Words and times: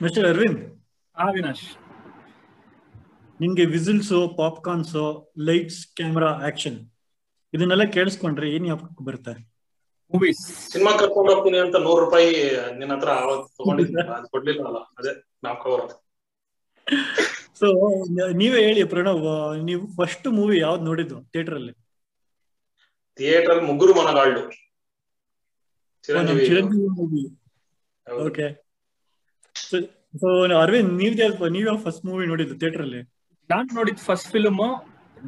Mister 0.00 0.26
Arvind 0.30 0.60
ಹಾ 1.16 1.26
ವಿನಾಶ್ 1.30 1.66
ನಿಮ್ಗೆ 3.40 3.64
whistles 3.72 4.18
popcorns 4.38 4.94
lights 5.46 5.80
camera 5.96 6.30
action 6.48 6.78
ಇದನ್ನೆಲ್ಲ 7.54 7.84
ಕೇಳಿಸ್ಕೊಂಡ್ರೆ 7.94 8.46
ಏನ್ 8.50 8.66
ಯಾಕೆ 8.68 9.04
ಬರುತ್ತೆ? 9.04 9.32
ಮೂವೀಸ್ 10.12 10.40
ಸಿನಿಮಾ 10.72 10.92
ಕರ್ಕೊಂಡು 10.98 11.30
ಹೋಗ್ತೀನಿ 11.32 11.58
ಅಂತ 11.60 11.76
ನೂರು 11.84 12.00
ರೂಪಾಯಿ 12.04 12.30
ನಿನ್ನ 12.78 12.94
ಹತ್ರ 12.96 13.10
ತಗೊಂಡಿದ್ದೆ 13.58 14.02
ಅದು 14.12 14.26
ಕೊಡ್ಲಿಲ್ಲ 14.32 14.62
ಅಲ್ಲ 14.70 14.80
ಅದೇ 14.98 15.12
ನಾವ್ 15.44 15.56
ಕವರ್ 15.62 15.84
ಸೊ 17.60 17.66
ನೀವೇ 18.34 18.60
ಹೇಳಿ 18.66 18.82
ಪ್ರಣವ್ 18.92 19.22
ನೀವು 19.64 19.82
ಫಸ್ಟ್ 19.96 20.26
ಮೂವಿ 20.38 20.56
ಯಾವ್ದು 20.60 20.84
ನೋಡಿದ್ದು 20.88 21.16
ಥಿಯೇಟರ್ 21.32 21.56
ಅಲ್ಲಿ? 21.58 21.72
ಥಿಯೇಟರ್ 23.18 23.52
ಅಲ್ಲಿ 23.52 23.64
Mugguru 23.68 23.92
Monagallu 23.98 24.42
Chiranjeevi 26.04 26.44
Chiranjeevi 26.48 26.88
movie 26.98 27.22
okay 28.26 28.46
so 30.20 30.28
Arvind 30.62 30.92
ನೀವ್ 31.00 31.14
ಯಾವ 31.22 31.48
ನೀವ್ 31.56 31.66
ಯಾವ 31.70 31.78
ಫಸ್ಟ್ 31.86 32.04
ಮೂವಿ 32.08 32.26
ನೋಡಿದ್ದು 32.32 32.56
ಥಿಯೇಟರ್ 32.60 32.82
ಅಲ್ಲಿ 32.86 33.00
ನಾನ್ 33.50 33.68
ನೋಡಿದ 33.78 34.02
first 34.08 34.28
film 34.34 34.60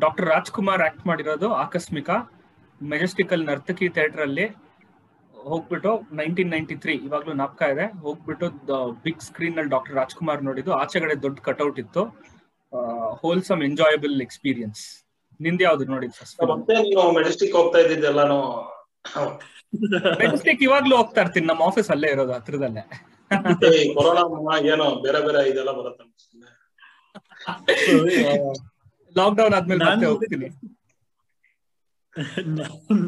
doctor 0.05 0.27
Rajkumar 0.35 0.83
act 0.87 1.05
ಮಾಡಿರೋದು 1.11 1.49
ಆಕಸ್ಮಿಕ. 1.65 2.11
ಮೆಜೆಸ್ಟಿಕಲ್ 2.81 3.43
ನರ್ತಕಿ 3.51 3.87
ಥಿಯೇಟರ್ 3.97 4.23
ಅಲ್ಲಿ 4.27 4.47
ಹೋಗ್ಬಿಟ್ಟು 5.35 5.91
ನೈನ್ಟೀನ್ 6.21 6.51
ನೈನ್ಟಿ 6.55 6.77
ತ್ರೀ 6.83 6.95
ಇವಾಗ್ಲೂ 7.07 7.33
ನಾಪ್ಕ 7.41 7.63
ಇದೆ. 7.75 7.87
ಹೋಗ್ಬಿಟ್ಟು 8.05 8.47
ಬಿಗ್ 9.05 9.23
ಸ್ಕ್ರೀನ್ 9.29 9.57
ಅಲ್ಲಿ 9.61 9.73
ಡಾಕ್ಟರ್ 9.75 9.97
ರಾಜ್ಕುಮಾರ್ 10.01 10.41
ನೋಡಿದ್ದು. 10.49 10.73
ಆಚೆಗಡೆ 10.83 11.17
ದೊಡ್ಡ 11.27 11.39
ಕಟ್ಔಟ್ 11.49 11.79
ಇತ್ತು. 11.85 12.05
ಹೋಲ್ಸಮ್ 13.23 13.61
ಎಂಜಾಯಬಲ್ 13.69 14.17
ಎಕ್ಸ್ಪೀರಿಯನ್ಸ್ನಿಂದ 14.27 15.61
ಯಾವ್ದು 15.69 15.85
ನೋಡಿದ್ 15.95 16.15
ಫಸ್ಟ್ 16.21 16.41
ಮೆಜೆಸ್ಟಿಕ್ 17.19 17.55
ಹೋಗ್ತಾ 17.59 17.81
ಇದ್ದಿದ್ದೆಲ್ಲಾನು? 17.85 18.39
ಮೆಜೆಸ್ಟಿಕ್ 20.23 20.63
ಇವಾಗ್ಲೂ 20.69 20.95
ಹೋಗ್ತಾ 21.01 21.21
ಇರ್ತೀನಿ. 21.25 21.47
ನಮ್ಮ 21.53 21.63
ಆಫೀಸ್ 21.71 21.91
ಅಲ್ಲೇ 21.97 22.11
ಇರೋದು 22.17 22.35
ಹತ್ರದಲ್ಲೇ. 22.39 22.85
ಈ 23.73 23.93
ಕೊರೋನಾ 23.95 24.23
ಏನೋ 24.73 24.87
ಬೇರೆ 25.05 25.21
ಬೇರೆ 25.27 25.41
ಇದೆಲ್ಲ 25.51 25.73
ಬರುತ್ತೆ. 25.79 26.05
ಲಾಕ್ 29.15 29.37
ಡೌನ್ 29.39 29.55
ಆದ್ಮೇಲೆ 29.59 29.83
ನಾನ್ 29.87 29.95
ಮತ್ತೆ 29.95 30.09
ಹೋಗ್ತೀನಿ. 30.11 30.49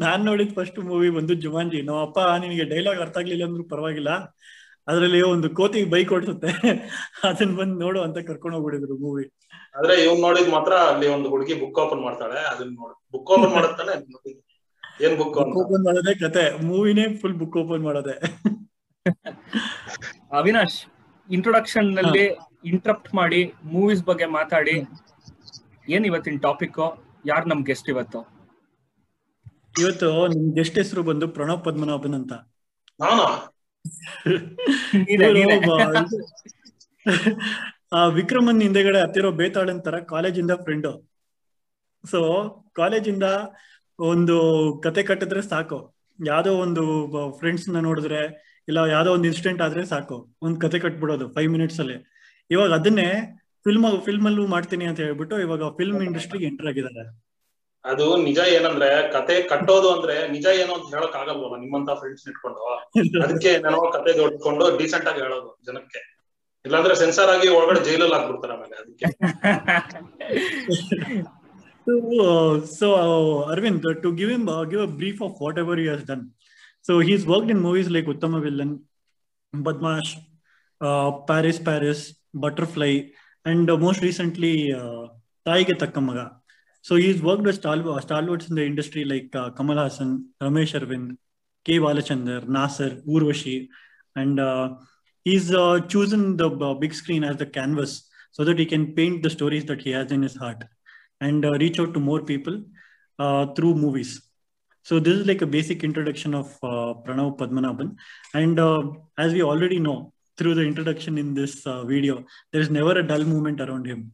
ನಾನ್ 0.01 0.23
ನೋಡಿದ 0.27 0.51
ಫಸ್ಟ್ 0.57 0.79
ಮೂವಿ 0.89 1.09
ಬಂದು 1.15 1.33
ಜುಮಾನ್ಜಿ. 1.43 1.79
ನಮ್ಮ 1.81 1.99
ಅಪ್ಪ 2.07 2.19
ನಿನಗೆ 2.43 2.65
ಡೈಲಾಗ್ 2.71 3.01
ಅರ್ಥ 3.05 3.17
ಆಗ್ಲಿಲ್ಲ 3.21 3.45
ಅಂದ್ರೂ 3.47 3.63
ಪರವಾಗಿಲ್ಲ. 3.71 4.11
ಅದ್ರಲ್ಲಿ 4.87 5.21
ಒಂದು 5.31 5.47
ಕೋತಿಗೆ 5.57 5.87
ಬೈಕ್ 5.93 6.11
ಓಡಿಸುತ್ತೆ 6.15 6.49
ಅದನ್ನ 7.29 7.51
ಬಂದು 7.59 7.75
ನೋಡು 7.83 7.99
ಅಂತ 8.05 8.17
ಕರ್ಕೊಂಡು 8.29 8.55
ಹೋಗ್ಬಿಡಿದ್ರು 8.57 8.95
ಮೂವಿ 9.03 9.25
ಆದ್ರೆ 9.75 9.95
ಇವ್ನ್ 10.05 10.21
ನೋಡಿದ್ 10.25 10.49
ಮಾತ್ರ 10.55 10.73
ಅಲ್ಲಿ 10.91 11.07
ಒಂದು 11.15 11.27
ಹುಡುಗಿ 11.33 11.55
ಬುಕ್ 11.61 11.79
ಓಪನ್ 11.83 12.01
ಮಾಡ್ತಾಳೆ 12.05 12.39
ಅದನ್ನ 12.51 12.71
ನೋಡು. 12.79 12.95
ಬುಕ್ 13.13 13.29
ಓಪನ್ 13.35 13.53
ಮಾಡುತ್ತಾನೆ 13.57 13.93
ಏನ್ 14.99 15.15
ಬುಕ್ 15.19 15.35
ಬುಕ್ 15.37 15.59
ಓಪನ್ 15.61 15.83
ಮಾಡೋದೇ 15.87 16.13
ಕತೆ. 16.23 16.43
ಮೂವಿನೇ 16.69 17.05
ಫುಲ್ 17.21 17.37
ಬುಕ್ 17.41 17.57
ಓಪನ್ 17.61 17.85
ಮಾಡೋದೆ. 17.87 18.15
ಅವಿನಾಶ್ 20.31 20.87
ಇಂಟ್ರೊಡಕ್ಷನ್ನಲ್ಲಿ 21.29 22.37
ಇಂಟ್ರಪ್ಟ್ 22.63 23.15
ಮಾಡಿ 23.15 23.53
ಮೂವೀಸ್ 23.65 24.03
ಬಗ್ಗೆ 24.03 24.27
ಮಾತಾಡಿ. 24.37 24.87
ಏನ್ 25.89 26.05
ಇವತ್ತಿನ 26.05 26.37
ಟಾಪಿಕ್ 26.37 26.99
ಯಾರು 27.25 27.47
ನಮ್ 27.47 27.63
ಗೆಸ್ಟ್ 27.63 27.89
ಇವತ್ತು? 27.89 28.39
ಇವತ್ತು 29.79 30.27
ನಿಮ್ 30.33 30.55
ಗೆಸ್ಟ್ 30.55 30.77
ಹೆಸರು 30.77 31.03
ಬಂದು 31.03 31.27
ಪ್ರಣವ್ 31.27 31.67
ಪದ್ಮನಾಭನ್ 31.67 32.19
ಅಂತ. 32.19 32.33
ಆ 37.91 38.07
ವಿಕ್ರಮನ್ 38.17 38.61
ಹಿಂದೆಗಡೆ 38.61 39.01
ಹತ್ತಿರೋ 39.01 39.31
ಬೇತಾಳನ್ 39.31 39.85
ತರ 39.85 39.95
ಕಾಲೇಜಿಂದ 40.11 40.51
ಫ್ರೆಂಡ್ 40.63 40.87
ಸೊ 42.03 42.19
ಕಾಲೇಜಿಂದ 42.73 43.23
ಒಂದು 43.99 44.35
ಕತೆ 44.79 45.03
ಕಟ್ಟಿದ್ರೆ 45.03 45.41
ಸಾಕು. 45.41 45.95
ಯಾವ್ದೋ 46.19 46.65
ಒಂದು 46.65 46.83
ಫ್ರೆಂಡ್ಸ್ನ 47.39 47.79
ನೋಡಿದ್ರೆ 47.79 48.48
ಇಲ್ಲ 48.69 48.79
ಯಾವ್ದೋ 48.95 49.13
ಒಂದು 49.17 49.27
ಇನ್ಸಿಡೆಂಟ್ 49.29 49.61
ಆದ್ರೆ 49.65 49.83
ಸಾಕು. 49.85 50.17
ಒಂದ್ 50.41 50.57
ಕತೆ 50.61 50.79
ಕಟ್ಬಿಡೋದು 50.79 51.27
ಫೈವ್ 51.35 51.51
ಮಿನಿಟ್ಸ್ 51.55 51.79
ಅಲ್ಲಿ. 51.79 51.97
ಇವಾಗ 52.51 52.71
ಅದನ್ನೇ 52.79 53.07
ಫಿಲ್ಮ್ 53.65 53.87
ಫಿಲ್ಮ್ 54.05 54.27
ಅಲ್ಲೂ 54.29 54.43
ಮಾಡ್ತೀನಿ 54.47 54.85
ಅಂತ 54.85 54.99
ಹೇಳ್ಬಿಟ್ಟು 55.05 55.35
ಇವಾಗ 55.45 55.69
ಫಿಲ್ಮ್ 55.79 56.03
ಇಂಡಸ್ಟ್ರಿಗೆ 56.03 56.45
ಎಂಟರ್ 56.45 56.67
ಆಗಿದ್ದಾರೆ. 56.67 57.03
ಅದು 57.85 58.05
ನಿಜ 58.27 58.39
ಏನಂದ್ರೆ 58.57 58.87
ಕತೆ 59.11 59.35
ಕಟ್ಟೋದು 59.41 59.89
ಅಂದ್ರೆ 59.95 60.15
ನಿಜ 60.31 60.45
ಏನು 60.61 60.73
ಅಂತ 60.73 60.87
ಹೇಳಕ್ 60.95 61.15
ಆಗಲ್ವಲ್ಲ 61.15 61.57
ನಿಮ್ಮಂತ 61.59 61.89
ಫ್ರೆಂಡ್ಸ್ 61.99 62.25
ಇಟ್ಕೊಂಡು. 62.29 62.61
ಅದಕ್ಕೆ 63.25 63.51
ಏನೋ 63.59 63.81
ಕತೆ 63.91 64.13
ದೊಡ್ಕೊಂಡು 64.17 64.65
ಡೀಸೆಂಟ್ 64.77 65.07
ಆಗಿ 65.07 65.21
ಹೇಳೋದು 65.25 65.49
ಜನಕ್ಕೆ. 65.67 66.01
ಇಲ್ಲಾಂದ್ರೆ 66.65 66.95
ಸೆನ್ಸಾರ್ 66.95 67.29
ಆಗಿ 67.29 67.47
ಒಳಗಡೆ 67.57 67.81
ಜೈಲಲ್ಲಿ 67.85 68.15
ಹಾಕ್ಬಿಡ್ತಾರೆ 68.15 68.53
ಆಮೇಲೆ 68.53 68.75
ಅದಕ್ಕೆ. 68.81 69.05
So 72.79 72.87
Arvind 73.53 73.81
to 74.03 74.11
give 74.11 74.31
Arvind, 74.31 74.69
give 74.71 74.81
a 74.81 74.91
brief 75.01 75.21
of 75.27 75.35
whatever 75.59 75.79
you 75.79 75.91
brief 75.91 76.09
of 76.09 76.48
So 76.89 76.97
he's 76.97 77.23
worked 77.23 77.51
in 77.51 77.59
movies 77.59 77.87
like 77.87 78.05
Uttama 78.05 78.41
Villan, 78.43 78.79
Badmash, 79.55 80.15
uh, 80.81 81.11
Paris, 81.27 81.59
Paris, 81.59 82.15
Butterfly, 82.33 83.09
and 83.45 83.69
uh, 83.69 83.77
most 83.77 84.01
recently 84.01 84.73
uh, 84.73 85.09
Thayige 85.45 85.77
Thakka 85.77 86.03
Maga. 86.03 86.37
So 86.81 86.95
he's 86.95 87.21
worked 87.21 87.43
with 87.43 87.61
stal- 87.61 88.01
stalwarts 88.01 88.49
in 88.49 88.55
the 88.55 88.65
industry 88.65 89.05
like 89.05 89.35
uh, 89.35 89.51
Kamal 89.51 89.75
Haasan, 89.75 90.29
Ramesh 90.41 90.73
Arvind, 90.79 91.17
K. 91.63 91.77
Balachandar, 91.77 92.47
Nasser, 92.47 93.03
Urvashi, 93.07 93.67
and 94.15 94.39
uh, 94.39 94.73
he's 95.23 95.53
uh, 95.53 95.81
chosen 95.81 96.37
the 96.37 96.49
uh, 96.49 96.73
big 96.73 96.95
screen 96.95 97.23
as 97.23 97.37
the 97.37 97.45
canvas 97.45 98.09
so 98.31 98.43
that 98.43 98.57
he 98.57 98.65
can 98.65 98.95
paint 98.95 99.21
the 99.21 99.29
stories 99.29 99.65
that 99.65 99.79
he 99.79 99.91
has 99.91 100.11
in 100.11 100.23
his 100.23 100.35
heart 100.35 100.63
and 101.21 101.45
uh, 101.45 101.51
reach 101.51 101.79
out 101.79 101.93
to 101.93 101.99
more 101.99 102.23
people 102.23 102.63
uh, 103.19 103.45
through 103.53 103.75
movies. 103.75 104.28
So 104.89 104.99
this 104.99 105.15
is 105.19 105.27
like 105.27 105.43
a 105.43 105.45
basic 105.45 105.83
introduction 105.83 106.33
of 106.33 106.47
uh, 106.63 106.95
Pranav 107.05 107.37
Padmanabhan. 107.37 107.95
And 108.33 108.59
uh, 108.59 108.89
as 109.19 109.33
we 109.33 109.43
already 109.43 109.77
know 109.77 110.13
through 110.35 110.55
the 110.55 110.63
introduction 110.63 111.19
in 111.19 111.35
this 111.35 111.67
uh, 111.67 111.83
video, 111.83 112.23
there 112.51 112.61
is 112.61 112.71
never 112.71 112.93
a 112.97 113.03
dull 113.07 113.23
moment 113.23 113.61
around 113.61 113.85
him. 113.85 114.11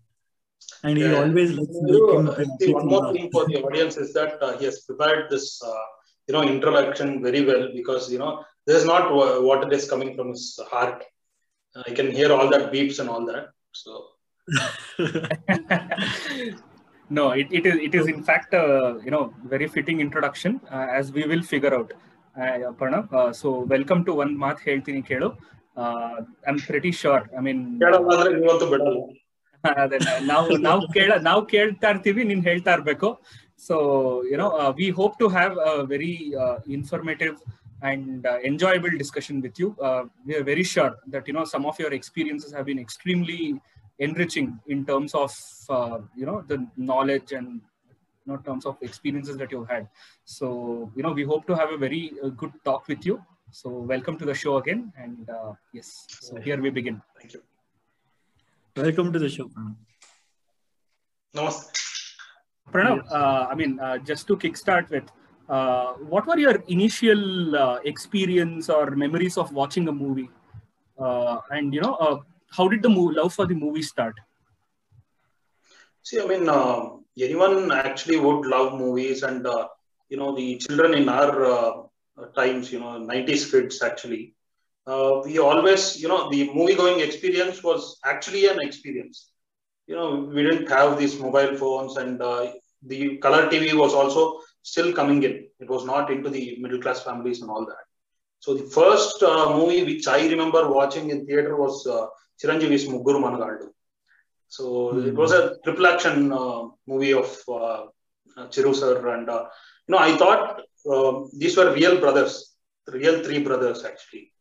And 0.84 0.98
he 0.98 1.06
Yeah. 1.06 1.14
always 1.22 1.54
likes 1.60 1.78
You, 1.92 2.02
making 2.02 2.28
uh, 2.28 2.44
see, 2.60 2.74
one 2.74 2.88
more 2.88 3.00
laugh. 3.04 3.14
thing 3.14 3.30
for 3.32 3.46
the 3.48 3.64
audience 3.64 3.96
is 3.96 4.12
that 4.20 4.44
uh, 4.44 4.58
he 4.58 4.66
has 4.66 4.82
prepared 4.82 5.30
this, 5.30 5.64
uh, 5.64 5.84
you 6.28 6.34
know, 6.34 6.44
introduction 6.44 7.24
very 7.24 7.46
well 7.46 7.70
because 7.80 8.12
you 8.12 8.20
know 8.24 8.32
this 8.68 8.76
is 8.82 8.86
not 8.94 9.14
wha- 9.18 9.40
what 9.48 9.64
it 9.68 9.72
is 9.80 9.90
coming 9.94 10.14
from 10.18 10.28
his 10.36 10.46
heart. 10.74 11.06
I 11.88 11.92
can 12.02 12.12
hear 12.20 12.34
all 12.34 12.50
that 12.56 12.74
beeps 12.74 13.00
and 13.00 13.08
all 13.14 13.24
that. 13.32 13.46
So 13.72 13.92
no, 17.11 17.31
it, 17.33 17.49
it 17.51 17.67
is 17.67 17.77
it 17.87 17.95
is 17.95 18.07
in 18.07 18.23
fact 18.23 18.53
uh, 18.55 18.99
you 19.05 19.11
know 19.11 19.25
very 19.45 19.69
fitting 19.69 20.01
introduction 20.01 20.61
uh, 20.71 20.87
as 20.91 21.13
we 21.13 21.25
will 21.25 21.45
figure 21.45 21.75
out. 21.75 21.91
Uh, 22.37 22.73
Pranav, 22.79 23.13
uh, 23.13 23.33
so 23.33 23.49
welcome 23.75 24.03
to 24.05 24.13
one 24.23 24.33
math 24.43 24.61
ಹೇಳ್ತೀನಿ 24.67 25.01
ಕೇಳು 25.09 25.29
uh, 25.77 26.17
I'm 26.49 26.59
pretty 26.69 26.93
sure. 27.01 27.23
I 27.39 27.43
mean, 27.47 27.59
ಕೇಳಲ್ಲ 27.83 28.13
ಅಂದ್ರೆ 28.17 28.31
ನೀವಂತೂ 28.37 28.67
ಬಿಡಲ್ಲ 28.73 28.99
ಅದನ್ನ 29.83 30.11
ನಾವು 30.33 30.51
ನಾವು 30.67 30.83
ಕೇಳ 30.97 31.11
ನಾವು 31.29 31.41
ಕೇಳ್ತಾ 31.55 31.89
ಇರ್ತೀವಿ 31.93 32.23
ನೀನ್ 32.31 32.43
ಹೇಳ್ತಾ 32.51 32.73
ಇರ್ಬೇಕು 32.77 33.09
so 33.67 33.77
you 34.31 34.37
know 34.43 34.47
we 34.79 34.87
hope 35.01 35.17
to 35.23 35.27
have 35.37 35.57
very 35.93 36.13
informative 36.77 37.35
and 37.91 38.27
enjoyable 38.51 38.95
discussion 39.03 39.39
with 39.47 39.59
you 39.63 39.69
we 40.29 40.35
are 40.39 40.47
very 40.53 40.67
sure 40.75 40.95
that 41.15 41.29
you 41.31 41.35
know 41.41 41.45
some 41.55 41.67
of 41.71 41.79
your 41.83 41.97
experiences 42.01 42.55
have 42.57 42.67
been 42.71 42.83
extremely 42.87 43.41
enriching 44.00 44.60
in 44.68 44.86
terms 44.86 45.14
of 45.14 45.32
uh, 45.70 46.00
you 46.16 46.26
know 46.26 46.44
the 46.48 46.66
knowledge 46.78 47.32
and 47.32 47.62
you 48.26 48.28
know 48.28 48.38
terms 48.38 48.66
of 48.66 48.78
experiences 48.82 49.38
that 49.38 49.52
you've 49.52 49.70
had 49.70 49.88
so 50.24 50.92
you 50.96 51.04
know 51.04 51.12
we 51.12 51.24
hope 51.24 51.48
to 51.48 51.56
have 51.56 51.72
a 51.72 51.78
very 51.78 52.12
uh, 52.24 52.30
good 52.30 52.52
talk 52.64 52.88
with 52.88 53.06
you 53.06 53.22
so 53.52 53.70
welcome 53.70 54.18
to 54.18 54.26
the 54.26 54.34
show 54.34 54.58
again 54.58 54.92
and 54.98 55.30
uh, 55.30 55.54
yes 55.74 56.06
so 56.10 56.36
here 56.38 56.62
we 56.62 56.70
begin 56.70 57.02
Thank 57.20 57.34
you. 57.34 57.42
Welcome 58.76 59.14
to 59.14 59.20
the 59.20 59.30
show. 59.30 59.50
Namaste. 61.34 61.72
Pranav, 62.74 63.10
uh, 63.10 63.48
I 63.50 63.56
mean, 63.56 63.80
uh, 63.80 64.00
just 64.00 64.28
to 64.28 64.36
kickstart 64.36 64.90
with, 64.90 65.06
uh, 65.48 65.94
what 65.94 66.28
were 66.28 66.38
your 66.38 66.56
initial 66.68 67.56
uh, 67.56 67.80
experience 67.86 68.70
or 68.70 68.92
memories 68.92 69.38
of 69.38 69.54
watching 69.54 69.88
a 69.88 69.94
movie? 69.94 70.30
Uh, 71.00 71.38
and 71.52 71.74
you 71.74 71.80
know, 71.80 71.94
uh, 71.96 72.18
how 72.56 72.68
did 72.68 72.82
the 72.84 72.90
love 72.90 73.34
for 73.34 73.46
the 73.46 73.56
movie 73.56 73.82
start? 73.82 74.16
See, 76.04 76.22
I 76.22 76.26
mean, 76.26 76.48
uh, 76.48 76.90
anyone 77.20 77.72
actually 77.72 78.18
would 78.18 78.46
love 78.46 78.80
movies, 78.80 79.24
and 79.24 79.46
uh, 79.48 79.68
you 80.10 80.18
know, 80.18 80.36
the 80.36 80.58
children 80.58 80.94
in 80.94 81.10
our 81.10 81.46
uh, 81.46 81.74
times, 82.36 82.72
you 82.72 82.80
know, 82.80 82.98
90s 83.00 83.50
kids 83.52 83.82
actually, 83.82 84.34
uh, 84.88 85.22
we 85.26 85.40
always, 85.40 86.00
you 86.02 86.08
know, 86.08 86.30
the 86.30 86.52
movie 86.54 86.76
going 86.76 87.00
experience 87.00 87.64
was 87.64 87.98
actually 88.06 88.48
an 88.48 88.60
experience. 88.60 89.32
You 89.88 89.96
know, 89.96 90.30
we 90.34 90.44
didn't 90.44 90.70
have 90.70 90.98
these 91.00 91.20
mobile 91.20 91.56
phones, 91.58 91.98
and 91.98 92.22
uh, 92.22 92.52
the 92.86 93.18
color 93.18 93.50
TV 93.50 93.74
was 93.74 93.94
also 93.94 94.40
still 94.62 94.94
coming 94.94 95.24
in. 95.24 95.48
It 95.60 95.70
was 95.70 95.86
not 95.86 96.12
into 96.12 96.30
the 96.30 96.58
middle 96.60 96.82
class 96.82 97.04
families 97.04 97.42
and 97.42 97.50
all 97.50 97.66
that. 97.66 97.86
So 98.40 98.54
the 98.54 98.66
first 98.66 99.24
uh, 99.24 99.58
movie 99.58 99.84
which 99.84 100.08
I 100.08 100.28
remember 100.28 100.70
watching 100.70 101.10
in 101.10 101.26
theater 101.26 101.56
was 101.56 101.88
uh, 102.42 102.48
Chiranjeevi's 102.48 102.88
Mugguru 102.88 103.20
Monagallu. 103.22 103.70
So 104.48 104.98
it 105.00 105.16
was 105.16 105.32
a 105.32 105.58
triple 105.64 105.88
action 105.88 106.32
uh, 106.32 106.64
movie 106.88 107.14
of 107.14 107.38
uh, 107.50 107.86
Chiru 108.48 108.76
sir, 108.76 109.08
and 109.08 109.30
uh, 109.30 109.46
you 109.88 109.92
know 109.94 109.98
I 109.98 110.16
thought 110.18 110.62
uh, 110.92 111.28
these 111.38 111.58
were 111.58 111.74
real 111.74 112.00
brothers, 112.00 112.56
real 112.88 113.24
three 113.24 113.40
brothers 113.40 113.84
actually. 113.86 114.32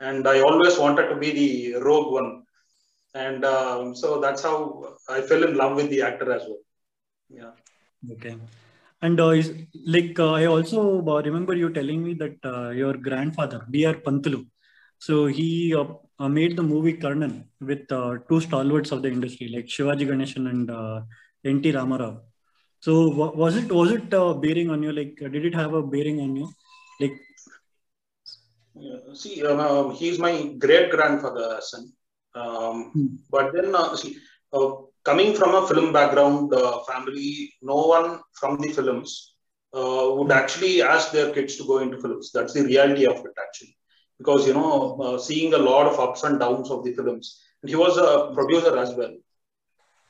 and 0.00 0.28
I 0.28 0.40
always 0.40 0.78
wanted 0.78 1.08
to 1.08 1.16
be 1.16 1.30
the 1.32 1.80
rogue 1.80 2.12
one, 2.12 2.42
and 3.14 3.44
um, 3.44 3.94
so 3.94 4.20
that's 4.20 4.42
how 4.42 4.96
I 5.08 5.20
fell 5.20 5.44
in 5.44 5.56
love 5.56 5.76
with 5.76 5.90
the 5.90 6.02
actor 6.02 6.32
as 6.32 6.42
well. 6.42 6.58
Yeah. 7.28 7.50
Okay. 8.12 8.36
And 9.02 9.20
uh, 9.20 9.28
is, 9.30 9.52
like 9.86 10.18
uh, 10.18 10.32
I 10.32 10.46
also 10.46 11.04
uh, 11.06 11.22
remember 11.22 11.54
you 11.54 11.70
telling 11.70 12.04
me 12.04 12.14
that 12.14 12.36
uh, 12.44 12.70
your 12.70 12.94
grandfather 12.94 13.66
B.R. 13.70 13.94
Pantulu, 13.94 14.46
so 14.98 15.26
he 15.26 15.74
uh, 16.20 16.24
uh, 16.24 16.28
made 16.28 16.56
the 16.56 16.62
movie 16.62 16.94
Karnan 16.94 17.44
with 17.60 17.88
two 18.28 18.40
stalwarts 18.40 18.92
of 18.92 19.02
the 19.02 19.08
industry 19.08 19.48
like 19.48 19.66
Sivaji 19.66 20.06
Ganesan 20.06 20.48
and 20.50 20.70
N.T. 21.44 21.72
Ramarao. 21.72 22.20
So 22.80 23.08
was 23.08 23.56
it 23.56 23.72
was 23.72 23.92
it 23.92 24.10
bearing 24.10 24.70
on 24.70 24.82
you? 24.82 24.92
Like 24.92 25.16
did 25.16 25.44
it 25.44 25.54
have 25.54 25.74
a 25.74 25.82
bearing 25.82 26.20
on 26.20 26.36
you? 26.36 26.48
Like 27.00 27.20
see, 29.14 29.44
um, 29.44 29.92
he's 29.94 30.18
my 30.18 30.54
great 30.58 30.90
grandfather, 30.90 31.58
son. 31.60 31.92
Um, 32.34 32.90
hmm. 32.92 33.06
But 33.30 33.52
then 33.52 33.74
see, 33.96 34.18
coming 35.04 35.34
from 35.34 35.54
a 35.54 35.66
film 35.66 35.92
background 35.92 36.52
uh, 36.54 36.82
family, 36.84 37.52
no 37.62 37.86
one 37.86 38.20
from 38.32 38.60
the 38.60 38.68
films 38.68 39.34
uh, 39.74 40.10
would 40.14 40.30
actually 40.30 40.82
ask 40.82 41.10
their 41.10 41.32
kids 41.32 41.56
to 41.56 41.66
go 41.66 41.78
into 41.78 42.00
films. 42.00 42.30
That's 42.32 42.54
the 42.54 42.62
reality 42.62 43.06
of 43.06 43.16
it, 43.16 43.32
actually. 43.40 43.76
Because, 44.18 44.46
you 44.46 44.54
know, 44.54 45.00
uh, 45.00 45.18
seeing 45.18 45.54
a 45.54 45.58
lot 45.58 45.86
of 45.86 45.98
ups 46.00 46.24
and 46.24 46.40
downs 46.40 46.70
of 46.70 46.84
the 46.84 46.92
films. 46.92 47.40
And 47.62 47.68
he 47.68 47.76
was 47.76 47.96
a 47.96 48.34
producer 48.34 48.76
as 48.76 48.94
well. 48.94 49.14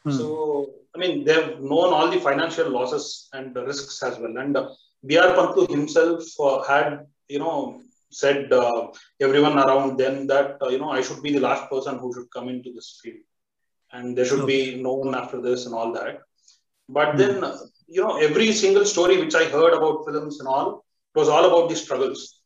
Hmm. 0.04 0.12
So, 0.12 0.70
I 0.94 0.98
mean, 0.98 1.24
they've 1.24 1.60
known 1.60 1.92
all 1.92 2.10
the 2.10 2.20
financial 2.20 2.70
losses 2.70 3.28
and 3.32 3.54
risks 3.54 4.02
as 4.02 4.18
well. 4.18 4.36
And 4.38 4.56
uh, 4.56 4.70
B.R. 5.06 5.34
Pantulu 5.34 5.68
himself 5.68 6.24
uh, 6.40 6.62
had, 6.62 7.06
you 7.28 7.38
know, 7.38 7.80
said 8.10 8.52
uh, 8.52 8.88
everyone 9.20 9.58
around 9.58 9.98
then 9.98 10.26
that, 10.28 10.56
uh, 10.62 10.68
you 10.68 10.78
know, 10.78 10.90
I 10.90 11.02
should 11.02 11.22
be 11.22 11.32
the 11.32 11.40
last 11.40 11.70
person 11.70 11.98
who 11.98 12.12
should 12.14 12.30
come 12.30 12.48
into 12.48 12.72
this 12.72 13.00
field 13.02 13.18
and 13.92 14.16
there 14.16 14.24
should 14.24 14.40
okay. 14.40 14.74
be 14.74 14.82
no 14.82 14.94
one 14.94 15.14
after 15.14 15.40
this 15.40 15.66
and 15.66 15.74
all 15.74 15.92
that. 15.92 16.20
But 16.88 17.14
mm. 17.14 17.18
then, 17.18 17.44
you 17.86 18.02
know, 18.02 18.16
every 18.16 18.52
single 18.52 18.84
story 18.84 19.18
which 19.18 19.34
I 19.34 19.44
heard 19.44 19.74
about 19.74 20.04
films 20.06 20.40
and 20.40 20.48
all 20.48 20.84
was 21.14 21.28
all 21.28 21.44
about 21.44 21.68
the 21.68 21.76
struggles. 21.76 22.37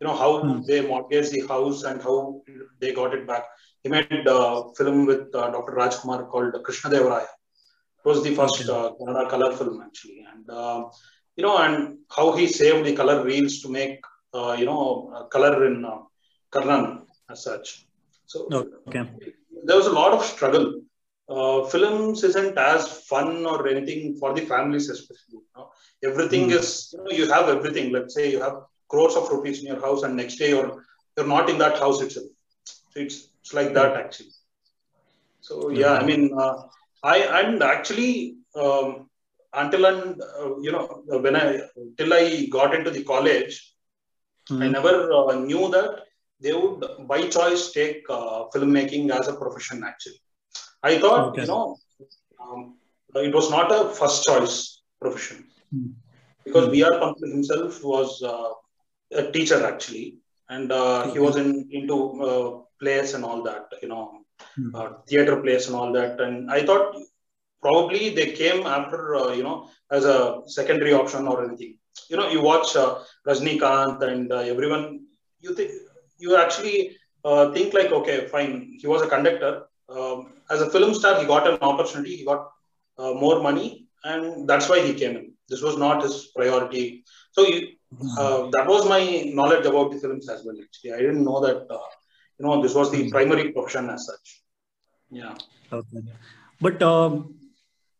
You 0.00 0.06
know, 0.06 0.16
how 0.16 0.42
mm. 0.42 0.64
they 0.66 0.86
mortgaged 0.86 1.32
the 1.32 1.46
house 1.46 1.84
and 1.84 2.02
how 2.02 2.42
they 2.80 2.92
got 2.92 3.14
it 3.14 3.26
back. 3.26 3.44
He 3.82 3.88
made 3.88 4.26
a 4.26 4.64
film 4.76 5.06
with 5.06 5.34
uh, 5.34 5.50
Dr. 5.50 5.72
Rajkumar 5.72 6.28
called 6.28 6.54
Krishna 6.64 6.90
Devaraya. 6.90 7.22
It 7.24 8.04
was 8.04 8.22
the 8.22 8.34
first 8.34 8.68
okay. 8.68 8.72
uh, 8.72 9.28
color 9.28 9.56
film 9.56 9.82
actually. 9.82 10.24
And, 10.32 10.48
uh, 10.50 10.84
you 11.36 11.42
know, 11.42 11.58
and 11.58 11.98
how 12.14 12.36
he 12.36 12.46
saved 12.46 12.86
the 12.86 12.94
color 12.94 13.24
reels 13.24 13.60
to 13.62 13.68
make, 13.68 14.00
uh, 14.34 14.56
you 14.58 14.66
know, 14.66 15.26
color 15.30 15.66
in 15.66 15.84
uh, 15.84 15.98
Karnan 16.50 17.02
as 17.30 17.44
such. 17.44 17.86
So, 18.26 18.48
okay. 18.88 19.08
there 19.64 19.76
was 19.76 19.86
a 19.86 19.92
lot 19.92 20.12
of 20.12 20.24
struggle 20.24 20.82
uh, 21.28 21.64
films 21.64 22.22
isn't 22.22 22.56
as 22.56 22.86
fun 23.02 23.46
or 23.46 23.66
anything 23.68 24.16
for 24.16 24.32
the 24.34 24.42
families 24.42 24.88
especially 24.88 25.40
you 25.40 25.42
know? 25.56 25.70
everything 26.04 26.48
mm. 26.48 26.58
is 26.58 26.94
you 26.96 27.02
know 27.02 27.10
you 27.10 27.28
have 27.30 27.48
everything 27.48 27.92
let's 27.92 28.14
say 28.14 28.30
you 28.30 28.40
have 28.40 28.58
crores 28.88 29.16
of 29.16 29.28
rupees 29.34 29.60
in 29.60 29.66
your 29.72 29.80
house 29.86 30.02
and 30.02 30.16
next 30.16 30.36
day 30.42 30.50
you're 30.54 30.72
you're 31.16 31.32
not 31.34 31.50
in 31.52 31.58
that 31.64 31.78
house 31.84 32.00
itself 32.06 32.30
so 32.90 33.00
it's 33.04 33.18
it's 33.40 33.54
like 33.58 33.72
that 33.78 33.92
actually 34.02 34.34
so 35.48 35.70
yeah 35.80 35.94
i 36.00 36.04
mean 36.10 36.24
uh, 36.44 36.56
i 37.14 37.18
and 37.40 37.62
actually 37.74 38.12
um, 38.62 38.88
until 39.62 39.84
and 39.90 40.20
uh, 40.40 40.50
you 40.64 40.72
know 40.74 40.84
when 41.26 41.36
i 41.42 41.46
till 41.98 42.12
i 42.20 42.24
got 42.58 42.74
into 42.78 42.90
the 42.96 43.04
college 43.12 43.54
mm. 44.50 44.62
i 44.64 44.68
never 44.76 44.94
uh, 45.18 45.32
knew 45.48 45.64
that 45.76 45.90
they 46.44 46.52
would 46.60 46.80
by 47.12 47.20
choice 47.38 47.64
take 47.78 48.00
uh, 48.18 48.38
filmmaking 48.54 49.04
as 49.18 49.28
a 49.32 49.36
profession 49.42 49.80
actually 49.90 50.20
I 50.82 50.98
thought, 50.98 51.28
okay. 51.28 51.42
you 51.42 51.46
know, 51.48 51.76
um, 52.40 52.76
it 53.14 53.34
was 53.34 53.50
not 53.50 53.72
a 53.72 53.90
first 53.90 54.24
choice 54.24 54.82
profession 55.00 55.46
mm. 55.74 55.92
because 56.44 56.68
B.R. 56.68 56.92
Hmm. 56.92 57.02
Pantulu 57.02 57.32
himself 57.32 57.82
was 57.82 58.22
uh, 58.22 58.50
a 59.12 59.30
teacher 59.30 59.64
actually, 59.64 60.18
and 60.48 60.72
uh, 60.72 61.02
okay. 61.02 61.12
he 61.12 61.18
was 61.18 61.36
in 61.36 61.68
into 61.70 62.22
uh, 62.22 62.60
plays 62.80 63.14
and 63.14 63.24
all 63.24 63.42
that, 63.42 63.66
you 63.82 63.88
know, 63.88 64.20
mm. 64.58 65.06
theater 65.08 65.40
plays 65.40 65.66
and 65.66 65.76
all 65.76 65.92
that. 65.92 66.20
And 66.20 66.50
I 66.50 66.64
thought 66.64 66.96
probably 67.62 68.10
they 68.14 68.32
came 68.32 68.66
after, 68.66 69.16
uh, 69.16 69.32
you 69.32 69.42
know, 69.42 69.68
as 69.90 70.04
a 70.04 70.42
secondary 70.46 70.92
option 70.92 71.26
or 71.26 71.44
anything. 71.44 71.78
You 72.10 72.16
know, 72.16 72.28
you 72.28 72.42
watch 72.42 72.76
uh, 72.76 72.98
Rajinikanth 73.26 74.02
and 74.02 74.30
uh, 74.30 74.38
everyone, 74.38 75.06
you 75.40 75.54
think 75.54 75.70
you 76.18 76.36
actually 76.36 76.96
think 77.54 77.74
like, 77.74 77.90
okay, 77.90 78.26
fine, 78.26 78.76
he 78.80 78.86
was 78.86 79.02
a 79.02 79.08
conductor 79.08 79.66
um, 79.88 80.32
as 80.50 80.60
a 80.60 80.70
film 80.70 80.94
star, 80.94 81.20
he 81.20 81.26
got 81.26 81.46
an 81.48 81.58
opportunity, 81.60 82.16
he 82.16 82.24
got 82.24 82.50
uh, 82.98 83.12
more 83.12 83.40
money, 83.40 83.86
and 84.04 84.48
that's 84.48 84.68
why 84.68 84.80
he 84.80 84.94
came 84.94 85.16
in. 85.16 85.32
This 85.48 85.62
was 85.62 85.76
not 85.76 86.02
his 86.02 86.28
priority. 86.34 87.04
So 87.32 87.46
uh, 88.18 88.48
that 88.50 88.66
was 88.66 88.88
my 88.88 89.30
knowledge 89.34 89.66
about 89.66 89.92
the 89.92 89.98
films 89.98 90.28
as 90.28 90.44
well. 90.44 90.56
Actually, 90.62 90.92
I 90.92 90.98
didn't 90.98 91.24
know 91.24 91.40
that 91.40 91.66
uh, 91.70 91.78
you 92.38 92.46
know 92.46 92.62
this 92.62 92.74
was 92.74 92.90
the 92.90 93.10
primary 93.10 93.52
profession 93.52 93.90
as 93.90 94.06
such. 94.06 94.42
Yeah. 95.10 95.34
Okay. 95.72 96.02
But 96.60 96.82
um, 96.82 97.36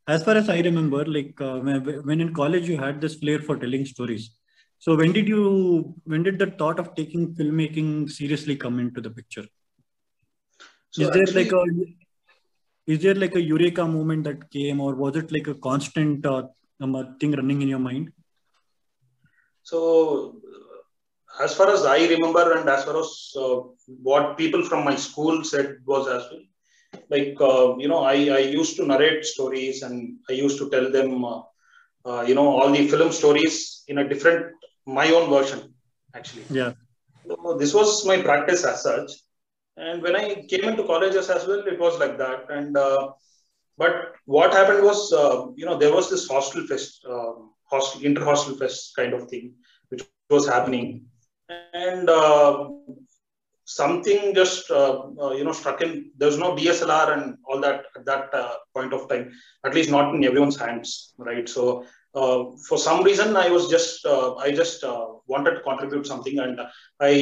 as 0.08 0.24
far 0.24 0.36
as 0.36 0.48
I 0.48 0.60
remember, 0.60 1.04
like 1.04 1.40
uh, 1.40 1.58
when 1.60 2.20
in 2.20 2.34
college 2.34 2.68
you 2.68 2.78
had 2.78 3.00
this 3.00 3.16
flair 3.16 3.40
for 3.40 3.56
telling 3.56 3.84
stories. 3.84 4.30
So 4.78 4.94
when 4.94 5.12
did 5.12 5.26
you 5.26 5.94
when 6.04 6.22
did 6.22 6.38
the 6.38 6.50
thought 6.50 6.78
of 6.78 6.94
taking 6.94 7.34
filmmaking 7.34 8.10
seriously 8.10 8.56
come 8.56 8.78
into 8.78 9.00
the 9.00 9.10
picture? 9.10 9.46
So 10.90 11.02
is 11.02 11.10
there 11.10 11.22
actually, 11.22 11.44
like 11.44 11.52
a 11.52 11.64
is 12.86 13.02
there 13.02 13.14
like 13.14 13.34
a 13.34 13.40
eureka 13.40 13.86
moment 13.86 14.24
that 14.24 14.50
came, 14.50 14.80
or 14.80 14.94
was 14.94 15.16
it 15.16 15.32
like 15.32 15.48
a 15.48 15.54
constant 15.54 16.26
uh, 16.26 16.44
thing 17.20 17.32
running 17.32 17.62
in 17.62 17.68
your 17.68 17.78
mind? 17.78 18.12
So, 19.70 20.36
as 21.44 21.54
far 21.58 21.68
as 21.76 21.84
I 21.84 21.98
remember, 22.14 22.44
and 22.56 22.68
as 22.76 22.84
far 22.84 22.96
as 23.04 23.10
uh, 23.44 23.58
what 24.08 24.38
people 24.38 24.62
from 24.70 24.84
my 24.84 24.96
school 24.96 25.44
said 25.44 25.68
was 25.84 26.06
as 26.16 26.24
well, 26.30 26.44
like 27.14 27.34
uh, 27.40 27.76
you 27.82 27.88
know, 27.88 28.02
I, 28.14 28.16
I 28.38 28.42
used 28.60 28.76
to 28.78 28.86
narrate 28.86 29.24
stories 29.24 29.82
and 29.82 30.18
I 30.30 30.32
used 30.32 30.58
to 30.58 30.70
tell 30.70 30.90
them, 30.90 31.24
uh, 31.24 31.40
uh, 32.06 32.22
you 32.28 32.34
know, 32.34 32.48
all 32.48 32.70
the 32.70 32.86
film 32.88 33.12
stories 33.12 33.84
in 33.88 33.98
a 33.98 34.08
different 34.08 34.46
my 34.86 35.08
own 35.10 35.30
version, 35.30 35.74
actually. 36.14 36.44
Yeah. 36.50 36.72
So 37.28 37.56
this 37.58 37.74
was 37.74 38.06
my 38.06 38.22
practice 38.22 38.64
as 38.64 38.82
such 38.82 39.10
and 39.76 40.02
when 40.02 40.16
I 40.16 40.44
came 40.48 40.64
into 40.64 40.84
colleges 40.84 41.28
as 41.30 41.46
well, 41.46 41.62
it 41.66 41.78
was 41.78 41.98
like 41.98 42.16
that. 42.18 42.50
And 42.50 42.76
uh, 42.76 43.10
but 43.76 44.14
what 44.24 44.52
happened 44.52 44.82
was, 44.84 45.12
uh, 45.12 45.46
you 45.54 45.66
know, 45.66 45.76
there 45.76 45.92
was 45.92 46.08
this 46.10 46.26
hostel 46.28 46.66
fest, 46.66 47.04
uh, 47.08 47.32
hostel 47.66 48.04
inter 48.04 48.24
hostel 48.24 48.56
fest 48.56 48.94
kind 48.96 49.12
of 49.14 49.28
thing, 49.28 49.54
which 49.88 50.04
was 50.30 50.46
happening, 50.46 51.04
and 51.74 52.08
uh, 52.08 52.68
something 53.64 54.34
just 54.34 54.70
uh, 54.70 55.02
uh, 55.20 55.32
you 55.32 55.44
know 55.44 55.52
struck 55.52 55.82
in. 55.82 56.10
There's 56.16 56.38
no 56.38 56.54
DSLR 56.56 57.12
and 57.12 57.38
all 57.44 57.60
that 57.60 57.84
at 57.96 58.04
that 58.06 58.34
uh, 58.34 58.54
point 58.74 58.92
of 58.92 59.08
time, 59.08 59.32
at 59.64 59.74
least 59.74 59.90
not 59.90 60.14
in 60.14 60.24
everyone's 60.24 60.58
hands, 60.58 61.14
right? 61.18 61.48
So 61.48 61.86
uh, 62.16 62.44
for 62.66 62.78
some 62.78 63.04
reason 63.04 63.36
i 63.36 63.48
was 63.54 63.64
just 63.74 64.06
uh, 64.06 64.34
i 64.36 64.50
just 64.60 64.82
uh, 64.90 65.06
wanted 65.32 65.54
to 65.56 65.60
contribute 65.68 66.06
something 66.10 66.38
and 66.44 66.60
i 67.08 67.12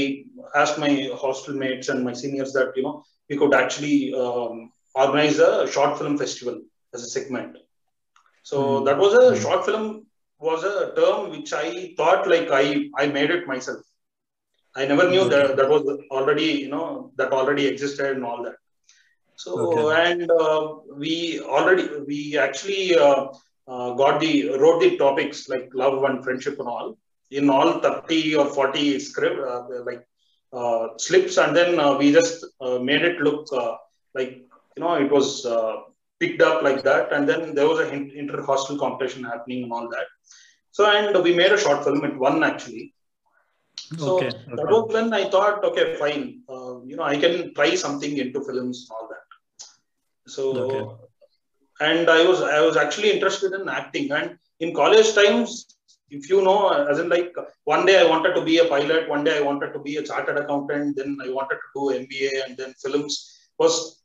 asked 0.61 0.79
my 0.85 0.93
hostel 1.23 1.55
mates 1.63 1.89
and 1.89 2.05
my 2.09 2.15
seniors 2.23 2.53
that 2.53 2.71
you 2.77 2.85
know 2.85 2.97
we 3.29 3.37
could 3.41 3.55
actually 3.63 4.15
um, 4.25 4.71
organize 4.95 5.39
a 5.39 5.67
short 5.75 5.99
film 5.99 6.17
festival 6.23 6.57
as 6.95 7.03
a 7.03 7.11
segment 7.17 7.57
so 8.51 8.59
mm. 8.61 8.85
that 8.87 8.99
was 9.05 9.15
a 9.15 9.27
mm. 9.27 9.43
short 9.43 9.65
film 9.69 10.07
was 10.49 10.63
a 10.73 10.77
term 10.99 11.31
which 11.35 11.53
i 11.65 11.69
thought 11.99 12.29
like 12.35 12.49
i 12.63 12.65
i 13.03 13.07
made 13.17 13.31
it 13.37 13.47
myself 13.53 13.83
i 14.81 14.85
never 14.91 15.07
knew 15.13 15.25
okay. 15.27 15.35
that 15.35 15.57
that 15.59 15.69
was 15.75 15.83
already 16.17 16.51
you 16.65 16.71
know 16.75 16.87
that 17.19 17.33
already 17.41 17.67
existed 17.73 18.11
and 18.17 18.25
all 18.31 18.43
that 18.47 18.59
so 19.45 19.53
okay. 19.67 19.87
and 20.09 20.31
uh, 20.31 20.61
we 21.03 21.15
already 21.57 21.87
we 22.11 22.19
actually 22.47 22.85
uh, 23.07 23.23
uh, 23.73 23.89
got 24.03 24.21
the 24.25 24.33
wrote 24.61 24.81
the 24.85 24.93
topics 25.05 25.49
like 25.53 25.69
love 25.83 26.03
and 26.09 26.23
friendship 26.25 26.59
and 26.63 26.69
all 26.75 26.89
in 27.39 27.51
all 27.51 27.71
30 27.81 28.37
or 28.41 28.47
40 28.47 28.99
script 29.09 29.41
uh, 29.53 29.63
like 29.89 30.03
uh, 30.61 30.89
slips 30.99 31.37
and 31.43 31.57
then 31.57 31.81
uh, 31.81 31.97
we 32.01 32.13
just 32.13 32.45
uh, 32.61 32.79
made 32.79 33.03
it 33.03 33.21
look 33.21 33.47
uh, 33.53 33.75
like 34.15 34.33
you 34.77 34.83
know 34.83 34.95
it 35.05 35.11
was 35.11 35.29
picked 36.21 36.43
up 36.49 36.63
like 36.63 36.83
that 36.89 37.13
and 37.13 37.29
then 37.29 37.55
there 37.55 37.69
was 37.69 37.81
a 37.81 37.93
inter 37.93 38.43
hostel 38.43 38.79
competition 38.79 39.25
happening 39.25 39.63
and 39.65 39.73
all 39.73 39.89
that 39.95 40.07
so 40.71 40.91
and 40.97 41.23
we 41.27 41.35
made 41.35 41.53
a 41.53 41.63
short 41.65 41.83
film 41.85 42.05
it 42.05 42.17
won 42.25 42.43
actually 42.51 42.85
so 43.99 44.17
okay, 44.17 44.29
okay. 44.29 44.57
that 44.59 44.71
was 44.75 44.93
when 44.97 45.13
i 45.21 45.25
thought 45.35 45.65
okay 45.69 45.87
fine 46.03 46.25
uh, 46.55 46.75
you 46.91 46.97
know 46.97 47.09
i 47.15 47.17
can 47.25 47.53
try 47.59 47.71
something 47.75 48.15
into 48.25 48.45
films 48.49 48.79
and 48.83 48.97
all 48.97 49.09
that 49.13 49.25
so 50.37 50.45
and 51.81 52.09
I 52.09 52.25
was 52.27 52.41
I 52.41 52.61
was 52.61 52.77
actually 52.77 53.11
interested 53.11 53.53
in 53.53 53.69
acting. 53.69 54.11
And 54.13 54.39
in 54.61 54.75
college 54.75 55.13
times, 55.15 55.77
if 56.11 56.29
you 56.31 56.43
know, 56.43 56.69
as 56.69 56.99
in 56.99 57.09
like 57.09 57.35
one 57.65 57.85
day 57.87 58.01
I 58.01 58.09
wanted 58.09 58.35
to 58.35 58.43
be 58.43 58.59
a 58.59 58.67
pilot, 58.67 59.09
one 59.09 59.25
day 59.25 59.39
I 59.39 59.41
wanted 59.41 59.73
to 59.73 59.81
be 59.81 59.97
a 59.97 60.03
chartered 60.03 60.39
accountant, 60.39 60.97
then 60.97 61.19
I 61.25 61.31
wanted 61.31 61.57
to 61.57 61.69
do 61.75 62.07
MBA, 62.07 62.47
and 62.47 62.57
then 62.57 62.75
films 62.75 63.39
was 63.59 64.03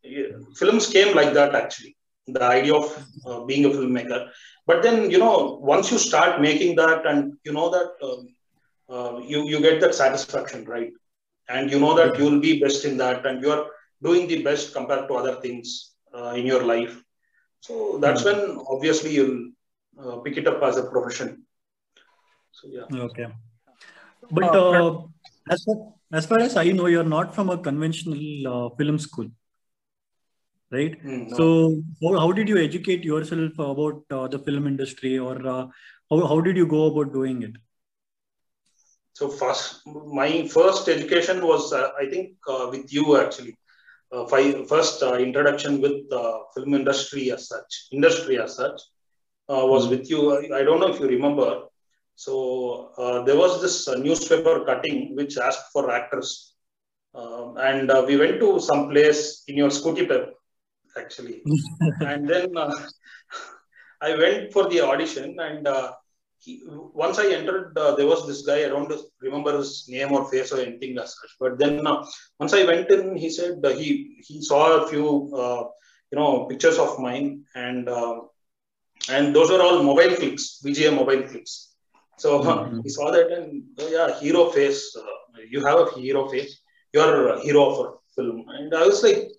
films 0.56 0.88
came 0.88 1.16
like 1.16 1.34
that 1.34 1.56
actually. 1.56 1.96
The 2.34 2.44
idea 2.44 2.76
of 2.76 2.86
uh, 3.26 3.40
being 3.46 3.66
a 3.66 3.70
filmmaker, 3.70 4.30
but 4.68 4.84
then 4.84 5.10
you 5.12 5.18
know 5.18 5.60
once 5.62 5.92
you 5.92 5.98
start 5.98 6.42
making 6.42 6.76
that, 6.78 7.06
and 7.06 7.34
you 7.44 7.54
know 7.54 7.70
that 7.76 7.90
um, 8.08 8.28
uh, 8.94 9.20
you 9.32 9.44
you 9.52 9.60
get 9.62 9.82
that 9.82 9.96
satisfaction, 9.96 10.66
right? 10.66 10.92
And 11.50 11.72
you 11.72 11.80
know 11.80 11.96
that 11.96 12.18
you 12.18 12.26
will 12.30 12.40
be 12.40 12.60
best 12.60 12.86
in 12.86 12.98
that, 12.98 13.26
and 13.26 13.42
you 13.44 13.52
are 13.52 13.66
doing 14.02 14.28
the 14.28 14.44
best 14.44 14.74
compared 14.74 15.08
to 15.08 15.14
other 15.16 15.36
things 15.42 15.96
uh, 16.16 16.34
in 16.40 16.46
your 16.46 16.64
life. 16.64 16.96
So 17.62 17.98
that's 18.00 18.24
Mm. 18.24 18.28
when 18.28 18.40
obviously 18.74 19.14
you'll 19.16 19.52
uh, 20.02 20.18
pick 20.26 20.38
it 20.38 20.48
up 20.48 20.62
as 20.64 20.78
a 20.78 20.84
profession. 20.84 21.46
So 22.52 22.68
yeah. 22.78 22.88
Okay. 23.08 23.28
But 24.32 24.56
Uh, 24.56 24.70
uh, 24.70 25.02
as, 25.50 25.64
far, 25.64 25.76
as 26.14 26.26
far 26.26 26.40
as 26.40 26.56
I 26.56 26.66
know, 26.72 26.86
you're 26.86 27.12
not 27.18 27.34
from 27.36 27.50
a 27.50 27.58
conventional 27.58 28.22
uh, 28.54 28.70
film 28.78 29.00
school, 29.00 29.28
right? 30.72 30.96
Mm, 31.04 31.30
no. 31.30 31.38
So, 31.38 31.82
how, 32.04 32.20
how 32.20 32.32
did 32.32 32.48
you 32.50 32.58
educate 32.58 33.04
yourself 33.04 33.54
about 33.60 34.04
uh, 34.12 34.28
the 34.28 34.40
film 34.40 34.68
industry, 34.68 35.18
or 35.18 35.36
uh, 35.48 35.68
how, 36.10 36.28
how 36.28 36.42
did 36.42 36.58
you 36.58 36.68
go 36.68 36.86
about 36.88 37.14
doing 37.14 37.42
it? 37.44 37.54
So 39.14 39.28
first, 39.30 39.82
my 39.86 40.48
first 40.48 40.88
education 40.88 41.46
was, 41.46 41.74
uh, 41.74 41.90
I 42.00 42.06
think, 42.10 42.34
uh, 42.48 42.68
with 42.72 42.92
you 42.94 43.18
actually. 43.20 43.58
Uh, 44.12 44.26
fi- 44.28 44.64
first 44.66 45.04
uh, 45.04 45.16
introduction 45.16 45.82
with 45.82 46.12
uh, 46.12 46.40
film 46.56 46.74
industry 46.74 47.32
as 47.32 47.48
such, 47.48 47.88
industry 47.92 48.40
as 48.40 48.56
such, 48.56 48.80
uh, 49.50 49.66
was 49.66 49.88
Hmm. 49.88 49.90
with 49.90 50.10
you. 50.10 50.22
I, 50.38 50.60
I 50.60 50.64
don't 50.64 50.80
know 50.80 50.88
if 50.94 51.00
you 51.00 51.08
remember. 51.08 51.64
So 52.16 52.92
uh, 52.98 53.24
there 53.24 53.36
was 53.38 53.62
this 53.62 53.88
uh, 53.88 53.96
newspaper 53.96 54.66
cutting 54.66 55.16
which 55.16 55.38
asked 55.38 55.72
for 55.74 55.84
actors, 56.00 56.30
Um 57.20 57.58
and 57.70 57.92
uh, 57.92 58.04
we 58.08 58.16
went 58.22 58.40
to 58.44 58.50
some 58.70 58.82
place 58.90 59.22
in 59.50 59.56
your 59.62 59.70
scooty 59.78 60.04
pep, 60.10 60.26
actually, 60.98 61.42
and 62.02 62.28
then 62.28 62.58
uh, 62.58 62.74
I 64.02 64.16
went 64.16 64.54
for 64.54 64.70
the 64.70 64.82
audition 64.82 65.36
and. 65.40 65.68
Uh, 65.68 65.92
he, 66.42 66.64
once 66.94 67.20
I 67.20 67.34
entered, 67.34 67.78
uh, 67.78 67.96
there 67.96 68.08
was 68.08 68.26
this 68.26 68.44
guy. 68.44 68.64
I 68.64 68.70
don't 68.70 68.90
remember 69.20 69.58
his 69.58 69.84
name 69.90 70.14
or 70.14 70.24
face 70.32 70.54
or 70.54 70.62
anything 70.62 70.98
as 70.98 71.14
such. 71.20 71.32
But 71.38 71.60
then 71.60 71.86
uh, 71.86 72.06
once 72.40 72.54
I 72.54 72.64
went 72.64 72.90
in, 72.90 73.18
he 73.18 73.30
said 73.30 73.60
uh, 73.62 73.72
he 73.72 74.22
he 74.26 74.42
saw 74.42 74.78
a 74.78 74.88
few 74.88 75.36
uh, 75.36 75.66
you 76.10 76.18
know 76.18 76.46
pictures 76.46 76.78
of 76.78 76.98
mine, 76.98 77.44
and 77.56 77.90
uh, 77.90 78.22
and 79.10 79.36
those 79.36 79.50
were 79.52 79.62
all 79.62 79.84
mobile 79.84 80.16
clicks, 80.16 80.62
VGA 80.64 80.96
mobile 80.96 81.24
clicks. 81.28 81.74
So 82.18 82.40
Mhm. 82.40 82.84
he 82.84 82.90
saw 82.90 83.12
that 83.12 83.32
and 83.38 83.64
oh, 83.82 83.90
yeah, 83.90 84.18
hero 84.22 84.50
face. 84.50 84.96
Uh, 84.96 85.42
you 85.50 85.66
have 85.66 85.80
a 85.80 86.00
hero 86.00 86.30
face. 86.30 86.62
You're 86.94 87.30
a 87.34 87.42
hero 87.42 87.64
of 87.70 87.76
a 87.86 87.88
film, 88.16 88.46
and 88.48 88.74
I 88.74 88.86
was 88.86 89.04
like, 89.04 89.30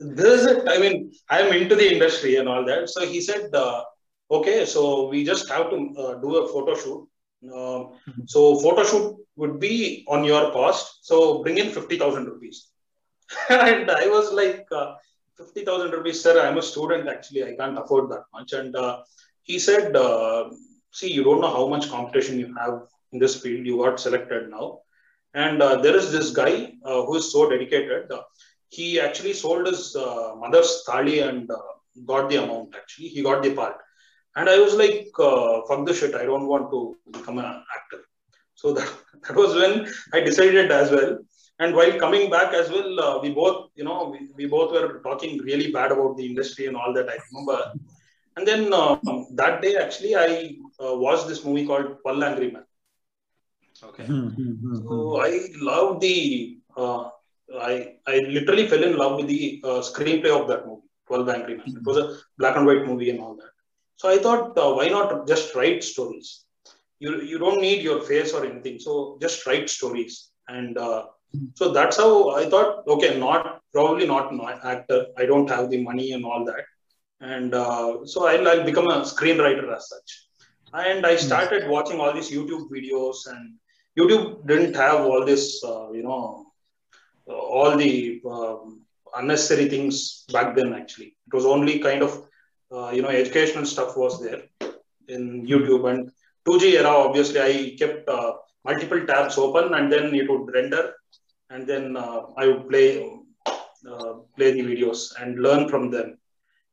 this 0.00 0.40
is 0.40 0.46
it. 0.46 0.68
I 0.68 0.78
mean, 0.78 1.12
I'm 1.28 1.52
into 1.52 1.74
the 1.74 1.92
industry 1.92 2.36
and 2.36 2.48
all 2.48 2.64
that. 2.64 2.88
So 2.90 3.06
he 3.06 3.20
said. 3.20 3.54
Uh, 3.54 3.84
okay 4.30 4.64
so 4.64 5.08
we 5.08 5.24
just 5.24 5.48
have 5.48 5.70
to 5.70 5.76
uh, 6.02 6.14
do 6.24 6.36
a 6.36 6.48
photo 6.48 6.74
shoot 6.74 7.08
uh, 7.56 7.84
so 8.26 8.58
photo 8.60 8.84
shoot 8.84 9.16
would 9.36 9.58
be 9.58 10.04
on 10.08 10.24
your 10.24 10.50
cost 10.52 10.98
so 11.02 11.42
bring 11.42 11.58
in 11.58 11.70
50000 11.70 12.26
rupees 12.26 12.68
and 13.48 13.90
i 13.90 14.06
was 14.06 14.32
like 14.32 14.66
uh, 14.72 14.94
50000 15.38 15.92
rupees 15.92 16.22
sir 16.22 16.34
i'm 16.44 16.58
a 16.58 16.66
student 16.72 17.08
actually 17.08 17.44
i 17.44 17.54
can't 17.60 17.78
afford 17.78 18.10
that 18.10 18.24
much 18.34 18.52
and 18.52 18.76
uh, 18.76 18.98
he 19.42 19.58
said 19.58 19.96
uh, 19.96 20.50
see 20.98 21.10
you 21.16 21.24
don't 21.24 21.40
know 21.40 21.54
how 21.58 21.66
much 21.74 21.90
competition 21.96 22.38
you 22.38 22.54
have 22.60 22.74
in 23.12 23.18
this 23.18 23.40
field 23.42 23.64
you 23.64 23.78
got 23.84 23.98
selected 24.06 24.50
now 24.50 24.66
and 25.34 25.62
uh, 25.62 25.76
there 25.84 25.96
is 25.96 26.10
this 26.12 26.30
guy 26.42 26.54
uh, 26.84 27.00
who 27.06 27.14
is 27.20 27.32
so 27.32 27.48
dedicated 27.48 28.12
he 28.68 29.00
actually 29.00 29.32
sold 29.32 29.66
his 29.66 29.96
uh, 29.96 30.34
mother's 30.42 30.72
thali 30.86 31.18
and 31.28 31.50
uh, 31.50 31.68
got 32.10 32.28
the 32.30 32.36
amount 32.42 32.74
actually 32.80 33.08
he 33.08 33.22
got 33.28 33.42
the 33.42 33.52
part 33.60 33.78
and 34.38 34.48
I 34.48 34.58
was 34.58 34.74
like, 34.74 35.08
uh, 35.18 35.62
fuck 35.68 35.84
the 35.84 35.92
shit, 35.92 36.14
I 36.14 36.24
don't 36.24 36.46
want 36.46 36.70
to 36.70 36.96
become 37.10 37.38
an 37.38 37.62
actor. 37.76 38.02
So 38.54 38.72
that, 38.76 38.88
that 39.26 39.36
was 39.36 39.54
when 39.54 39.92
I 40.12 40.20
decided 40.20 40.70
as 40.70 40.90
well. 40.90 41.18
And 41.60 41.74
while 41.74 41.98
coming 41.98 42.30
back 42.30 42.54
as 42.54 42.70
well, 42.70 43.00
uh, 43.00 43.20
we 43.20 43.30
both, 43.30 43.70
you 43.74 43.82
know, 43.82 44.08
we, 44.12 44.28
we 44.36 44.46
both 44.46 44.70
were 44.70 45.00
talking 45.02 45.38
really 45.38 45.72
bad 45.72 45.90
about 45.90 46.16
the 46.16 46.24
industry 46.24 46.66
and 46.66 46.76
all 46.76 46.92
that, 46.94 47.08
I 47.08 47.16
remember. 47.32 47.72
And 48.36 48.46
then 48.46 48.72
uh, 48.72 48.96
that 49.32 49.60
day, 49.60 49.74
actually, 49.76 50.14
I 50.14 50.54
uh, 50.80 50.94
watched 50.96 51.26
this 51.26 51.44
movie 51.44 51.66
called 51.66 51.96
Paul 52.04 52.22
Angry 52.22 52.52
Man. 52.52 52.64
Okay. 53.82 54.04
Hmm, 54.04 54.28
hmm, 54.28 54.52
hmm. 54.52 54.74
So 54.76 55.20
I 55.20 55.48
love 55.56 56.00
the, 56.00 56.58
uh, 56.76 57.08
I, 57.56 57.94
I 58.06 58.18
literally 58.18 58.66
fell 58.66 58.82
in 58.82 58.96
love 58.96 59.16
with 59.16 59.28
the 59.28 59.60
uh, 59.64 59.80
screenplay 59.80 60.30
of 60.30 60.48
that 60.48 60.66
movie, 60.66 60.88
12 61.06 61.28
Angry 61.28 61.56
Men. 61.56 61.66
It 61.66 61.84
was 61.84 61.96
a 61.96 62.18
black 62.38 62.56
and 62.56 62.66
white 62.66 62.86
movie 62.86 63.10
and 63.10 63.20
all 63.20 63.36
that. 63.36 63.50
So 63.96 64.08
I 64.08 64.18
thought, 64.18 64.56
uh, 64.56 64.72
why 64.74 64.88
not 64.88 65.26
just 65.26 65.54
write 65.54 65.82
stories? 65.82 66.44
You, 67.00 67.22
you 67.22 67.38
don't 67.38 67.60
need 67.60 67.82
your 67.82 68.02
face 68.02 68.32
or 68.32 68.44
anything. 68.44 68.78
So 68.78 69.18
just 69.20 69.46
write 69.46 69.70
stories. 69.70 70.30
And 70.48 70.76
uh, 70.78 71.06
so 71.54 71.72
that's 71.72 71.96
how 71.96 72.30
I 72.30 72.48
thought, 72.48 72.86
okay, 72.86 73.18
not 73.18 73.60
probably 73.72 74.06
not 74.06 74.32
an 74.32 74.40
actor. 74.62 75.06
I 75.16 75.26
don't 75.26 75.48
have 75.48 75.70
the 75.70 75.82
money 75.82 76.12
and 76.12 76.24
all 76.24 76.44
that. 76.44 76.64
And 77.20 77.54
uh, 77.54 78.04
so 78.04 78.26
I'll, 78.26 78.46
I'll 78.46 78.64
become 78.64 78.88
a 78.88 79.02
screenwriter 79.02 79.74
as 79.74 79.88
such. 79.88 80.26
And 80.72 81.06
I 81.06 81.16
started 81.16 81.68
watching 81.68 81.98
all 81.98 82.12
these 82.12 82.30
YouTube 82.30 82.68
videos 82.70 83.26
and 83.26 83.54
YouTube 83.98 84.46
didn't 84.46 84.76
have 84.76 85.00
all 85.00 85.24
this, 85.24 85.62
uh, 85.64 85.90
you 85.92 86.02
know, 86.02 86.47
all 87.28 87.76
the 87.76 88.20
um, 88.28 88.82
unnecessary 89.14 89.68
things 89.68 90.24
back 90.32 90.56
then. 90.56 90.72
Actually, 90.74 91.16
it 91.26 91.34
was 91.34 91.44
only 91.44 91.78
kind 91.78 92.02
of, 92.02 92.24
uh, 92.72 92.90
you 92.90 93.02
know, 93.02 93.08
educational 93.08 93.64
stuff 93.64 93.96
was 93.96 94.20
there 94.22 94.42
in 95.08 95.46
YouTube. 95.46 95.90
And 95.90 96.10
2G 96.48 96.74
era, 96.74 96.88
obviously, 96.88 97.40
I 97.40 97.76
kept 97.78 98.08
uh, 98.08 98.34
multiple 98.64 99.04
tabs 99.06 99.38
open, 99.38 99.74
and 99.74 99.92
then 99.92 100.14
it 100.14 100.28
would 100.30 100.52
render, 100.52 100.94
and 101.50 101.66
then 101.66 101.96
uh, 101.96 102.22
I 102.36 102.46
would 102.48 102.68
play 102.68 103.10
uh, 103.46 104.14
play 104.36 104.52
the 104.52 104.62
videos 104.62 105.12
and 105.20 105.40
learn 105.40 105.68
from 105.68 105.90
them. 105.90 106.18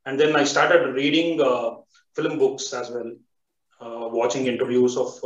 And 0.05 0.19
then 0.19 0.35
I 0.35 0.43
started 0.43 0.93
reading 0.93 1.41
uh, 1.41 1.77
film 2.15 2.37
books 2.37 2.73
as 2.73 2.91
well, 2.91 3.11
uh, 3.81 4.09
watching 4.09 4.47
interviews 4.47 4.97
of 4.97 5.19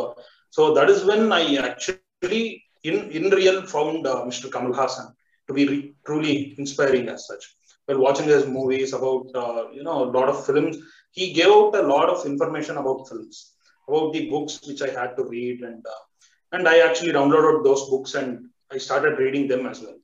so 0.51 0.73
that 0.73 0.89
is 0.89 1.05
when 1.05 1.31
I 1.31 1.55
actually, 1.55 2.63
in, 2.83 3.11
in 3.11 3.29
real, 3.29 3.65
found 3.65 4.07
uh, 4.07 4.23
Mr. 4.25 4.51
Kamal 4.51 4.73
Haasan 4.73 5.13
to 5.47 5.53
be 5.53 5.67
re- 5.67 5.93
truly 6.05 6.55
inspiring 6.57 7.09
as 7.09 7.27
such. 7.27 7.55
While 7.85 7.99
watching 7.99 8.27
his 8.27 8.45
movies 8.45 8.93
about, 8.93 9.27
uh, 9.35 9.69
you 9.71 9.83
know, 9.83 10.03
a 10.03 10.11
lot 10.11 10.29
of 10.29 10.45
films, 10.45 10.77
he 11.11 11.33
gave 11.33 11.47
out 11.47 11.75
a 11.75 11.81
lot 11.81 12.09
of 12.09 12.25
information 12.25 12.77
about 12.77 13.07
films, 13.09 13.53
about 13.87 14.13
the 14.13 14.29
books 14.29 14.59
which 14.67 14.81
I 14.81 14.89
had 14.89 15.17
to 15.17 15.23
read. 15.23 15.61
And, 15.61 15.83
uh, 15.85 16.03
and 16.51 16.67
I 16.67 16.79
actually 16.79 17.11
downloaded 17.11 17.63
those 17.63 17.89
books 17.89 18.13
and 18.13 18.49
I 18.71 18.77
started 18.77 19.17
reading 19.17 19.47
them 19.47 19.65
as 19.65 19.81
well. 19.81 19.97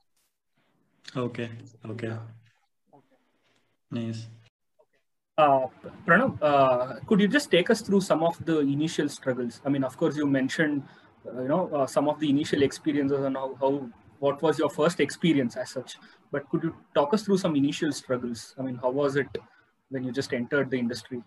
Okay. 1.15 1.49
Okay. 1.85 2.17
Nice. 3.91 4.27
Uh, 5.37 5.67
Pranav, 6.05 6.37
uh, 6.41 6.99
could 7.07 7.19
you 7.19 7.27
just 7.27 7.51
take 7.51 7.69
us 7.69 7.81
through 7.81 8.01
some 8.01 8.23
of 8.23 8.43
the 8.45 8.59
initial 8.59 9.09
struggles? 9.09 9.61
I 9.65 9.69
mean, 9.69 9.83
of 9.83 9.97
course, 9.97 10.15
you 10.15 10.25
mentioned, 10.25 10.83
you 11.25 11.47
know, 11.47 11.69
uh, 11.73 11.87
some 11.87 12.07
of 12.07 12.19
the 12.19 12.29
initial 12.29 12.63
experiences 12.63 13.23
and 13.23 13.35
how, 13.35 13.55
how, 13.59 13.89
what 14.19 14.41
was 14.41 14.57
your 14.59 14.69
first 14.69 14.99
experience 14.99 15.55
as 15.55 15.71
such. 15.71 15.97
But 16.31 16.49
could 16.49 16.63
you 16.63 16.75
talk 16.93 17.13
us 17.13 17.23
through 17.23 17.37
some 17.37 17.55
initial 17.55 17.91
struggles? 17.91 18.55
I 18.57 18.61
mean, 18.61 18.75
how 18.75 18.91
was 18.91 19.15
it 19.15 19.27
when 19.89 20.03
you 20.03 20.11
just 20.11 20.33
entered 20.33 20.69
the 20.69 20.77
industry? 20.77 21.21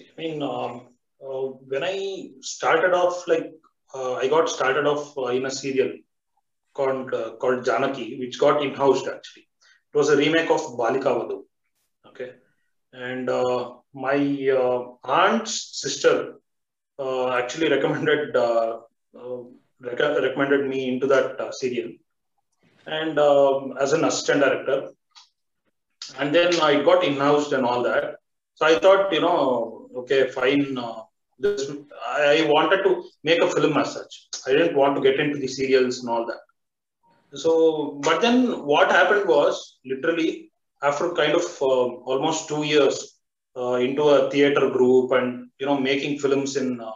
I 0.00 0.20
mean, 0.20 0.42
um, 0.42 0.88
uh, 1.24 1.46
when 1.70 1.84
I 1.84 2.30
started 2.40 2.92
off, 2.94 3.26
like 3.26 3.52
uh, 3.94 4.14
I 4.14 4.28
got 4.28 4.48
started 4.48 4.86
off 4.86 5.16
uh, 5.16 5.26
in 5.26 5.46
a 5.46 5.50
serial 5.50 5.92
called 6.74 7.10
called 7.40 7.64
Janaki, 7.64 8.18
which 8.18 8.38
got 8.38 8.62
in-housed 8.62 9.08
actually. 9.08 9.48
It 9.92 9.96
was 9.96 10.10
a 10.10 10.16
remake 10.16 10.50
of 10.50 10.60
Balika 10.78 11.10
Vadhu. 11.18 11.42
Okay, 12.06 12.32
and 12.92 13.28
uh, 13.28 13.74
my 13.94 14.16
uh, 14.50 14.84
aunt's 15.04 15.80
sister 15.80 16.34
uh, 16.98 17.30
actually 17.32 17.68
recommended 17.70 18.36
rec- 19.80 20.22
recommended 20.26 20.66
me 20.68 20.88
into 20.88 21.06
that 21.06 21.54
serial, 21.54 21.92
and 22.86 23.18
um, 23.18 23.74
as 23.80 23.92
an 23.92 24.04
assistant 24.04 24.40
director, 24.40 24.90
and 26.18 26.34
then 26.34 26.60
I 26.60 26.82
got 26.82 27.04
in-housed 27.04 27.52
and 27.52 27.64
all 27.64 27.82
that. 27.84 28.16
So 28.54 28.66
I 28.66 28.78
thought, 28.78 29.12
you 29.12 29.20
know, 29.20 29.88
okay, 29.96 30.28
fine. 30.28 30.76
this 31.38 31.70
I 32.04 32.46
wanted 32.48 32.82
to 32.82 33.04
make 33.22 33.40
a 33.40 33.50
film 33.50 33.76
as 33.76 33.92
such. 33.92 34.28
I 34.46 34.52
didn't 34.52 34.76
want 34.76 34.96
to 34.96 35.02
get 35.02 35.20
into 35.20 35.38
the 35.38 35.46
serials 35.46 36.00
and 36.00 36.08
all 36.10 36.26
that. 36.26 36.40
So, 37.34 38.00
but 38.02 38.20
then 38.20 38.64
what 38.64 38.90
happened 38.90 39.28
was 39.28 39.78
literally 39.84 40.50
after 40.82 41.12
kind 41.12 41.34
of 41.34 41.44
uh, 41.60 41.86
almost 42.10 42.48
two 42.48 42.64
years 42.64 43.20
uh, 43.56 43.74
into 43.74 44.02
a 44.02 44.30
theater 44.30 44.70
group 44.70 45.12
and 45.12 45.47
you 45.58 45.66
know, 45.66 45.78
making 45.78 46.18
films 46.18 46.56
in, 46.56 46.80
uh, 46.80 46.92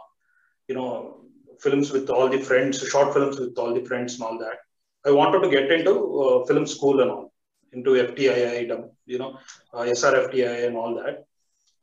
you 0.67 0.75
know, 0.75 1.21
films 1.59 1.91
with 1.91 2.09
all 2.09 2.29
the 2.29 2.39
friends, 2.39 2.87
short 2.87 3.13
films 3.13 3.39
with 3.39 3.57
all 3.57 3.73
the 3.73 3.85
friends 3.85 4.15
and 4.15 4.23
all 4.23 4.37
that. 4.39 4.57
I 5.05 5.11
wanted 5.11 5.41
to 5.43 5.49
get 5.49 5.71
into 5.71 5.93
uh, 6.21 6.45
film 6.45 6.65
school 6.65 7.01
and 7.01 7.11
all, 7.11 7.33
into 7.73 7.91
FTII, 7.91 8.69
you 9.05 9.17
know, 9.17 9.37
uh, 9.73 9.81
SRFTI 9.81 10.67
and 10.67 10.77
all 10.77 10.95
that. 10.95 11.25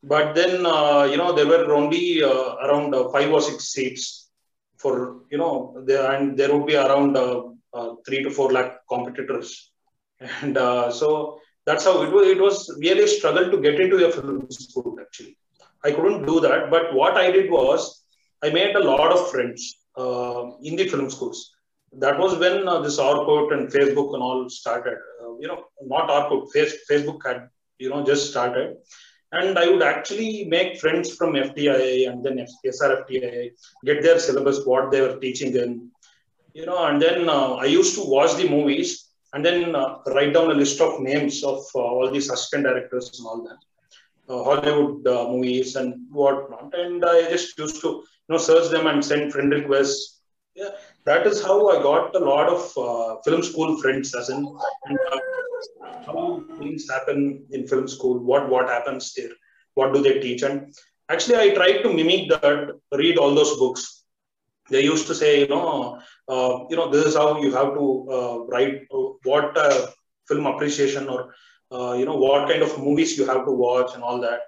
But 0.02 0.34
then, 0.34 0.64
uh, 0.64 1.04
you 1.10 1.18
know, 1.18 1.32
there 1.34 1.46
were 1.46 1.74
only 1.74 2.22
uh, 2.22 2.54
around 2.64 2.94
uh, 2.94 3.10
five 3.10 3.30
or 3.30 3.42
six 3.42 3.68
seats 3.68 4.30
for, 4.78 5.24
you 5.30 5.36
know, 5.36 5.82
there, 5.84 6.10
and 6.12 6.38
there 6.38 6.54
would 6.54 6.66
be 6.66 6.76
around 6.76 7.16
uh, 7.16 7.42
uh, 7.74 7.94
three 8.06 8.22
to 8.22 8.30
four 8.30 8.50
lakh 8.50 8.78
competitors. 8.88 9.70
And 10.42 10.56
so 11.00 11.40
that's 11.66 11.84
how 11.84 12.02
it 12.02 12.10
was, 12.12 12.26
it 12.28 12.40
was 12.40 12.78
really 12.80 13.04
a 13.04 13.08
struggle 13.08 13.50
to 13.50 13.60
get 13.60 13.78
into 13.80 14.06
a 14.06 14.10
film 14.10 14.50
school, 14.50 14.96
actually. 15.00 15.36
I 15.84 15.92
couldn't 15.92 16.26
do 16.26 16.40
that. 16.40 16.70
But 16.70 16.94
what 16.94 17.16
I 17.16 17.30
did 17.30 17.50
was, 17.50 18.04
I 18.42 18.50
made 18.50 18.74
a 18.76 18.84
lot 18.84 19.12
of 19.12 19.30
friends 19.30 19.76
in 20.62 20.76
the 20.76 20.88
film 20.88 21.10
schools 21.10 21.54
that 21.92 22.18
was 22.18 22.38
when 22.38 22.68
uh, 22.68 22.80
this 22.80 22.98
Orkut 22.98 23.52
and 23.52 23.68
Facebook 23.68 24.14
and 24.14 24.22
all 24.22 24.48
started. 24.48 24.98
Uh, 25.20 25.36
you 25.38 25.48
know, 25.48 25.64
not 25.82 26.08
Orkut, 26.08 26.50
face, 26.52 26.74
Facebook 26.90 27.20
had 27.26 27.48
you 27.78 27.90
know 27.90 28.04
just 28.04 28.30
started, 28.30 28.76
and 29.32 29.58
I 29.58 29.68
would 29.68 29.82
actually 29.82 30.44
make 30.44 30.78
friends 30.78 31.14
from 31.16 31.32
FTII 31.32 32.08
and 32.08 32.24
then 32.24 32.46
SRFTI, 32.64 33.50
get 33.84 34.02
their 34.02 34.18
syllabus, 34.18 34.64
what 34.64 34.90
they 34.90 35.00
were 35.00 35.18
teaching 35.18 35.56
in, 35.56 35.90
you 36.54 36.66
know, 36.66 36.84
and 36.86 37.00
then 37.00 37.28
uh, 37.28 37.54
I 37.54 37.64
used 37.64 37.94
to 37.96 38.04
watch 38.04 38.34
the 38.36 38.48
movies 38.48 39.08
and 39.32 39.44
then 39.44 39.74
uh, 39.74 39.98
write 40.08 40.34
down 40.34 40.50
a 40.50 40.54
list 40.54 40.80
of 40.80 41.00
names 41.00 41.42
of 41.42 41.64
uh, 41.74 41.78
all 41.78 42.10
these 42.10 42.30
assistant 42.30 42.64
directors 42.64 43.18
and 43.18 43.26
all 43.26 43.42
that. 43.44 43.58
Uh, 44.30 44.42
Hollywood 44.48 45.04
movies 45.32 45.74
and 45.80 45.94
whatnot, 46.20 46.72
and 46.82 47.04
I 47.04 47.16
just 47.30 47.58
used 47.58 47.80
to 47.84 47.88
you 47.88 48.30
know 48.30 48.38
search 48.48 48.66
them 48.74 48.86
and 48.90 49.04
send 49.10 49.32
friend 49.32 49.50
requests. 49.58 50.20
Yeah, 50.60 50.70
that 51.08 51.26
is 51.30 51.42
how 51.46 51.56
I 51.72 51.82
got 51.82 52.14
a 52.14 52.24
lot 52.32 52.48
of 52.56 52.60
uh, 52.86 53.20
film 53.24 53.42
school 53.42 53.70
friends, 53.82 54.14
as 54.20 54.28
in 54.34 54.40
and, 54.86 54.98
uh, 55.12 55.20
how 56.06 56.44
things 56.58 56.88
happen 56.94 57.44
in 57.50 57.66
film 57.66 57.88
school, 57.88 58.18
what 58.30 58.48
what 58.48 58.68
happens 58.68 59.12
there, 59.16 59.34
what 59.74 59.92
do 59.94 60.02
they 60.06 60.20
teach, 60.20 60.42
and 60.42 60.74
actually 61.08 61.38
I 61.44 61.48
tried 61.58 61.82
to 61.82 61.92
mimic 61.92 62.28
that, 62.30 62.70
read 63.02 63.18
all 63.18 63.34
those 63.34 63.56
books. 63.58 64.04
They 64.70 64.84
used 64.84 65.06
to 65.08 65.14
say, 65.14 65.40
you 65.40 65.48
know, 65.48 65.98
uh, 66.28 66.64
you 66.70 66.76
know, 66.76 66.90
this 66.90 67.06
is 67.06 67.16
how 67.16 67.42
you 67.42 67.52
have 67.52 67.74
to 67.74 67.86
uh, 68.16 68.36
write 68.50 68.86
uh, 68.94 69.06
what 69.24 69.56
uh, 69.58 69.88
film 70.28 70.46
appreciation 70.46 71.08
or 71.08 71.34
you 71.98 72.04
know 72.04 72.16
what 72.16 72.48
kind 72.48 72.62
of 72.62 72.78
movies 72.78 73.16
you 73.18 73.26
have 73.26 73.44
to 73.44 73.52
watch 73.52 73.94
and 73.94 74.02
all 74.02 74.20
that. 74.20 74.40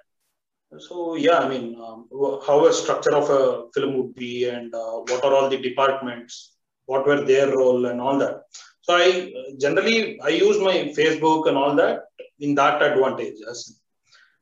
So 0.78 1.16
yeah, 1.16 1.38
I 1.40 1.48
mean, 1.48 1.76
um, 1.76 2.08
how 2.46 2.64
a 2.66 2.72
structure 2.72 3.14
of 3.14 3.28
a 3.30 3.70
film 3.74 3.96
would 3.98 4.14
be, 4.14 4.48
and 4.48 4.74
uh, 4.74 4.98
what 5.08 5.24
are 5.24 5.34
all 5.34 5.48
the 5.50 5.58
departments, 5.58 6.54
what 6.86 7.06
were 7.06 7.22
their 7.24 7.54
role, 7.54 7.86
and 7.86 8.00
all 8.00 8.18
that. 8.18 8.42
So 8.80 8.94
I 8.96 9.32
generally 9.60 10.20
I 10.20 10.30
use 10.30 10.58
my 10.58 10.92
Facebook 10.98 11.48
and 11.48 11.56
all 11.56 11.74
that 11.76 12.00
in 12.40 12.54
that 12.56 12.82
advantage. 12.82 13.36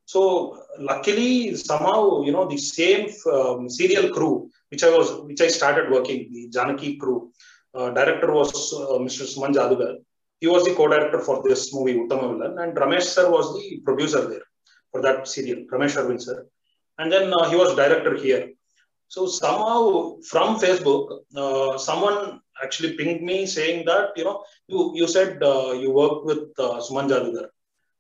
So 0.05 0.63
luckily 0.79 1.55
somehow 1.57 2.23
you 2.23 2.33
know 2.33 2.47
the 2.49 2.57
same 2.57 3.11
um, 3.33 3.69
serial 3.69 4.13
crew 4.15 4.51
which 4.71 4.85
I 4.85 4.91
was 4.97 5.09
which 5.23 5.41
I 5.41 5.49
started 5.49 5.91
working 5.91 6.33
the 6.33 6.49
Janaki 6.49 6.97
crew. 6.97 7.33
Uh, 7.75 7.91
director 7.91 8.33
was 8.33 8.51
uh, 8.73 8.99
Mr. 9.07 9.25
Suman 9.33 9.55
Jadugar. 9.55 9.99
He 10.41 10.47
was 10.47 10.65
the 10.65 10.75
co-director 10.75 11.21
for 11.21 11.43
this 11.47 11.73
movie 11.75 11.95
Uttama 11.95 12.27
Villan, 12.33 12.63
and 12.63 12.77
Ramesh 12.77 13.09
sir 13.15 13.31
was 13.31 13.47
the 13.57 13.81
producer 13.85 14.23
there 14.29 14.47
for 14.91 15.01
that 15.03 15.29
serial, 15.29 15.65
Ramesh 15.73 15.97
Arvind 16.01 16.23
sir. 16.23 16.47
And 16.99 17.11
then 17.13 17.33
uh, 17.33 17.49
he 17.51 17.57
was 17.57 17.75
director 17.77 18.17
here. 18.17 18.51
So 19.09 19.27
somehow 19.27 20.19
from 20.31 20.59
Facebook, 20.59 21.21
uh, 21.37 21.77
someone 21.79 22.41
actually 22.63 22.97
pinged 22.97 23.23
me 23.23 23.47
saying 23.47 23.87
that, 23.87 24.11
you 24.17 24.25
know, 24.25 24.45
you, 24.69 24.93
you 24.95 25.09
said 25.09 25.43
uh, 25.43 25.73
you 25.73 25.91
worked 25.91 26.25
with 26.27 26.45
uh, 26.59 26.81
Suman 26.81 27.09
Jadugar. 27.09 27.49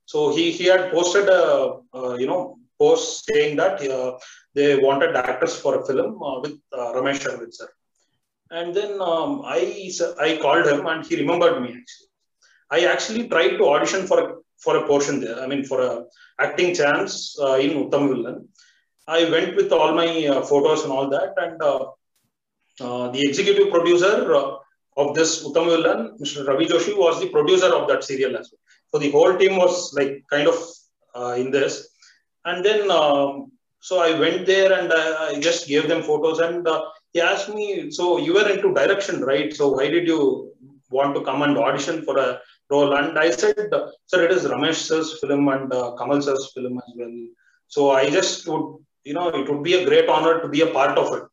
So 0.04 0.34
he, 0.34 0.52
he 0.52 0.64
had 0.66 0.90
posted 0.92 1.28
a, 1.28 1.78
uh, 1.94 2.14
you 2.14 2.26
know, 2.26 2.58
post 2.78 3.26
saying 3.26 3.56
that 3.56 3.82
uh, 3.90 4.18
they 4.54 4.78
wanted 4.78 5.16
actors 5.16 5.56
for 5.56 5.80
a 5.80 5.86
film 5.86 6.22
uh, 6.22 6.40
with 6.40 6.58
Ramesh 6.72 7.26
Arvind 7.28 7.54
sir. 7.54 7.68
And 8.50 8.74
then 8.74 9.00
um, 9.00 9.42
I, 9.44 9.90
I 10.20 10.38
called 10.40 10.66
him 10.66 10.86
and 10.86 11.04
he 11.04 11.16
remembered 11.16 11.60
me 11.62 11.68
actually. 11.68 12.09
I 12.70 12.86
actually 12.86 13.28
tried 13.28 13.56
to 13.58 13.68
audition 13.68 14.06
for 14.06 14.18
a 14.20 14.34
for 14.58 14.76
a 14.76 14.86
portion 14.86 15.20
there. 15.20 15.40
I 15.42 15.46
mean, 15.46 15.64
for 15.64 15.80
a 15.80 16.04
acting 16.38 16.74
chance 16.74 17.36
uh, 17.40 17.54
in 17.54 17.70
Uttam 17.70 18.04
Villan. 18.10 18.46
I 19.08 19.28
went 19.28 19.56
with 19.56 19.72
all 19.72 19.92
my 19.92 20.26
uh, 20.26 20.42
photos 20.42 20.84
and 20.84 20.92
all 20.92 21.08
that, 21.10 21.34
and 21.44 21.60
uh, 21.62 21.84
uh 22.86 23.10
the 23.14 23.22
executive 23.28 23.70
producer 23.70 24.34
uh, 24.40 24.56
of 24.96 25.14
this 25.14 25.44
Uttam 25.44 25.66
Villan, 25.70 26.18
Mr. 26.20 26.46
Ravi 26.46 26.66
Joshi, 26.66 26.96
was 26.96 27.20
the 27.20 27.30
producer 27.36 27.70
of 27.78 27.88
that 27.88 28.04
serial 28.04 28.36
as 28.36 28.52
well. 28.52 28.60
So 28.90 28.98
the 28.98 29.10
whole 29.10 29.36
team 29.36 29.56
was 29.56 29.92
like 29.94 30.24
kind 30.30 30.46
of 30.48 30.58
uh, 31.14 31.34
in 31.42 31.50
this, 31.50 31.88
and 32.44 32.64
then 32.64 32.90
um, 32.90 33.50
so 33.80 34.00
I 34.00 34.18
went 34.18 34.46
there 34.46 34.72
and 34.78 34.92
I, 34.92 35.28
I, 35.28 35.40
just 35.40 35.66
gave 35.66 35.88
them 35.88 36.02
photos, 36.02 36.38
and 36.38 36.68
he 37.12 37.20
asked 37.20 37.52
me, 37.58 37.90
"So 37.90 38.18
you 38.18 38.34
were 38.34 38.48
into 38.48 38.74
direction, 38.74 39.22
right? 39.32 39.52
So 39.60 39.68
why 39.76 39.88
did 39.88 40.06
you 40.06 40.52
want 40.90 41.14
to 41.14 41.22
come 41.22 41.42
and 41.42 41.56
audition 41.56 42.02
for 42.04 42.18
a 42.18 42.40
role. 42.70 42.94
And 42.96 43.18
I 43.18 43.30
said, 43.30 43.56
sir, 44.06 44.24
it 44.24 44.32
is 44.32 44.44
Ramesh 44.44 44.80
sir's 44.88 45.18
film 45.20 45.48
and 45.48 45.72
uh, 45.72 45.94
Kamal 45.96 46.22
sir's 46.22 46.50
film 46.54 46.78
as 46.78 46.92
well. 46.96 47.16
So 47.68 47.90
I 47.90 48.10
just 48.10 48.46
would, 48.48 48.78
you 49.04 49.14
know, 49.14 49.28
it 49.28 49.48
would 49.48 49.62
be 49.62 49.74
a 49.74 49.84
great 49.84 50.08
honor 50.08 50.40
to 50.40 50.48
be 50.48 50.62
a 50.62 50.72
part 50.78 50.98
of 50.98 51.14
it, 51.16 51.24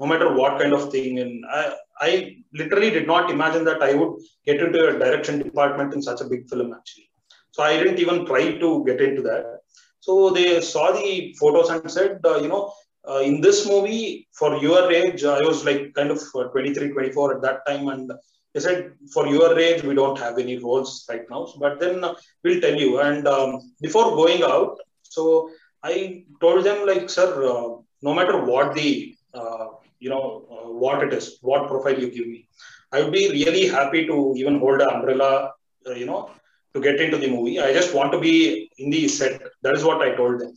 no 0.00 0.06
matter 0.06 0.34
what 0.34 0.60
kind 0.60 0.72
of 0.72 0.90
thing. 0.90 1.18
And 1.18 1.44
I, 1.50 1.74
I 2.00 2.36
literally 2.52 2.90
did 2.90 3.06
not 3.06 3.30
imagine 3.30 3.64
that 3.64 3.82
I 3.82 3.94
would 3.94 4.14
get 4.46 4.60
into 4.60 4.88
a 4.88 4.98
direction 4.98 5.38
department 5.40 5.94
in 5.94 6.02
such 6.02 6.20
a 6.20 6.24
big 6.24 6.48
film, 6.48 6.72
actually. 6.72 7.08
So 7.52 7.62
I 7.62 7.76
didn't 7.76 8.00
even 8.00 8.26
try 8.26 8.58
to 8.58 8.84
get 8.84 9.00
into 9.00 9.22
that. 9.22 9.60
So 10.00 10.30
they 10.30 10.60
saw 10.60 10.92
the 10.92 11.34
photos 11.38 11.70
and 11.70 11.90
said, 11.90 12.20
uh, 12.24 12.36
you 12.36 12.48
know, 12.48 12.72
uh, 13.08 13.20
in 13.20 13.40
this 13.40 13.66
movie, 13.66 14.26
for 14.32 14.56
your 14.56 14.90
age, 14.90 15.24
I 15.24 15.40
was 15.40 15.64
like 15.64 15.94
kind 15.94 16.10
of 16.10 16.20
uh, 16.34 16.44
23, 16.44 16.90
24 16.90 17.36
at 17.36 17.42
that 17.42 17.66
time. 17.66 17.88
And 17.88 18.10
they 18.54 18.60
said, 18.60 18.92
for 19.12 19.26
your 19.26 19.58
age, 19.58 19.82
we 19.82 19.94
don't 19.94 20.18
have 20.18 20.38
any 20.38 20.58
roles 20.58 21.04
right 21.08 21.28
now, 21.28 21.52
but 21.58 21.80
then 21.80 22.04
uh, 22.04 22.14
we'll 22.42 22.60
tell 22.60 22.76
you. 22.76 23.00
And 23.00 23.26
um, 23.26 23.60
before 23.80 24.14
going 24.14 24.42
out, 24.44 24.78
so 25.02 25.50
I 25.82 26.24
told 26.40 26.64
them 26.64 26.86
like, 26.86 27.10
sir, 27.10 27.28
uh, 27.44 27.76
no 28.02 28.14
matter 28.14 28.44
what 28.44 28.74
the, 28.74 29.16
uh, 29.34 29.66
you 29.98 30.08
know, 30.08 30.46
uh, 30.50 30.70
what 30.70 31.02
it 31.02 31.12
is, 31.12 31.38
what 31.42 31.68
profile 31.68 31.98
you 31.98 32.10
give 32.10 32.28
me, 32.28 32.48
I 32.92 33.02
would 33.02 33.12
be 33.12 33.28
really 33.28 33.66
happy 33.66 34.06
to 34.06 34.34
even 34.36 34.60
hold 34.60 34.80
an 34.80 34.88
umbrella, 34.88 35.52
uh, 35.86 35.92
you 35.92 36.06
know, 36.06 36.30
to 36.74 36.80
get 36.80 37.00
into 37.00 37.18
the 37.18 37.28
movie. 37.28 37.60
I 37.60 37.72
just 37.72 37.92
want 37.92 38.12
to 38.12 38.20
be 38.20 38.70
in 38.78 38.90
the 38.90 39.08
set. 39.08 39.42
That 39.62 39.76
is 39.76 39.82
what 39.82 40.00
I 40.00 40.14
told 40.14 40.40
them. 40.40 40.54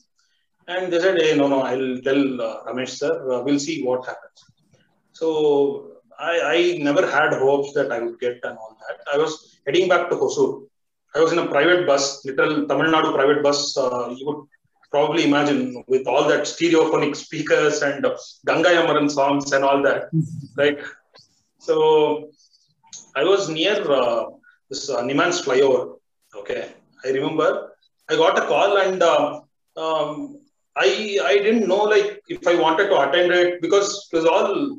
And 0.67 0.93
they 0.93 0.99
said, 0.99 1.19
hey, 1.19 1.35
no, 1.35 1.47
no, 1.47 1.61
I'll 1.61 1.97
tell 2.01 2.41
uh, 2.41 2.65
Ramesh 2.65 2.89
sir, 2.89 3.41
we'll 3.43 3.59
see 3.59 3.83
what 3.83 4.05
happens. 4.05 4.43
So 5.13 5.96
I, 6.19 6.33
I 6.55 6.77
never 6.77 7.09
had 7.09 7.33
hopes 7.33 7.73
that 7.73 7.91
I 7.91 7.99
would 7.99 8.19
get 8.19 8.39
and 8.43 8.57
all 8.57 8.77
that. 8.81 8.97
I 9.13 9.17
was 9.17 9.59
heading 9.65 9.87
back 9.87 10.09
to 10.09 10.15
Hosur. 10.15 10.67
I 11.15 11.19
was 11.19 11.31
in 11.31 11.39
a 11.39 11.47
private 11.47 11.85
bus, 11.87 12.25
little 12.25 12.67
Tamil 12.67 12.91
Nadu 12.91 13.13
private 13.13 13.41
bus. 13.43 13.77
Uh, 13.77 14.13
you 14.17 14.25
would 14.27 14.47
probably 14.91 15.25
imagine 15.25 15.83
with 15.87 16.07
all 16.07 16.27
that 16.27 16.41
stereophonic 16.41 17.15
speakers 17.15 17.81
and 17.81 18.05
uh, 18.05 18.15
Gangai 18.47 18.75
Amaran 18.81 19.09
songs 19.09 19.51
and 19.51 19.63
all 19.63 19.81
that, 19.83 20.09
right? 20.57 20.77
So 21.59 22.29
I 23.15 23.23
was 23.23 23.49
near 23.49 23.79
uh, 23.91 24.25
this 24.69 24.89
uh, 24.89 25.01
NIMHANS 25.01 25.43
flyover. 25.45 25.95
Okay, 26.35 26.69
I 27.05 27.09
remember 27.09 27.71
I 28.09 28.15
got 28.15 28.37
a 28.37 28.47
call 28.47 28.77
and 28.77 29.01
uh, 29.03 29.41
um, 29.75 30.39
I 30.75 31.19
I 31.23 31.37
didn't 31.45 31.67
know 31.67 31.83
like 31.83 32.21
if 32.27 32.47
I 32.47 32.55
wanted 32.55 32.87
to 32.89 32.99
attend 33.09 33.31
it 33.31 33.61
because 33.61 34.07
it 34.11 34.15
was 34.15 34.25
all 34.25 34.77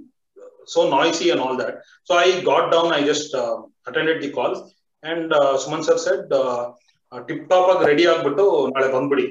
so 0.67 0.89
noisy 0.89 1.29
and 1.31 1.41
all 1.45 1.55
that. 1.57 1.75
So 2.03 2.15
I 2.15 2.41
got 2.41 2.71
down, 2.71 2.93
I 2.93 3.03
just 3.03 3.33
uh, 3.35 3.57
attended 3.87 4.21
the 4.23 4.31
call. 4.31 4.71
And 5.03 5.33
uh, 5.33 5.57
Suman 5.57 5.83
sir 5.83 5.97
said, 5.97 6.31
uh, 6.31 6.71
uh 7.11 7.21
tip 7.27 7.41
top 7.49 7.65
ಆಗಿ 7.71 7.85
ready 7.89 8.03
ಆಗ್ಬಿಟ್ಟು 8.11 8.43
ನಾಳೆ 8.73 8.87
ಬಂದ್ಬಿಡಿ 8.93 9.25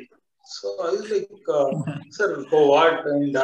so 0.57 0.69
I 0.89 0.91
like 1.13 1.49
sir 2.17 2.35
for 2.51 2.67
what 2.75 3.05
and 3.13 3.39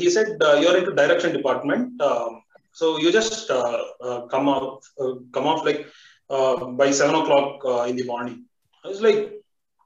he 0.00 0.10
said 0.10 0.30
uh, 0.46 0.54
you're 0.60 0.76
into 0.78 0.92
direction 0.92 1.32
department 1.32 2.00
um, 2.08 2.32
so 2.72 2.98
you 3.02 3.10
just 3.12 3.50
uh, 3.50 3.82
uh, 4.06 4.26
come 4.32 4.48
off 4.48 4.84
uh, 5.02 5.14
come 5.32 5.46
off 5.46 5.64
like 5.68 5.86
uh, 6.30 6.56
by 6.80 6.90
seven 6.90 7.14
o'clock 7.20 7.62
uh, 7.64 7.82
in 7.90 7.96
the 7.96 8.04
morning 8.04 8.44
i 8.84 8.88
was 8.88 9.00
like 9.06 9.20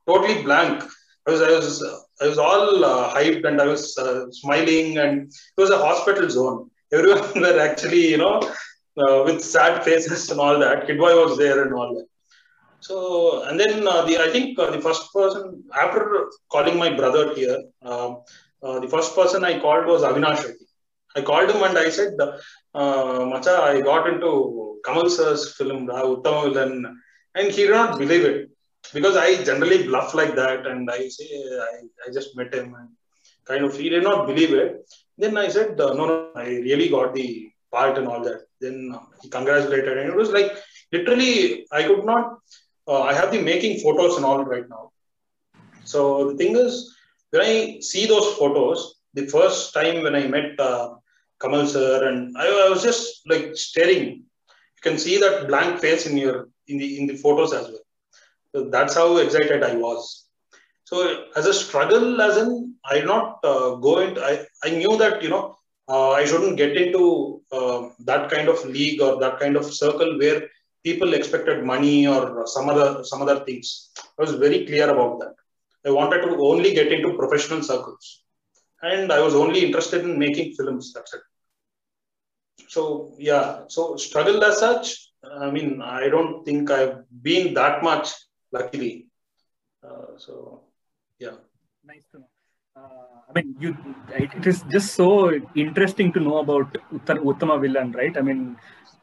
totally 0.08 0.42
blank 0.42 0.76
i 1.26 1.30
was 1.32 1.42
i 1.48 1.52
was 1.56 1.68
i 2.22 2.28
was 2.30 2.38
all 2.46 2.66
hyped 3.16 3.44
and 3.50 3.60
i 3.64 3.68
was 3.72 3.84
smiling 4.40 4.98
and 5.04 5.14
it 5.28 5.60
was 5.64 5.70
a 5.70 5.82
hospital 5.86 6.28
zone 6.38 6.58
everyone 6.93 7.41
were 7.45 7.59
actually, 7.59 8.03
you 8.11 8.17
know, 8.17 8.35
uh, 9.01 9.23
with 9.25 9.41
sad 9.41 9.83
faces 9.83 10.29
and 10.31 10.39
all 10.39 10.57
that. 10.59 10.87
Kidboy 10.87 11.13
was 11.25 11.37
there 11.37 11.63
and 11.63 11.73
all 11.73 11.95
that. 11.95 12.07
So, 12.87 13.43
and 13.47 13.59
then 13.59 13.87
uh, 13.87 14.01
the 14.05 14.17
I 14.17 14.29
think 14.29 14.59
uh, 14.59 14.71
the 14.71 14.81
first 14.81 15.13
person 15.13 15.63
after 15.83 16.29
calling 16.51 16.77
my 16.77 16.93
brother 16.93 17.33
here, 17.33 17.59
um, 17.81 18.23
uh, 18.61 18.79
the 18.79 18.89
first 18.95 19.15
person 19.15 19.43
I 19.43 19.59
called 19.59 19.85
was 19.85 20.01
Avinash 20.03 20.43
Reddy. 20.45 20.67
I 21.15 21.21
called 21.21 21.49
him 21.49 21.61
and 21.63 21.77
I 21.77 21.89
said, 21.89 22.13
uh, 22.73 23.25
Macha, 23.31 23.55
I 23.61 23.81
got 23.81 24.09
into 24.11 24.79
Kamal 24.83 25.09
sir's 25.09 25.55
film, 25.55 25.87
Uttama 25.87 26.95
and 27.35 27.51
he 27.51 27.63
did 27.67 27.71
not 27.71 27.99
believe 27.99 28.25
it 28.25 28.49
because 28.93 29.15
I 29.15 29.43
generally 29.43 29.83
bluff 29.83 30.13
like 30.13 30.35
that 30.35 30.65
and 30.67 30.89
I 30.89 31.07
say, 31.07 31.29
I, 31.69 31.81
I 32.07 32.13
just 32.13 32.35
met 32.35 32.53
him 32.53 32.73
and 32.75 32.89
kind 33.45 33.63
of, 33.63 33.77
he 33.77 33.89
did 33.89 34.03
not 34.03 34.27
believe 34.27 34.53
it. 34.53 34.85
Then 35.17 35.37
I 35.37 35.47
said, 35.47 35.79
uh, 35.79 35.93
no, 35.93 36.05
no, 36.05 36.29
I 36.35 36.47
really 36.69 36.89
got 36.89 37.13
the 37.13 37.51
part 37.71 37.97
and 37.97 38.07
all 38.07 38.23
that. 38.23 38.41
Then 38.59 38.97
he 39.21 39.29
congratulated 39.29 39.97
and 39.97 40.09
it 40.09 40.15
was 40.15 40.29
like, 40.29 40.51
literally, 40.91 41.65
I 41.71 41.83
could 41.83 42.05
not, 42.05 42.39
uh, 42.87 43.01
I 43.03 43.13
have 43.13 43.31
the 43.31 43.41
making 43.41 43.79
photos 43.81 44.15
and 44.17 44.25
all 44.25 44.43
right 44.43 44.67
now. 44.69 44.91
So 45.83 46.31
the 46.31 46.37
thing 46.37 46.55
is, 46.55 46.95
when 47.31 47.41
I 47.41 47.79
see 47.81 48.05
those 48.05 48.35
photos, 48.35 48.95
the 49.13 49.27
first 49.27 49.73
time 49.73 50.03
when 50.03 50.15
I 50.15 50.27
met 50.27 50.59
uh, 50.59 50.93
Kamal 51.41 51.67
sir, 51.67 52.07
and 52.07 52.35
I, 52.37 52.45
I, 52.45 52.69
was 52.69 52.81
just 52.81 53.27
like 53.27 53.55
staring. 53.55 54.05
You 54.05 54.81
can 54.81 54.97
see 54.97 55.19
that 55.19 55.47
blank 55.47 55.81
face 55.81 56.05
in 56.05 56.15
your 56.15 56.47
in 56.67 56.77
the 56.77 56.99
in 56.99 57.07
the 57.07 57.17
photos 57.17 57.53
as 57.53 57.67
well. 57.67 57.85
So 58.55 58.69
that's 58.69 58.95
how 58.95 59.17
excited 59.17 59.63
I 59.63 59.75
was. 59.75 60.27
So 60.85 61.25
as 61.35 61.45
a 61.45 61.53
struggle, 61.53 62.21
as 62.21 62.37
in 62.37 62.62
I 62.85 63.01
not 63.01 63.39
uh, 63.43 63.75
go 63.75 63.99
into. 63.99 64.21
I 64.21 64.45
I 64.63 64.71
knew 64.71 64.97
that 64.97 65.21
you 65.23 65.29
know 65.29 65.57
uh, 65.87 66.11
I 66.11 66.25
shouldn't 66.25 66.57
get 66.57 66.75
into 66.75 67.41
uh, 67.51 67.89
that 67.99 68.29
kind 68.29 68.47
of 68.49 68.63
league 68.65 69.01
or 69.01 69.19
that 69.19 69.39
kind 69.39 69.55
of 69.55 69.65
circle 69.65 70.17
where 70.17 70.49
people 70.83 71.13
expected 71.13 71.63
money 71.63 72.07
or 72.07 72.45
some 72.47 72.69
other 72.69 73.03
some 73.03 73.21
other 73.21 73.39
things. 73.45 73.91
I 74.17 74.21
was 74.23 74.35
very 74.35 74.65
clear 74.65 74.89
about 74.89 75.19
that. 75.19 75.35
I 75.85 75.91
wanted 75.91 76.21
to 76.21 76.35
only 76.37 76.73
get 76.73 76.91
into 76.91 77.17
professional 77.17 77.61
circles. 77.61 78.23
And 78.81 79.11
I 79.11 79.19
was 79.21 79.33
only 79.33 79.65
interested 79.65 80.03
in 80.03 80.19
making 80.19 80.53
films. 80.55 80.93
That's 80.93 81.13
it. 81.13 81.21
So, 82.67 83.15
yeah, 83.17 83.63
so 83.67 83.95
struggle 83.97 84.43
as 84.43 84.59
such, 84.59 85.11
I 85.23 85.49
mean, 85.51 85.81
I 85.81 86.09
don't 86.09 86.43
think 86.43 86.69
I've 86.71 87.03
been 87.21 87.53
that 87.53 87.83
much, 87.83 88.09
luckily. 88.51 89.07
Uh, 89.83 90.17
so, 90.17 90.63
yeah. 91.19 91.35
Nice 91.85 92.05
to 92.11 92.19
know. 92.19 92.32
Uh, 92.75 93.21
I 93.29 93.33
mean, 93.35 93.55
you. 93.59 93.77
It, 94.15 94.47
is 94.47 94.63
just 94.71 94.95
so 94.95 95.31
interesting 95.55 96.11
to 96.13 96.19
know 96.19 96.37
about 96.39 96.73
Uttar, 96.91 97.17
Uttama 97.19 97.59
Villan, 97.63 97.93
right? 97.95 98.17
I 98.17 98.21
mean, 98.21 98.57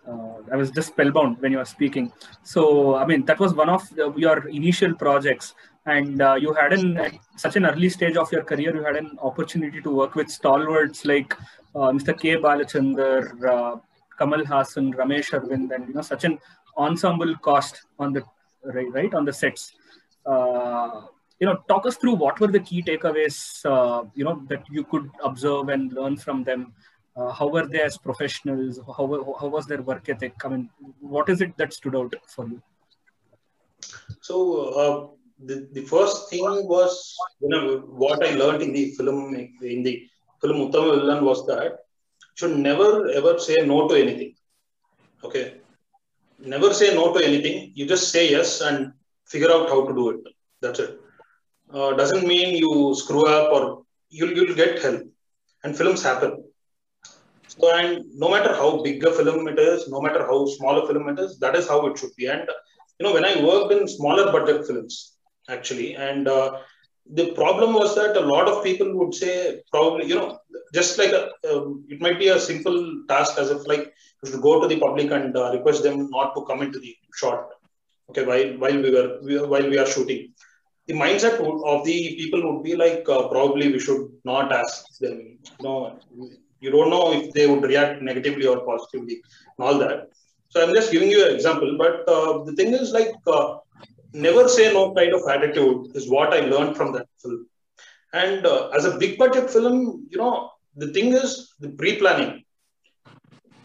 uh, 0.09 0.35
I 0.52 0.56
was 0.56 0.70
just 0.70 0.88
spellbound 0.88 1.40
when 1.40 1.52
you 1.52 1.59
were 1.59 1.64
speaking. 1.64 2.12
So, 2.42 2.96
I 2.96 3.06
mean, 3.06 3.24
that 3.26 3.38
was 3.38 3.54
one 3.54 3.68
of 3.68 3.83
your 4.16 4.48
initial 4.48 4.94
projects 4.94 5.54
and 5.87 6.20
uh, 6.20 6.35
you 6.35 6.52
had 6.52 6.72
an 6.72 6.96
at 6.96 7.14
such 7.37 7.56
an 7.56 7.64
early 7.64 7.88
stage 7.88 8.16
of 8.16 8.30
your 8.33 8.42
career 8.42 8.74
you 8.76 8.83
had 8.83 8.96
an 8.96 9.16
opportunity 9.22 9.80
to 9.80 9.90
work 9.90 10.14
with 10.14 10.28
stalwarts 10.28 11.06
like 11.06 11.35
uh, 11.74 11.90
mr 11.96 12.12
k 12.20 12.37
balachander 12.37 13.22
uh, 13.52 13.76
kamal 14.18 14.44
haasan 14.50 14.92
ramesh 15.00 15.30
arvind 15.38 15.74
and 15.74 15.88
you 15.88 15.94
know 15.94 16.02
such 16.02 16.24
an 16.24 16.38
ensemble 16.76 17.35
cost 17.37 17.83
on 17.98 18.12
the 18.12 18.22
right, 18.74 18.92
right 18.92 19.14
on 19.14 19.24
the 19.24 19.33
sets 19.33 19.72
uh, 20.26 21.00
you 21.40 21.46
know 21.46 21.57
talk 21.68 21.87
us 21.87 21.96
through 21.96 22.14
what 22.14 22.38
were 22.40 22.53
the 22.57 22.61
key 22.61 22.83
takeaways 22.83 23.38
uh, 23.72 24.05
you 24.14 24.24
know 24.24 24.42
that 24.48 24.64
you 24.70 24.85
could 24.85 25.11
observe 25.24 25.68
and 25.68 25.92
learn 25.92 26.16
from 26.16 26.44
them 26.44 26.72
uh, 27.16 27.31
how 27.33 27.48
were 27.48 27.66
they 27.66 27.81
as 27.81 27.96
professionals 27.98 28.81
how, 28.96 29.07
how 29.40 29.48
was 29.48 29.66
their 29.66 29.83
work 29.83 30.09
ethic 30.09 30.35
i 30.44 30.48
mean 30.48 30.68
what 31.00 31.29
is 31.29 31.40
it 31.40 31.57
that 31.57 31.72
stood 31.72 31.96
out 31.96 32.14
for 32.35 32.46
you 32.48 32.61
so 34.20 34.37
the, 35.44 35.68
the 35.72 35.83
first 35.83 36.31
thing 36.31 36.68
was 36.68 37.16
you 37.40 37.48
know 37.48 37.79
what 38.03 38.24
I 38.26 38.35
learned 38.35 38.62
in 38.62 38.72
the 38.72 38.90
film 38.92 39.35
in 39.35 39.83
the 39.83 40.09
film 40.40 40.57
Uttama 40.66 40.98
Villan 40.98 41.22
was 41.22 41.46
that 41.46 41.79
should 42.35 42.57
never 42.57 43.09
ever 43.11 43.38
say 43.38 43.57
no 43.64 43.88
to 43.88 43.94
anything. 43.94 44.35
Okay. 45.24 45.55
Never 46.38 46.72
say 46.72 46.94
no 46.94 47.12
to 47.12 47.24
anything. 47.24 47.72
You 47.74 47.87
just 47.87 48.11
say 48.11 48.31
yes 48.31 48.61
and 48.61 48.92
figure 49.26 49.50
out 49.50 49.68
how 49.68 49.87
to 49.87 49.92
do 49.94 50.11
it. 50.11 50.20
That's 50.61 50.79
it. 50.79 50.99
Uh, 51.72 51.92
doesn't 51.94 52.26
mean 52.26 52.56
you 52.56 52.94
screw 52.94 53.26
up 53.26 53.52
or 53.52 53.83
you'll 54.09 54.33
you'll 54.33 54.54
get 54.54 54.83
help. 54.83 55.02
And 55.62 55.76
films 55.76 56.02
happen. 56.02 56.44
So 57.46 57.74
and 57.76 58.04
no 58.14 58.30
matter 58.30 58.54
how 58.54 58.83
big 58.83 59.04
a 59.04 59.12
film 59.12 59.46
it 59.48 59.59
is, 59.59 59.88
no 59.88 60.00
matter 60.00 60.26
how 60.26 60.46
small 60.46 60.83
a 60.83 60.87
film 60.87 61.09
it 61.11 61.18
is, 61.18 61.38
that 61.40 61.54
is 61.54 61.68
how 61.68 61.87
it 61.87 61.98
should 61.98 62.14
be. 62.16 62.26
And 62.26 62.48
you 62.98 63.06
know, 63.06 63.12
when 63.12 63.24
I 63.24 63.42
worked 63.42 63.72
in 63.72 63.87
smaller 63.87 64.33
budget 64.33 64.66
films, 64.66 65.16
actually. 65.50 65.96
And 65.96 66.28
uh, 66.28 66.59
the 67.12 67.33
problem 67.33 67.74
was 67.74 67.94
that 67.96 68.16
a 68.16 68.26
lot 68.35 68.48
of 68.48 68.62
people 68.62 68.96
would 68.98 69.14
say, 69.14 69.61
probably, 69.70 70.06
you 70.06 70.14
know, 70.14 70.38
just 70.72 70.98
like 70.98 71.11
a, 71.11 71.30
um, 71.50 71.85
it 71.88 72.00
might 72.00 72.18
be 72.18 72.28
a 72.28 72.38
simple 72.38 73.02
task 73.09 73.38
as 73.38 73.50
if 73.50 73.66
like 73.66 73.92
you 74.22 74.30
should 74.30 74.42
go 74.42 74.61
to 74.61 74.68
the 74.68 74.78
public 74.78 75.11
and 75.11 75.37
uh, 75.37 75.50
request 75.52 75.83
them 75.83 76.09
not 76.11 76.35
to 76.35 76.44
come 76.44 76.62
into 76.62 76.78
the 76.78 76.94
shot. 77.14 77.48
Okay, 78.11 78.24
while 78.24 78.59
while 78.62 78.83
we 78.83 78.90
were 78.90 79.46
while 79.46 79.68
we 79.72 79.78
are 79.78 79.87
shooting, 79.87 80.33
the 80.90 80.98
mindset 81.05 81.37
of 81.72 81.85
the 81.88 81.98
people 82.20 82.40
would 82.46 82.62
be 82.68 82.74
like 82.85 83.09
uh, 83.16 83.22
probably 83.35 83.66
we 83.74 83.81
should 83.87 84.05
not 84.24 84.53
ask 84.53 84.98
them. 85.05 85.18
You 85.59 85.64
know, 85.66 85.98
you 86.61 86.70
don't 86.70 86.90
know 86.90 87.12
if 87.12 87.33
they 87.33 87.46
would 87.46 87.64
react 87.72 88.03
negatively 88.03 88.46
or 88.46 88.59
positively 88.70 89.16
and 89.57 89.66
all 89.66 89.79
that. 89.79 90.09
So 90.48 90.62
I'm 90.62 90.74
just 90.74 90.90
giving 90.90 91.11
you 91.11 91.24
an 91.26 91.35
example, 91.35 91.76
but 91.79 91.96
uh, 92.14 92.44
the 92.44 92.55
thing 92.59 92.72
is 92.74 92.92
like 92.92 93.12
uh, 93.26 93.59
never 94.12 94.48
say 94.48 94.72
no 94.72 94.92
kind 94.94 95.14
of 95.14 95.22
attitude 95.29 95.94
is 95.94 96.11
what 96.11 96.35
I 96.35 96.40
learned 96.40 96.76
from 96.76 96.92
that 96.94 97.07
film. 97.22 97.46
And 98.12 98.44
uh, 98.44 98.68
as 98.70 98.85
a 98.85 98.98
big 98.98 99.18
budget 99.18 99.48
film, 99.50 100.09
you 100.11 100.18
know, 100.18 100.50
the 100.76 100.92
thing 100.92 101.12
is 101.12 101.55
the 101.61 101.70
pre-planning. 101.70 102.42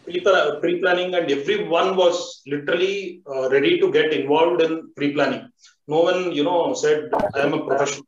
Pre-planning 0.06 1.14
and 1.14 1.30
everyone 1.30 1.96
was 1.96 2.42
literally 2.46 3.22
uh, 3.28 3.48
ready 3.50 3.78
to 3.80 3.90
get 3.92 4.12
involved 4.12 4.62
in 4.62 4.90
pre-planning. 4.96 5.48
No 5.88 6.00
one, 6.00 6.32
you 6.32 6.44
know, 6.44 6.74
said, 6.74 7.10
I 7.34 7.40
am 7.40 7.54
a 7.54 7.64
professional. 7.66 8.06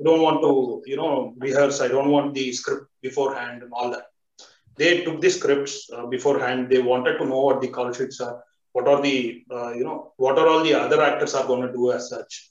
I 0.00 0.04
don't 0.04 0.22
want 0.22 0.40
to, 0.42 0.82
you 0.90 0.96
know, 0.96 1.34
rehearse. 1.38 1.80
I 1.80 1.88
don't 1.88 2.10
want 2.10 2.34
the 2.34 2.52
script 2.52 2.86
beforehand 3.02 3.62
and 3.62 3.72
all 3.72 3.90
that. 3.90 4.06
They 4.76 5.02
took 5.04 5.20
the 5.20 5.30
scripts 5.30 5.90
uh, 5.94 6.06
beforehand. 6.06 6.70
They 6.70 6.80
wanted 6.80 7.18
to 7.18 7.26
know 7.26 7.40
what 7.40 7.60
the 7.60 7.68
call 7.68 7.92
sheets 7.92 8.20
are 8.20 8.42
what 8.72 8.86
are 8.88 9.00
the 9.02 9.42
uh, 9.50 9.72
you 9.72 9.84
know 9.84 10.12
what 10.16 10.38
are 10.38 10.48
all 10.48 10.62
the 10.62 10.74
other 10.74 11.02
actors 11.02 11.34
are 11.34 11.46
going 11.46 11.66
to 11.66 11.72
do 11.72 11.90
as 11.92 12.08
such 12.08 12.50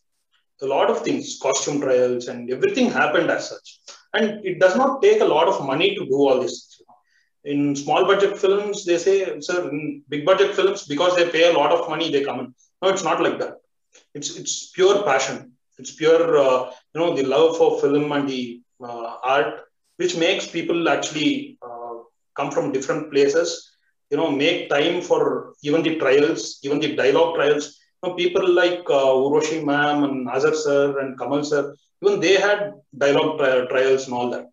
a 0.62 0.66
lot 0.66 0.90
of 0.90 1.02
things 1.06 1.40
costume 1.42 1.80
trials 1.82 2.28
and 2.28 2.52
everything 2.56 2.90
happened 3.02 3.30
as 3.32 3.50
such 3.50 3.80
and 4.14 4.46
it 4.46 4.60
does 4.60 4.76
not 4.76 5.02
take 5.02 5.22
a 5.22 5.32
lot 5.36 5.48
of 5.48 5.66
money 5.66 5.90
to 5.96 6.06
do 6.14 6.18
all 6.28 6.40
this 6.42 6.82
in 7.44 7.76
small 7.76 8.06
budget 8.12 8.38
films 8.44 8.86
they 8.86 8.98
say 8.98 9.18
sir 9.48 9.60
in 9.70 10.02
big 10.10 10.26
budget 10.30 10.54
films 10.58 10.84
because 10.94 11.16
they 11.16 11.28
pay 11.36 11.44
a 11.50 11.58
lot 11.60 11.72
of 11.78 11.90
money 11.94 12.08
they 12.12 12.24
come 12.30 12.40
in 12.44 12.48
no 12.82 12.90
it's 12.94 13.04
not 13.10 13.22
like 13.26 13.38
that 13.44 13.56
it's 14.18 14.30
it's 14.40 14.56
pure 14.78 14.98
passion 15.10 15.38
it's 15.80 15.94
pure 16.02 16.24
uh, 16.46 16.60
you 16.94 17.00
know 17.02 17.10
the 17.20 17.26
love 17.36 17.52
for 17.60 17.70
film 17.84 18.12
and 18.18 18.28
the 18.34 18.44
uh, 18.88 19.12
art 19.36 19.52
which 20.02 20.16
makes 20.26 20.48
people 20.58 20.90
actually 20.96 21.58
uh, 21.68 21.96
come 22.38 22.52
from 22.56 22.72
different 22.78 23.12
places 23.14 23.50
you 24.12 24.18
know, 24.18 24.32
make 24.32 24.70
time 24.70 25.02
for 25.02 25.54
even 25.64 25.84
the 25.84 25.96
trials, 25.98 26.60
even 26.64 26.80
the 26.80 26.96
dialogue 26.96 27.36
trials. 27.36 27.80
You 28.04 28.10
know, 28.10 28.16
people 28.16 28.48
like 28.54 28.82
uh, 28.90 29.14
Urvashi 29.24 29.64
ma'am 29.64 30.04
and 30.04 30.30
Azhar 30.30 30.54
sir 30.54 31.00
and 31.00 31.18
Kamal 31.20 31.44
sir, 31.44 31.76
even 32.04 32.20
they 32.20 32.36
had 32.36 32.74
dialogue 32.98 33.38
tri- 33.40 33.66
trials 33.68 34.06
and 34.06 34.14
all 34.16 34.30
that, 34.32 34.48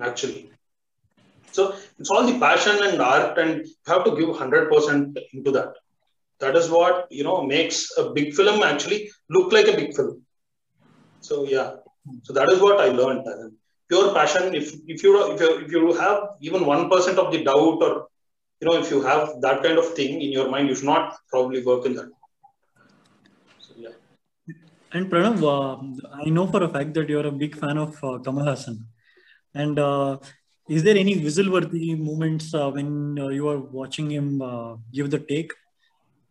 actually. 0.00 0.53
So 1.54 1.76
it's 1.98 2.10
all 2.10 2.26
the 2.26 2.38
passion 2.38 2.76
and 2.82 3.00
art, 3.00 3.38
and 3.38 3.64
you 3.64 3.74
have 3.86 4.04
to 4.04 4.16
give 4.16 4.28
100% 4.28 5.16
into 5.32 5.50
that. 5.52 5.74
That 6.40 6.56
is 6.56 6.68
what, 6.68 7.06
you 7.10 7.22
know, 7.22 7.42
makes 7.42 7.78
a 7.96 8.10
big 8.10 8.34
film 8.34 8.62
actually 8.62 9.10
look 9.30 9.52
like 9.52 9.68
a 9.68 9.76
big 9.76 9.94
film. 9.94 10.22
So, 11.20 11.44
yeah. 11.44 11.74
So 12.24 12.32
that 12.32 12.48
is 12.50 12.58
what 12.60 12.80
I 12.80 12.88
learned. 12.88 13.24
Pure 13.88 14.12
passion. 14.14 14.54
If, 14.54 14.74
if, 14.88 15.04
you, 15.04 15.32
if, 15.32 15.40
you, 15.40 15.50
if 15.64 15.70
you 15.70 15.92
have 15.92 16.18
even 16.40 16.62
1% 16.62 17.18
of 17.22 17.32
the 17.32 17.44
doubt 17.44 17.82
or 17.88 18.08
you 18.60 18.66
know, 18.68 18.76
if 18.78 18.90
you 18.90 19.00
have 19.02 19.40
that 19.42 19.62
kind 19.62 19.78
of 19.78 19.94
thing 19.94 20.20
in 20.22 20.32
your 20.32 20.48
mind, 20.50 20.68
you 20.68 20.74
should 20.74 20.86
not 20.86 21.16
probably 21.28 21.62
work 21.64 21.86
in 21.86 21.94
that. 21.94 22.10
So, 23.58 23.74
yeah. 23.76 23.94
And 24.92 25.10
Pranav, 25.10 25.42
uh, 25.42 26.18
I 26.24 26.30
know 26.30 26.46
for 26.46 26.62
a 26.64 26.68
fact 26.68 26.94
that 26.94 27.08
you're 27.08 27.26
a 27.26 27.32
big 27.32 27.56
fan 27.56 27.78
of 27.78 27.92
uh, 28.02 28.18
Kamal 28.18 28.46
Haasan. 28.46 28.78
And 29.54 29.78
uh, 29.78 30.18
is 30.68 30.82
there 30.82 30.96
any 30.96 31.18
whistle-worthy 31.18 31.94
moments 31.94 32.54
uh, 32.54 32.70
when 32.70 33.18
uh, 33.18 33.28
you 33.28 33.48
are 33.48 33.58
watching 33.58 34.10
him 34.10 34.40
uh, 34.40 34.76
give 34.92 35.10
the 35.10 35.18
take 35.18 35.52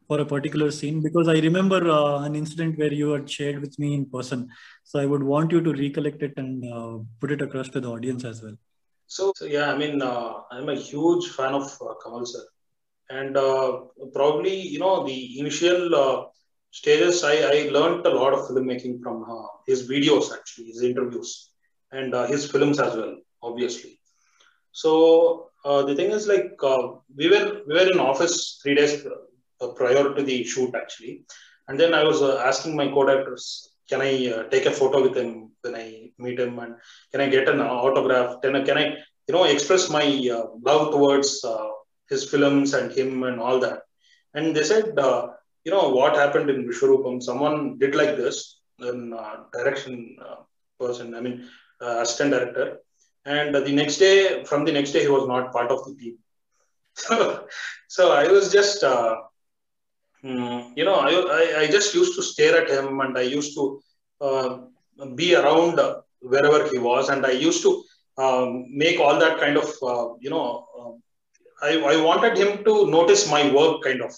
for 0.07 0.19
a 0.19 0.25
particular 0.25 0.71
scene? 0.71 1.01
Because 1.01 1.27
I 1.27 1.39
remember 1.39 1.89
an 2.25 2.35
incident 2.35 2.77
where 2.77 2.91
you 2.91 3.11
had 3.11 3.29
shared 3.29 3.61
with 3.61 3.77
me 3.77 3.93
in 3.93 4.05
person. 4.05 4.49
So 4.83 4.99
I 4.99 5.05
would 5.05 5.23
want 5.23 5.51
you 5.51 5.61
to 5.61 5.71
recollect 5.71 6.23
it 6.23 6.33
and 6.37 7.05
put 7.19 7.31
it 7.31 7.41
across 7.41 7.69
to 7.69 7.81
the 7.81 7.89
audience 7.89 8.25
as 8.25 8.41
well. 8.41 8.55
So, 9.07 9.31
so 9.35 9.45
yeah, 9.45 9.71
I 9.71 9.77
mean, 9.77 10.01
uh, 10.01 10.33
I'm 10.51 10.69
a 10.69 10.75
huge 10.75 11.29
fan 11.29 11.53
of 11.53 11.63
uh, 11.81 11.93
Kamal 12.03 12.25
sir, 12.25 12.43
and 13.09 13.37
uh, 13.37 13.81
probably 14.13 14.55
you 14.59 14.79
know 14.79 15.05
the 15.05 15.39
initial 15.39 15.93
uh, 15.93 16.25
stages. 16.71 17.23
I, 17.23 17.35
I 17.35 17.69
learned 17.69 18.05
a 18.07 18.09
lot 18.09 18.33
of 18.33 18.47
filmmaking 18.47 19.03
from 19.03 19.23
uh, 19.23 19.47
his 19.67 19.87
videos, 19.87 20.33
actually, 20.33 20.65
his 20.65 20.81
interviews, 20.81 21.51
and 21.91 22.15
uh, 22.15 22.25
his 22.25 22.49
films 22.49 22.79
as 22.79 22.95
well, 22.95 23.17
obviously. 23.43 23.99
So 24.73 25.49
uh, 25.63 25.83
the 25.83 25.95
thing 25.95 26.11
is, 26.11 26.27
like, 26.27 26.51
uh, 26.63 26.95
we 27.15 27.29
were 27.29 27.61
we 27.67 27.73
were 27.75 27.89
in 27.91 27.99
office 27.99 28.59
three 28.61 28.75
days 28.75 29.05
uh, 29.61 29.67
prior 29.79 30.13
to 30.15 30.21
the 30.29 30.43
shoot, 30.43 30.73
actually, 30.75 31.23
and 31.67 31.79
then 31.79 31.93
I 31.93 32.03
was 32.03 32.21
uh, 32.21 32.37
asking 32.39 32.75
my 32.75 32.87
co-directors, 32.87 33.69
can 33.89 34.01
I 34.01 34.13
uh, 34.31 34.43
take 34.49 34.65
a 34.65 34.71
photo 34.71 35.01
with 35.03 35.15
him 35.15 35.51
when 35.61 35.75
I 35.75 36.09
meet 36.17 36.39
him, 36.39 36.57
and 36.59 36.75
can 37.11 37.21
I 37.21 37.29
get 37.29 37.47
an 37.47 37.61
autograph? 37.61 38.41
Can 38.41 38.55
I, 38.55 38.63
can 38.63 38.77
I 38.77 38.85
you 39.27 39.33
know, 39.35 39.43
express 39.45 39.89
my 39.89 40.05
love 40.69 40.91
towards 40.91 41.45
his 42.09 42.29
films 42.29 42.73
and 42.73 42.91
him 42.91 43.23
and 43.23 43.39
all 43.39 43.59
that? 43.59 43.83
And 44.33 44.55
they 44.55 44.63
said, 44.63 44.85
you 45.65 45.71
know, 45.71 45.89
what 45.89 46.15
happened 46.15 46.49
in 46.49 46.67
Vishwarupam? 46.67 47.21
Someone 47.21 47.77
did 47.77 47.93
like 47.95 48.17
this, 48.17 48.59
in 48.79 49.15
direction 49.53 50.17
person. 50.79 51.13
I 51.15 51.21
mean, 51.21 51.47
assistant 51.79 52.31
director 52.31 52.79
and 53.25 53.55
the 53.55 53.71
next 53.71 53.97
day 53.97 54.43
from 54.43 54.65
the 54.65 54.71
next 54.71 54.91
day 54.91 55.01
he 55.01 55.07
was 55.07 55.27
not 55.27 55.51
part 55.51 55.71
of 55.71 55.85
the 55.85 55.95
team. 55.95 56.17
So, 56.95 57.47
so 57.87 58.11
i 58.11 58.27
was 58.27 58.51
just 58.51 58.83
uh, 58.83 59.15
mm, 60.23 60.71
you 60.75 60.85
know 60.85 60.95
I, 60.95 61.61
I, 61.61 61.67
just 61.67 61.93
used 61.95 62.15
to 62.15 62.23
stare 62.23 62.55
at 62.61 62.69
him 62.69 62.99
and 62.99 63.17
i 63.17 63.21
used 63.21 63.53
to 63.55 63.81
uh, 64.21 64.57
be 65.15 65.35
around 65.35 65.79
wherever 66.21 66.67
he 66.69 66.77
was. 66.77 67.09
And 67.09 67.25
i 67.25 67.31
used 67.31 67.63
to 67.63 67.83
um, 68.17 68.65
make 68.69 68.99
all 68.99 69.19
that 69.19 69.39
kind 69.39 69.57
of 69.57 69.69
uh, 69.81 70.13
you 70.19 70.29
know 70.29 70.67
uh, 70.79 70.91
I, 71.65 71.79
I 71.93 72.01
wanted 72.01 72.37
him 72.37 72.63
to 72.65 72.87
notice 72.87 73.29
my 73.29 73.51
work 73.51 73.81
kind 73.83 74.01
of 74.01 74.13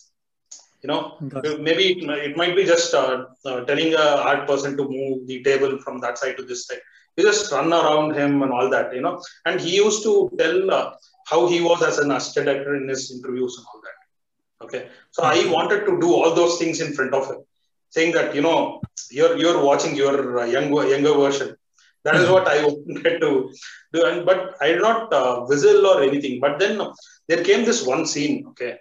you 0.81 0.87
know. 0.87 1.17
Maybe 1.59 1.85
it, 1.93 2.09
it 2.27 2.37
might 2.37 2.55
be 2.55 2.63
just 2.63 2.93
uh, 2.93 3.25
uh, 3.45 3.61
telling 3.65 3.93
a 3.93 4.07
art 4.29 4.47
person 4.47 4.77
to 4.77 4.83
move 4.83 5.25
the 5.27 5.43
table 5.43 5.79
from 5.79 5.99
that 6.01 6.17
side 6.17 6.37
to 6.37 6.43
this 6.43 6.67
side 6.67 6.81
you 7.17 7.23
just 7.23 7.51
run 7.51 7.71
around 7.71 8.15
him 8.15 8.41
and 8.43 8.51
all 8.51 8.69
that, 8.69 8.93
you 8.93 9.01
know. 9.01 9.21
And 9.45 9.60
he 9.60 9.75
used 9.75 10.04
to 10.04 10.32
tell 10.38 10.71
uh, 10.71 10.93
how 11.28 11.47
he 11.47 11.62
was 11.62 11.82
as 11.82 11.97
an 11.99 12.12
assistant 12.12 12.45
director 12.45 12.75
in 12.75 12.88
his 12.88 13.12
interviews 13.12 13.56
and 13.58 13.65
all 13.73 13.82
that. 13.82 14.65
Okay, 14.65 14.88
so 15.12 15.23
I 15.23 15.38
mm-hmm. 15.38 15.51
wanted 15.51 15.86
to 15.86 15.99
do 15.99 16.13
all 16.13 16.34
those 16.34 16.58
things 16.58 16.82
in 16.82 16.93
front 16.93 17.13
of 17.13 17.28
him, 17.30 17.43
saying 17.89 18.13
that 18.13 18.34
you 18.34 18.41
know 18.41 18.82
you're 19.12 19.38
you're 19.38 19.62
watching 19.62 19.95
your 19.95 20.39
uh, 20.39 20.45
younger 20.45 20.88
younger 20.88 21.13
version. 21.13 21.56
That 22.04 22.15
is 22.15 22.23
mm-hmm. 22.23 22.34
what 22.34 22.47
I 22.47 22.63
wanted 22.67 23.19
to 23.19 23.51
do, 23.93 24.06
and 24.06 24.25
but 24.25 24.56
I 24.62 24.67
did 24.73 24.82
not 24.82 25.13
uh, 25.13 25.41
whistle 25.41 25.86
or 25.86 26.04
anything. 26.04 26.39
But 26.39 26.60
then 26.60 26.82
there 27.28 27.43
came 27.43 27.65
this 27.65 27.86
one 27.86 28.06
scene, 28.06 28.47
okay, 28.49 28.78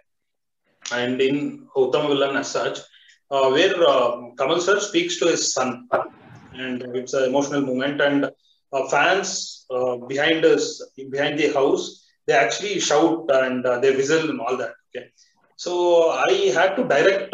and 0.92 1.20
in 1.20 1.66
Uttamavilan 1.76 2.38
as 2.38 2.50
such, 2.50 2.78
uh, 3.30 3.48
where 3.50 3.76
uh, 3.86 4.30
Kamal 4.38 4.60
sir 4.60 4.78
speaks 4.78 5.18
to 5.18 5.26
his 5.26 5.52
son 5.52 5.88
and 6.54 6.82
it's 6.96 7.14
an 7.14 7.24
emotional 7.24 7.60
moment. 7.62 8.00
And 8.00 8.30
uh, 8.72 8.88
fans 8.88 9.66
uh, 9.70 9.96
behind 9.96 10.44
us, 10.44 10.82
behind 11.10 11.38
the 11.38 11.52
house, 11.52 12.06
they 12.26 12.34
actually 12.34 12.80
shout 12.80 13.26
and 13.30 13.64
uh, 13.66 13.78
they 13.80 13.94
whistle 13.94 14.30
and 14.30 14.40
all 14.40 14.56
that. 14.56 14.74
Okay, 14.88 15.06
so 15.56 16.10
I 16.10 16.32
had 16.58 16.76
to 16.76 16.84
direct, 16.84 17.32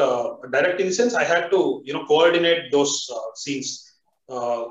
direct 0.53 0.81
in 0.81 0.89
the 0.89 0.93
sense 0.93 1.15
I 1.15 1.25
had 1.25 1.51
to 1.51 1.83
you 1.85 1.93
know 1.95 2.05
coordinate 2.07 2.73
those 2.73 2.93
scenes. 3.35 3.87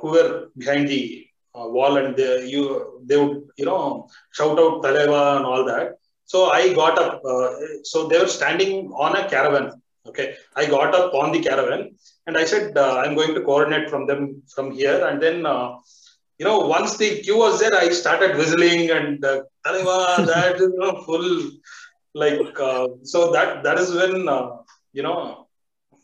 who 0.02 0.10
were 0.16 0.34
behind 0.62 0.88
the 0.88 1.02
uh, 1.58 1.68
wall 1.68 1.98
and 1.98 2.16
they, 2.16 2.46
you 2.46 2.64
they 3.06 3.18
would 3.18 3.42
you 3.58 3.66
know 3.66 4.08
shout 4.32 4.58
out 4.60 4.84
Taleva 4.84 5.38
and 5.38 5.46
all 5.46 5.66
that. 5.66 5.98
So 6.26 6.46
I 6.50 6.74
got 6.74 7.00
up. 7.00 7.22
Uh, 7.26 7.50
so 7.84 8.08
they 8.08 8.20
were 8.20 8.28
standing 8.28 8.92
on 9.06 9.16
a 9.16 9.28
caravan. 9.28 9.82
Okay, 10.10 10.36
I 10.56 10.66
got 10.66 10.96
up 11.00 11.14
on 11.14 11.32
the 11.32 11.42
caravan 11.48 11.82
and 12.26 12.36
I 12.38 12.46
said, 12.46 12.78
uh, 12.78 12.96
I'm 13.02 13.16
going 13.16 13.34
to 13.36 13.42
coordinate 13.42 13.90
from 13.90 14.08
them 14.08 14.42
from 14.54 14.72
here. 14.72 15.06
And 15.08 15.22
then, 15.22 15.46
uh, 15.46 15.78
you 16.40 16.46
know, 16.48 16.60
once 16.78 16.98
the 16.98 17.10
cue 17.22 17.38
was 17.38 17.60
there, 17.60 17.76
I 17.76 17.90
started 17.90 18.38
whistling 18.38 18.90
and 18.90 19.24
uh, 19.24 19.44
that 19.66 19.76
is 20.56 20.62
you 20.62 20.78
know, 20.78 21.04
full, 21.04 21.52
like, 22.16 22.60
uh, 22.60 22.88
so 23.04 23.32
that 23.34 23.64
that 23.64 23.78
is 23.78 23.94
when, 23.94 24.28
uh, 24.28 24.48
you 24.94 25.04
know, 25.04 25.48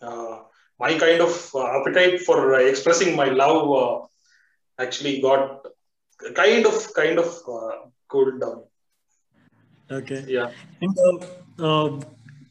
uh, 0.02 0.40
my 0.80 0.92
kind 1.06 1.22
of 1.22 1.34
uh, 1.56 1.80
appetite 1.80 2.22
for 2.22 2.60
expressing 2.60 3.16
my 3.16 3.30
love 3.44 4.10
actually 4.78 5.22
got 5.22 5.66
kind 6.36 6.66
of, 6.66 6.94
kind 6.94 7.18
of 7.18 7.28
cooled 8.08 8.40
down. 8.42 8.64
Okay. 9.90 10.26
Yeah. 10.28 10.52
And, 10.82 12.06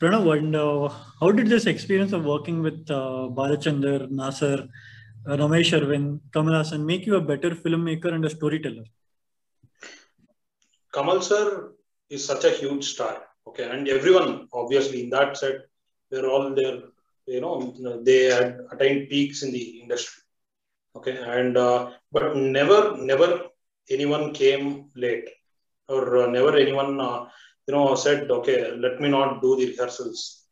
Pranav, 0.04 0.38
and 0.38 0.54
uh, 0.54 0.88
how 1.18 1.30
did 1.32 1.46
this 1.46 1.64
experience 1.64 2.12
of 2.12 2.26
working 2.26 2.62
with 2.62 2.90
uh, 2.90 3.28
Balachander, 3.38 4.10
Nasser, 4.10 4.68
uh, 5.26 5.36
Ramesh 5.38 5.72
Arvind, 5.78 6.20
Kamal 6.30 6.52
Haasan 6.52 6.84
make 6.84 7.06
you 7.06 7.16
a 7.16 7.22
better 7.22 7.52
filmmaker 7.52 8.12
and 8.12 8.22
a 8.26 8.28
storyteller? 8.28 8.84
Kamal 10.92 11.22
sir 11.22 11.72
is 12.10 12.22
such 12.22 12.44
a 12.44 12.50
huge 12.50 12.84
star. 12.84 13.22
Okay, 13.46 13.66
and 13.70 13.88
everyone 13.88 14.46
obviously 14.52 15.04
in 15.04 15.08
that 15.08 15.38
set, 15.38 15.62
they're 16.10 16.28
all 16.28 16.54
there. 16.54 16.80
You 17.26 17.40
know, 17.40 17.72
they 18.02 18.24
had 18.24 18.60
attained 18.72 19.08
peaks 19.08 19.42
in 19.42 19.52
the 19.52 19.80
industry. 19.80 20.22
Okay, 20.96 21.16
and 21.16 21.56
uh, 21.56 21.92
but 22.12 22.36
never, 22.36 22.94
never 22.98 23.44
anyone 23.88 24.34
came 24.34 24.90
late, 24.94 25.30
or 25.88 26.24
uh, 26.24 26.26
never 26.26 26.54
anyone 26.54 27.00
uh, 27.00 27.24
you 27.66 27.74
know, 27.74 27.94
said, 27.94 28.30
okay, 28.30 28.72
let 28.84 29.00
me 29.00 29.08
not 29.08 29.40
do 29.42 29.56
the 29.56 29.66
rehearsals. 29.70 30.42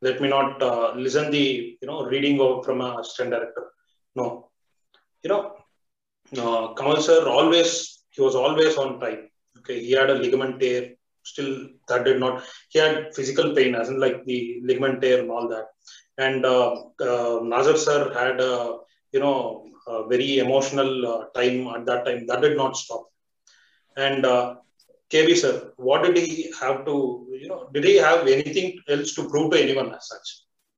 Let 0.00 0.20
me 0.20 0.28
not 0.28 0.62
uh, 0.62 0.92
listen 0.94 1.30
the, 1.30 1.76
you 1.80 1.88
know, 1.88 2.04
reading 2.04 2.40
of, 2.40 2.64
from 2.64 2.80
a 2.80 2.98
assistant 3.00 3.30
director. 3.30 3.64
No. 4.14 4.50
You 5.22 5.30
know, 5.30 5.54
uh, 6.36 6.74
Kamal 6.74 7.00
sir 7.00 7.28
always, 7.28 8.02
he 8.10 8.20
was 8.22 8.34
always 8.34 8.76
on 8.76 9.00
time. 9.00 9.28
Okay, 9.58 9.80
he 9.80 9.92
had 9.92 10.10
a 10.10 10.14
ligament 10.14 10.60
tear. 10.60 10.90
Still, 11.24 11.68
that 11.88 12.04
did 12.04 12.20
not. 12.20 12.44
He 12.70 12.78
had 12.78 13.14
physical 13.14 13.54
pain, 13.54 13.74
as 13.74 13.88
in 13.88 13.98
like 14.00 14.24
the 14.24 14.60
ligament 14.62 15.02
tear 15.02 15.20
and 15.20 15.30
all 15.30 15.48
that. 15.48 15.66
And 16.16 16.46
uh, 16.46 16.74
uh, 17.00 17.40
Nasser 17.42 17.76
sir 17.76 18.12
had 18.14 18.40
a, 18.40 18.78
you 19.12 19.20
know, 19.20 19.66
a 19.86 20.06
very 20.06 20.38
emotional 20.38 21.06
uh, 21.06 21.24
time 21.38 21.66
at 21.68 21.84
that 21.86 22.04
time. 22.06 22.26
That 22.26 22.40
did 22.40 22.56
not 22.56 22.76
stop. 22.76 23.06
And 23.96 24.24
uh, 24.24 24.56
KB 25.10 25.34
sir, 25.36 25.72
what 25.76 26.02
did 26.02 26.16
he 26.18 26.52
have 26.60 26.84
to, 26.84 27.26
you 27.40 27.48
know, 27.48 27.68
did 27.72 27.84
he 27.84 27.96
have 27.96 28.26
anything 28.26 28.78
else 28.88 29.14
to 29.14 29.28
prove 29.28 29.52
to 29.52 29.62
anyone 29.62 29.94
as 29.94 30.06
such 30.06 30.28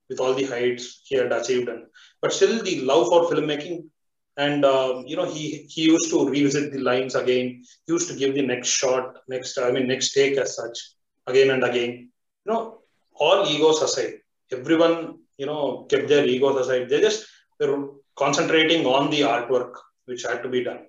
with 0.09 0.21
all 0.21 0.35
the 0.35 0.45
heights 0.45 1.03
he 1.05 1.17
had 1.17 1.33
achieved? 1.33 1.69
And, 1.69 1.87
but 2.23 2.33
still 2.33 2.63
the 2.63 2.81
love 2.83 3.09
for 3.09 3.23
filmmaking 3.31 3.89
and, 4.37 4.65
uh, 4.65 5.03
you 5.05 5.17
know, 5.17 5.25
he, 5.25 5.67
he 5.69 5.83
used 5.83 6.11
to 6.11 6.29
revisit 6.29 6.73
the 6.73 6.79
lines 6.79 7.15
again, 7.17 7.65
he 7.87 7.93
used 7.93 8.09
to 8.09 8.17
give 8.17 8.35
the 8.35 8.43
next 8.43 8.69
shot, 8.69 9.17
next, 9.29 9.59
I 9.59 9.73
mean, 9.73 9.89
next 9.89 10.13
take 10.13 10.37
as 10.39 10.55
such 10.55 10.79
again 11.27 11.51
and 11.51 11.65
again. 11.65 12.11
You 12.45 12.53
know, 12.53 12.79
all 13.15 13.47
egos 13.49 13.83
aside, 13.83 14.15
everyone, 14.53 15.19
you 15.39 15.47
know, 15.47 15.87
kept 15.91 16.09
their 16.09 16.25
egos 16.25 16.67
aside. 16.67 16.89
They 16.89 17.01
just 17.01 17.27
were 17.59 17.89
concentrating 18.17 18.87
on 18.87 19.11
the 19.11 19.23
artwork 19.23 19.73
which 20.05 20.23
had 20.23 20.43
to 20.45 20.49
be 20.49 20.63
done. 20.63 20.87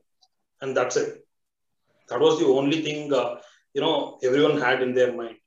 And 0.62 0.77
that's 0.77 0.95
it 0.95 1.25
that 2.12 2.19
was 2.19 2.39
the 2.39 2.47
only 2.60 2.82
thing 2.86 3.13
uh, 3.13 3.36
you 3.74 3.82
know 3.84 4.19
everyone 4.24 4.60
had 4.60 4.82
in 4.84 4.93
their 4.93 5.13
mind. 5.13 5.38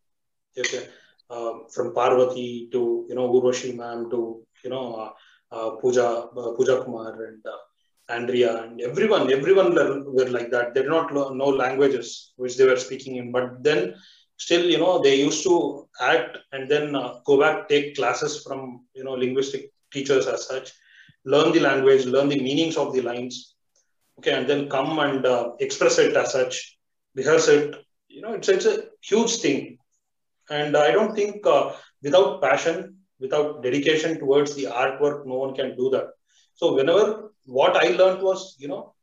Okay, 0.58 0.86
uh, 1.30 1.52
from 1.74 1.94
Parvati 1.94 2.68
to 2.72 3.06
you 3.08 3.14
know 3.14 3.28
Urvashi 3.34 3.76
ma'am 3.76 4.10
to 4.10 4.20
you 4.64 4.70
know 4.70 4.86
uh, 5.02 5.10
uh 5.56 5.70
Pooja 5.80 6.08
uh, 6.42 6.50
Pooja 6.56 6.82
Kumar 6.82 7.12
and 7.26 7.44
uh, 7.54 7.60
Andrea 8.16 8.62
and 8.62 8.80
everyone 8.80 9.32
everyone 9.32 9.74
were 10.16 10.30
like 10.38 10.50
that. 10.50 10.74
They 10.74 10.82
did 10.82 10.90
not 10.90 11.12
know 11.12 11.50
languages 11.64 12.32
which 12.36 12.56
they 12.56 12.66
were 12.66 12.82
speaking 12.86 13.16
in, 13.16 13.30
but 13.30 13.62
then 13.62 13.94
still 14.38 14.64
you 14.74 14.78
know 14.78 15.02
they 15.02 15.16
used 15.16 15.42
to 15.44 15.88
act 16.00 16.38
and 16.52 16.70
then 16.70 16.92
go 17.24 17.38
back 17.42 17.68
take 17.68 17.94
classes 17.96 18.42
from 18.42 18.86
you 18.94 19.04
know 19.04 19.12
linguistic 19.24 19.70
teachers 19.92 20.26
as 20.26 20.46
such 20.46 20.72
learn 21.24 21.52
the 21.52 21.60
language 21.60 22.04
learn 22.04 22.28
the 22.28 22.40
meanings 22.40 22.76
of 22.76 22.92
the 22.94 23.00
lines 23.00 23.53
okay, 24.18 24.32
and 24.32 24.48
then 24.48 24.68
come 24.68 24.98
and 24.98 25.26
uh, 25.26 25.52
express 25.60 25.98
it 25.98 26.16
as 26.16 26.32
such, 26.32 26.78
rehearse 27.14 27.48
it. 27.48 27.74
You 28.08 28.22
know, 28.22 28.32
it's, 28.34 28.48
it's 28.48 28.66
a 28.66 28.84
huge 29.02 29.36
thing. 29.36 29.78
And 30.50 30.76
I 30.76 30.90
don't 30.90 31.14
think 31.14 31.46
uh, 31.46 31.72
without 32.02 32.42
passion, 32.42 32.96
without 33.18 33.62
dedication 33.62 34.18
towards 34.18 34.54
the 34.54 34.64
artwork, 34.64 35.26
no 35.26 35.34
one 35.34 35.54
can 35.54 35.76
do 35.76 35.90
that. 35.90 36.08
So 36.54 36.74
whenever 36.74 37.32
what 37.46 37.76
I 37.76 37.88
learned 37.88 38.22
was, 38.22 38.56
you 38.58 38.68
know, 38.68 38.94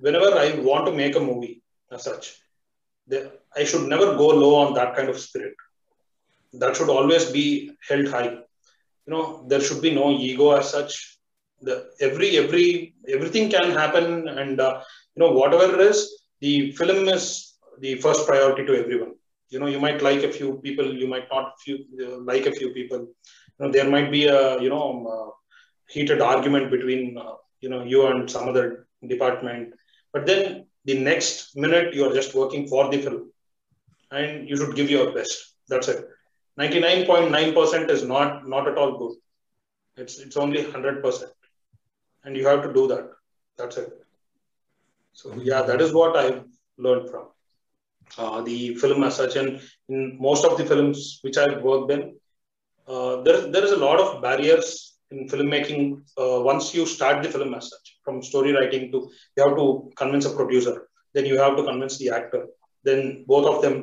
whenever 0.00 0.36
I 0.38 0.58
want 0.60 0.86
to 0.86 0.92
make 0.92 1.16
a 1.16 1.20
movie 1.20 1.62
as 1.90 2.04
such, 2.04 2.36
I 3.56 3.64
should 3.64 3.88
never 3.88 4.16
go 4.16 4.28
low 4.28 4.56
on 4.56 4.74
that 4.74 4.96
kind 4.96 5.08
of 5.08 5.18
spirit. 5.18 5.54
That 6.54 6.76
should 6.76 6.88
always 6.88 7.30
be 7.30 7.72
held 7.88 8.08
high. 8.08 8.30
You 8.30 9.12
know, 9.12 9.44
there 9.48 9.60
should 9.60 9.80
be 9.80 9.94
no 9.94 10.10
ego 10.10 10.52
as 10.52 10.70
such 10.70 11.15
the 11.62 11.74
every 12.00 12.36
every 12.42 12.94
everything 13.08 13.50
can 13.50 13.70
happen 13.70 14.28
and 14.28 14.60
uh, 14.60 14.80
you 15.14 15.20
know 15.22 15.32
whatever 15.32 15.66
it 15.74 15.80
is 15.90 15.98
the 16.40 16.72
film 16.72 17.08
is 17.08 17.54
the 17.84 17.94
first 18.04 18.26
priority 18.26 18.64
to 18.66 18.74
everyone 18.82 19.14
you 19.50 19.58
know 19.60 19.70
you 19.74 19.80
might 19.80 20.02
like 20.08 20.22
a 20.22 20.32
few 20.38 20.50
people 20.66 20.86
you 21.02 21.08
might 21.14 21.28
not 21.34 21.54
few 21.64 21.78
uh, 22.04 22.18
like 22.30 22.46
a 22.46 22.56
few 22.58 22.70
people 22.78 23.00
you 23.00 23.60
know 23.60 23.70
there 23.76 23.88
might 23.94 24.10
be 24.10 24.26
a 24.26 24.60
you 24.64 24.70
know 24.74 24.84
um, 24.90 25.06
uh, 25.14 25.30
heated 25.94 26.20
argument 26.20 26.70
between 26.70 27.16
uh, 27.24 27.34
you 27.60 27.68
know 27.68 27.82
you 27.84 28.06
and 28.06 28.30
some 28.30 28.48
other 28.48 28.66
department 29.14 29.72
but 30.12 30.26
then 30.26 30.66
the 30.84 30.98
next 31.10 31.56
minute 31.56 31.94
you 31.94 32.04
are 32.06 32.14
just 32.20 32.34
working 32.34 32.66
for 32.72 32.90
the 32.90 32.98
film 33.06 33.22
and 34.10 34.48
you 34.48 34.56
should 34.56 34.74
give 34.76 34.90
your 34.90 35.12
best. 35.12 35.54
That's 35.68 35.88
it. 35.88 36.06
99.9% 36.58 37.90
is 37.90 38.04
not 38.04 38.48
not 38.48 38.68
at 38.68 38.78
all 38.78 38.98
good. 38.98 39.16
It's 40.02 40.18
it's 40.18 40.36
only 40.36 40.62
100%. 40.62 41.24
And 42.26 42.36
you 42.36 42.46
have 42.46 42.62
to 42.64 42.72
do 42.72 42.86
that. 42.88 43.08
That's 43.56 43.78
it. 43.78 43.90
So 45.14 45.32
yeah, 45.42 45.62
that 45.62 45.80
is 45.80 45.94
what 45.94 46.16
I've 46.16 46.44
learned 46.76 47.08
from 47.08 47.28
uh, 48.18 48.42
the 48.42 48.74
film 48.74 49.02
as 49.04 49.16
such. 49.16 49.36
And 49.36 49.62
in 49.88 50.18
most 50.20 50.44
of 50.44 50.58
the 50.58 50.66
films 50.66 51.20
which 51.22 51.38
I've 51.38 51.62
worked 51.62 51.90
in, 51.92 52.16
uh, 52.86 53.22
there, 53.22 53.50
there 53.50 53.64
is 53.64 53.72
a 53.72 53.78
lot 53.78 53.98
of 53.98 54.20
barriers 54.20 54.96
in 55.10 55.28
filmmaking 55.28 56.02
uh, 56.18 56.40
once 56.42 56.74
you 56.74 56.84
start 56.84 57.22
the 57.22 57.28
film 57.28 57.54
as 57.54 57.70
such 57.70 57.86
from 58.04 58.22
story 58.22 58.52
writing 58.52 58.90
to 58.92 58.98
you 59.36 59.42
have 59.44 59.56
to 59.60 59.66
convince 60.00 60.26
a 60.26 60.34
producer 60.38 60.88
then 61.14 61.24
you 61.30 61.38
have 61.38 61.56
to 61.56 61.64
convince 61.68 61.96
the 61.98 62.10
actor 62.18 62.42
then 62.82 63.24
both 63.32 63.46
of 63.52 63.62
them 63.62 63.74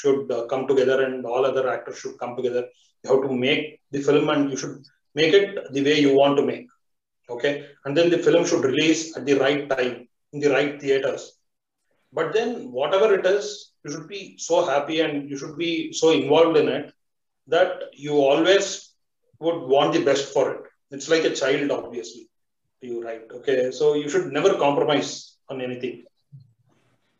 should 0.00 0.30
uh, 0.32 0.46
come 0.52 0.66
together 0.66 1.04
and 1.04 1.26
all 1.26 1.44
other 1.44 1.68
actors 1.74 1.98
should 1.98 2.16
come 2.22 2.34
together 2.38 2.64
you 3.02 3.10
have 3.12 3.22
to 3.26 3.34
make 3.46 3.80
the 3.90 4.00
film 4.08 4.28
and 4.34 4.50
you 4.50 4.56
should 4.62 4.78
make 5.14 5.34
it 5.40 5.50
the 5.74 5.84
way 5.86 5.96
you 6.00 6.14
want 6.20 6.36
to 6.38 6.44
make 6.52 6.66
okay 7.34 7.52
and 7.84 7.96
then 7.96 8.08
the 8.14 8.22
film 8.26 8.44
should 8.46 8.64
release 8.72 9.02
at 9.16 9.26
the 9.28 9.36
right 9.44 9.62
time 9.74 9.94
in 10.32 10.40
the 10.44 10.50
right 10.56 10.80
theaters 10.82 11.24
but 12.18 12.32
then 12.36 12.50
whatever 12.78 13.08
it 13.18 13.26
is 13.36 13.72
you 13.84 13.90
should 13.92 14.08
be 14.16 14.22
so 14.38 14.64
happy 14.72 15.00
and 15.04 15.28
you 15.30 15.36
should 15.36 15.56
be 15.66 15.92
so 15.92 16.10
involved 16.10 16.56
in 16.56 16.68
it 16.68 16.92
that 17.48 17.72
you 17.92 18.14
always 18.14 18.66
would 19.40 19.60
want 19.74 19.92
the 19.92 20.04
best 20.04 20.32
for 20.32 20.44
it. 20.54 20.62
It's 20.90 21.08
like 21.08 21.24
a 21.24 21.34
child, 21.34 21.70
obviously. 21.70 22.28
You 22.80 23.02
right? 23.02 23.22
Okay, 23.38 23.70
so 23.70 23.94
you 23.94 24.08
should 24.08 24.32
never 24.32 24.54
compromise 24.54 25.36
on 25.48 25.60
anything. 25.60 26.04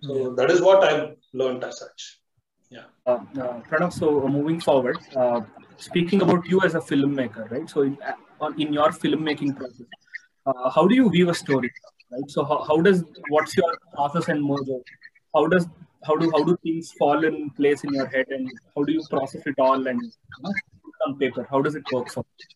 So 0.01 0.15
yeah. 0.15 0.35
that 0.37 0.51
is 0.51 0.61
what 0.61 0.83
I've 0.83 1.17
learned 1.33 1.63
as 1.65 1.79
such. 1.79 2.19
Yeah. 2.71 2.87
Uh, 3.07 3.19
uh, 3.41 3.61
Pranav, 3.69 3.93
so 3.93 4.27
moving 4.29 4.59
forward, 4.59 4.99
uh, 5.15 5.43
speaking 5.77 6.23
about 6.23 6.47
you 6.47 6.61
as 6.63 6.75
a 6.75 6.81
filmmaker, 6.81 7.49
right? 7.51 7.69
So 7.69 7.83
in, 7.83 7.99
in 8.59 8.73
your 8.73 8.91
filmmaking 8.91 9.57
process, 9.57 9.87
uh, 10.47 10.71
how 10.71 10.87
do 10.87 10.95
you 10.95 11.11
view 11.11 11.31
a 11.31 11.35
story? 11.35 11.73
Right. 12.11 12.31
So 12.31 12.45
how, 12.45 12.65
how 12.65 12.81
does 12.81 13.05
what's 13.29 13.57
your 13.57 13.73
process 13.95 14.29
and 14.29 14.43
mojo? 14.43 14.81
How 15.35 15.47
does 15.47 15.67
how 16.07 16.17
do 16.17 16.31
how 16.31 16.43
do 16.45 16.57
things 16.63 16.93
fall 16.99 17.25
in 17.25 17.51
place 17.51 17.85
in 17.85 17.95
your 17.95 18.07
head 18.07 18.27
and 18.31 18.51
how 18.77 18.85
do 18.85 18.93
you 18.93 19.03
process 19.09 19.43
it 19.47 19.59
all 19.59 19.87
and 19.87 20.03
you 20.03 20.43
know, 20.43 20.53
on 21.07 21.19
paper? 21.19 21.47
How 21.51 21.63
does 21.63 21.75
it 21.75 21.85
work 21.93 22.11
for 22.11 22.25
you? 22.39 22.47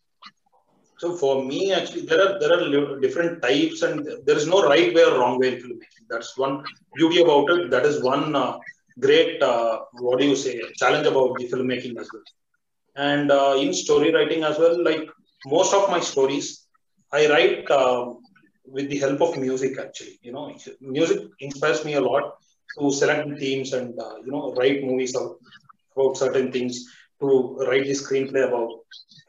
So 0.98 1.14
for 1.14 1.44
me, 1.44 1.72
actually, 1.72 2.06
there 2.06 2.20
are 2.26 2.38
there 2.40 2.52
are 2.58 3.00
different 3.00 3.42
types, 3.42 3.82
and 3.82 4.06
there 4.24 4.36
is 4.36 4.46
no 4.46 4.62
right 4.62 4.94
way 4.94 5.04
or 5.04 5.18
wrong 5.18 5.38
way 5.38 5.54
in 5.54 5.60
filmmaking. 5.62 6.06
That's 6.08 6.36
one 6.38 6.64
beauty 6.94 7.20
about 7.22 7.50
it. 7.50 7.70
That 7.70 7.84
is 7.84 8.02
one 8.02 8.34
uh, 8.34 8.58
great 8.98 9.42
uh, 9.42 9.80
what 9.92 10.18
do 10.18 10.26
you 10.26 10.36
say 10.36 10.60
challenge 10.76 11.06
about 11.06 11.36
the 11.38 11.48
filmmaking 11.48 11.98
as 12.00 12.08
well. 12.12 12.22
And 12.96 13.30
uh, 13.30 13.56
in 13.58 13.74
story 13.74 14.12
writing 14.12 14.42
as 14.42 14.58
well, 14.58 14.82
like 14.82 15.06
most 15.44 15.74
of 15.74 15.90
my 15.90 16.00
stories, 16.00 16.65
I 17.18 17.28
write 17.30 17.70
uh, 17.70 18.14
with 18.74 18.88
the 18.90 18.98
help 18.98 19.20
of 19.26 19.38
music. 19.38 19.78
Actually, 19.78 20.18
you 20.22 20.32
know, 20.32 20.44
music 20.80 21.20
inspires 21.40 21.84
me 21.84 21.94
a 21.94 22.00
lot 22.00 22.24
to 22.78 22.90
select 23.00 23.38
themes 23.40 23.72
and 23.78 23.98
uh, 24.06 24.16
you 24.24 24.32
know 24.32 24.54
write 24.58 24.82
movies 24.84 25.14
about, 25.16 25.36
about 25.96 26.16
certain 26.16 26.50
things 26.52 26.84
to 27.20 27.28
write 27.68 27.86
the 27.86 27.96
screenplay 28.02 28.46
about. 28.48 28.70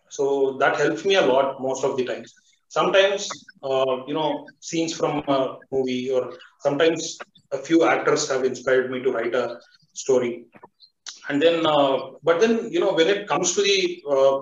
So 0.10 0.58
that 0.62 0.78
helps 0.78 1.06
me 1.06 1.16
a 1.16 1.26
lot 1.26 1.62
most 1.62 1.84
of 1.84 1.98
the 1.98 2.06
times. 2.06 2.34
Sometimes, 2.70 3.22
uh, 3.64 3.96
you 4.08 4.14
know, 4.14 4.48
scenes 4.60 4.94
from 4.94 5.24
a 5.28 5.58
movie 5.72 6.12
or 6.12 6.34
sometimes 6.60 7.18
a 7.52 7.58
few 7.58 7.86
actors 7.86 8.30
have 8.30 8.44
inspired 8.44 8.92
me 8.92 9.02
to 9.04 9.12
write 9.12 9.36
a 9.36 9.60
story. 9.94 10.46
And 11.30 11.42
then, 11.42 11.66
uh, 11.66 11.98
but 12.24 12.40
then, 12.42 12.70
you 12.72 12.80
know, 12.80 12.94
when 12.94 13.08
it 13.08 13.28
comes 13.28 13.54
to 13.56 13.62
the 13.62 14.04
uh, 14.16 14.38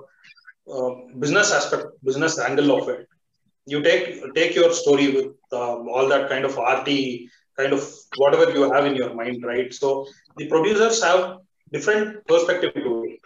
uh 0.76 0.90
business 1.20 1.52
aspect, 1.52 1.86
business 2.04 2.38
angle 2.38 2.70
of 2.78 2.88
it, 2.88 3.06
you 3.66 3.82
take 3.82 4.34
take 4.34 4.54
your 4.54 4.72
story 4.72 5.08
with 5.16 5.32
um, 5.52 5.88
all 5.88 6.08
that 6.08 6.28
kind 6.28 6.44
of 6.44 6.58
arty 6.58 7.28
kind 7.58 7.72
of 7.72 7.82
whatever 8.16 8.52
you 8.52 8.70
have 8.70 8.84
in 8.86 8.94
your 8.94 9.14
mind, 9.14 9.44
right? 9.44 9.72
So 9.72 10.06
the 10.36 10.46
producers 10.48 11.02
have 11.02 11.38
different 11.72 12.26
perspective 12.26 12.74
to 12.74 13.04
it. 13.04 13.20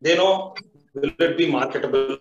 They 0.00 0.16
know 0.16 0.54
will 0.94 1.10
it 1.18 1.36
be 1.36 1.50
marketable 1.50 2.18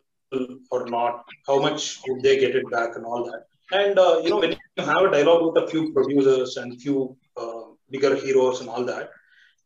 or 0.72 0.86
not? 0.88 1.24
How 1.48 1.60
much 1.60 2.00
would 2.08 2.22
they 2.22 2.38
get 2.40 2.56
it 2.56 2.70
back 2.72 2.96
and 2.96 3.06
all 3.06 3.24
that? 3.26 3.46
And 3.72 3.98
uh, 4.00 4.22
you 4.24 4.30
know 4.30 4.40
when 4.40 4.52
you 4.52 4.84
have 4.84 5.04
a 5.04 5.12
dialogue 5.12 5.54
with 5.54 5.64
a 5.64 5.68
few 5.68 5.94
producers 5.94 6.58
and 6.58 6.82
few 6.82 7.16
uh, 7.38 7.64
bigger 7.90 8.16
heroes 8.16 8.62
and 8.62 8.70
all 8.70 8.84
that 8.86 9.10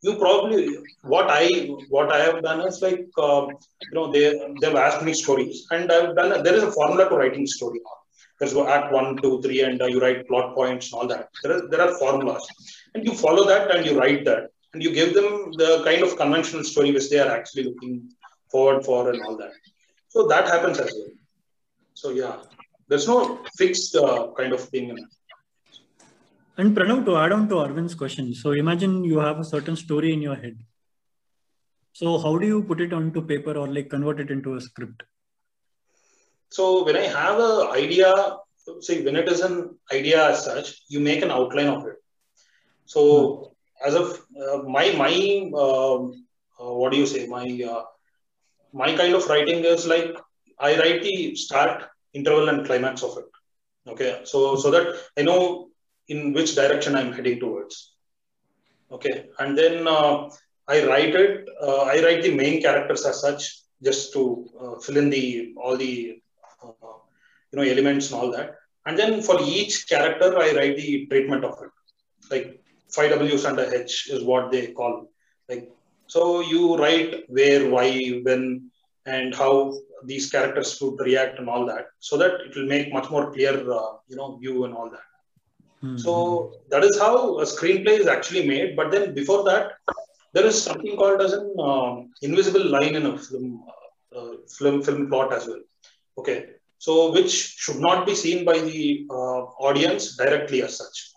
you 0.03 0.13
probably 0.25 0.61
what 1.13 1.27
i 1.39 1.45
what 1.95 2.11
i 2.17 2.19
have 2.27 2.39
done 2.47 2.61
is 2.69 2.77
like 2.85 3.05
uh, 3.27 3.43
you 3.85 3.93
know 3.97 4.05
they 4.15 4.25
they've 4.61 4.81
asked 4.85 5.03
me 5.07 5.13
stories 5.23 5.57
and 5.75 5.91
i've 5.95 6.15
done 6.19 6.31
there 6.45 6.57
is 6.59 6.63
a 6.69 6.75
formula 6.77 7.07
to 7.09 7.17
writing 7.21 7.47
story 7.57 7.81
there's 8.39 8.55
act 8.75 8.87
one 8.99 9.09
two 9.23 9.33
three 9.43 9.61
and 9.67 9.81
uh, 9.81 9.89
you 9.93 9.99
write 10.03 10.27
plot 10.29 10.47
points 10.59 10.87
and 10.87 10.95
all 10.99 11.07
that 11.13 11.27
there 11.43 11.53
are, 11.57 11.63
there 11.71 11.83
are 11.85 11.93
formulas 12.03 12.45
and 12.93 13.05
you 13.07 13.13
follow 13.25 13.45
that 13.51 13.65
and 13.75 13.85
you 13.87 13.95
write 14.01 14.23
that 14.29 14.45
and 14.73 14.81
you 14.83 14.91
give 14.91 15.13
them 15.13 15.51
the 15.61 15.81
kind 15.83 16.01
of 16.03 16.17
conventional 16.17 16.63
story 16.63 16.91
which 16.91 17.09
they 17.09 17.19
are 17.19 17.31
actually 17.37 17.63
looking 17.63 18.09
forward 18.49 18.83
for 18.85 19.09
and 19.11 19.21
all 19.23 19.37
that. 19.37 19.53
So 20.09 20.27
that 20.27 20.47
happens 20.47 20.79
as 20.79 20.93
well. 20.97 21.13
So 21.93 22.09
yeah, 22.11 22.37
there's 22.87 23.07
no 23.07 23.43
fixed 23.57 23.95
uh, 23.95 24.27
kind 24.37 24.53
of 24.53 24.61
thing. 24.61 24.97
And 26.57 26.75
Pranav, 26.75 27.05
to 27.05 27.17
add 27.17 27.31
on 27.31 27.47
to 27.49 27.55
Arvind's 27.55 27.95
question, 27.95 28.33
so 28.33 28.51
imagine 28.51 29.03
you 29.03 29.19
have 29.19 29.39
a 29.39 29.43
certain 29.43 29.75
story 29.75 30.13
in 30.13 30.21
your 30.21 30.35
head. 30.35 30.57
So 31.93 32.17
how 32.19 32.37
do 32.37 32.47
you 32.47 32.63
put 32.63 32.81
it 32.81 32.93
onto 32.93 33.21
paper 33.21 33.57
or 33.57 33.67
like 33.67 33.89
convert 33.89 34.19
it 34.19 34.31
into 34.31 34.55
a 34.55 34.61
script? 34.61 35.03
So 36.49 36.83
when 36.83 36.95
I 36.97 37.07
have 37.07 37.39
an 37.39 37.67
idea, 37.71 38.13
say 38.81 39.03
when 39.03 39.15
it 39.15 39.27
is 39.29 39.41
an 39.41 39.77
idea 39.91 40.29
as 40.31 40.43
such, 40.43 40.81
you 40.89 40.99
make 40.99 41.21
an 41.21 41.31
outline 41.31 41.67
of 41.67 41.85
it. 41.87 41.95
So 42.85 43.01
hmm 43.01 43.47
as 43.83 43.95
of 43.95 44.21
uh, 44.39 44.57
my 44.75 44.91
my 44.93 45.13
um, 45.63 46.25
uh, 46.59 46.73
what 46.79 46.91
do 46.91 46.97
you 46.97 47.07
say 47.07 47.25
my 47.27 47.45
uh, 47.73 47.83
my 48.73 48.95
kind 48.95 49.15
of 49.15 49.25
writing 49.27 49.65
is 49.65 49.87
like 49.87 50.15
I 50.59 50.77
write 50.77 51.01
the 51.01 51.35
start, 51.35 51.85
interval, 52.13 52.49
and 52.49 52.65
climax 52.65 53.01
of 53.03 53.17
it. 53.17 53.25
Okay, 53.87 54.21
so 54.25 54.55
so 54.55 54.69
that 54.69 54.95
I 55.17 55.23
know 55.23 55.70
in 56.13 56.34
which 56.36 56.56
direction 56.62 56.95
I'm 56.95 57.13
heading 57.17 57.39
towards. 57.39 57.76
Okay, 58.95 59.15
and 59.39 59.58
then 59.58 59.88
uh, 59.88 60.30
I 60.67 60.78
write 60.89 61.15
it. 61.26 61.50
Uh, 61.67 61.84
I 61.93 61.95
write 62.04 62.24
the 62.24 62.36
main 62.43 62.62
characters 62.65 63.06
as 63.12 63.21
such, 63.26 63.43
just 63.88 64.13
to 64.13 64.24
uh, 64.62 64.76
fill 64.84 64.97
in 65.04 65.10
the 65.10 65.54
all 65.63 65.78
the 65.86 65.93
you 67.50 67.56
know 67.58 67.67
elements 67.76 68.12
and 68.12 68.19
all 68.19 68.32
that. 68.38 68.50
And 68.86 68.97
then 68.97 69.21
for 69.21 69.38
each 69.58 69.88
character, 69.88 70.30
I 70.45 70.50
write 70.58 70.76
the 70.78 71.06
treatment 71.12 71.45
of 71.45 71.56
it. 71.65 71.71
Like 72.34 72.47
five 72.95 73.12
W's 73.12 73.45
and 73.45 73.60
a 73.60 73.67
H 73.84 74.10
is 74.12 74.24
what 74.24 74.52
they 74.52 74.67
call. 74.80 74.95
Like 75.50 75.69
so, 76.13 76.41
you 76.41 76.76
write 76.76 77.24
where, 77.30 77.69
why, 77.69 77.88
when, 78.24 78.69
and 79.06 79.34
how 79.34 79.74
these 80.04 80.30
characters 80.30 80.78
would 80.82 81.00
react 81.00 81.39
and 81.39 81.47
all 81.47 81.65
that, 81.67 81.86
so 82.00 82.17
that 82.17 82.34
it 82.45 82.54
will 82.54 82.65
make 82.65 82.91
much 82.91 83.10
more 83.10 83.32
clear, 83.32 83.54
uh, 83.71 83.93
you 84.10 84.17
know, 84.17 84.36
view 84.36 84.65
and 84.65 84.74
all 84.74 84.89
that. 84.89 85.11
Mm-hmm. 85.83 85.97
So 85.97 86.53
that 86.69 86.83
is 86.83 86.97
how 86.99 87.39
a 87.39 87.43
screenplay 87.43 87.99
is 87.99 88.07
actually 88.07 88.47
made. 88.47 88.75
But 88.75 88.91
then 88.91 89.13
before 89.15 89.43
that, 89.45 89.71
there 90.33 90.45
is 90.45 90.61
something 90.61 90.95
called 90.95 91.21
as 91.21 91.33
an 91.33 91.55
uh, 91.59 92.01
invisible 92.21 92.65
line 92.69 92.95
in 92.95 93.05
a 93.05 93.17
film, 93.17 93.63
uh, 94.15 94.33
film 94.57 94.81
film 94.83 95.09
plot 95.09 95.33
as 95.33 95.47
well. 95.47 95.61
Okay, 96.17 96.45
so 96.77 97.11
which 97.11 97.31
should 97.31 97.79
not 97.79 98.05
be 98.05 98.15
seen 98.15 98.45
by 98.45 98.59
the 98.59 99.07
uh, 99.09 99.41
audience 99.67 100.15
directly 100.17 100.61
as 100.61 100.77
such. 100.77 101.11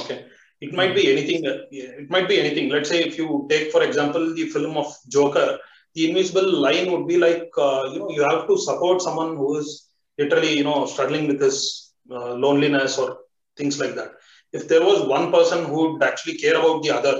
Okay, 0.00 0.26
it 0.60 0.74
might 0.74 0.94
be 0.94 1.10
anything. 1.12 1.42
It 1.70 2.10
might 2.10 2.28
be 2.28 2.40
anything. 2.40 2.68
Let's 2.70 2.88
say 2.88 3.02
if 3.02 3.16
you 3.16 3.46
take, 3.48 3.70
for 3.70 3.82
example, 3.82 4.34
the 4.34 4.46
film 4.48 4.76
of 4.76 4.92
Joker, 5.08 5.58
the 5.94 6.10
invisible 6.10 6.50
line 6.66 6.90
would 6.92 7.06
be 7.06 7.16
like, 7.16 7.48
uh, 7.56 7.88
you 7.92 8.00
know, 8.00 8.10
you 8.10 8.22
have 8.28 8.46
to 8.48 8.58
support 8.58 9.00
someone 9.00 9.36
who 9.36 9.56
is 9.58 9.88
literally, 10.18 10.58
you 10.58 10.64
know, 10.64 10.84
struggling 10.86 11.28
with 11.28 11.40
his 11.40 11.92
uh, 12.10 12.34
loneliness 12.34 12.98
or 12.98 13.18
things 13.58 13.78
like 13.82 13.94
that. 13.96 14.12
If 14.52 14.68
there 14.68 14.84
was 14.90 15.06
one 15.16 15.30
person 15.30 15.64
who 15.66 15.92
would 15.92 16.02
actually 16.02 16.36
care 16.38 16.58
about 16.58 16.82
the 16.82 16.90
other, 16.98 17.14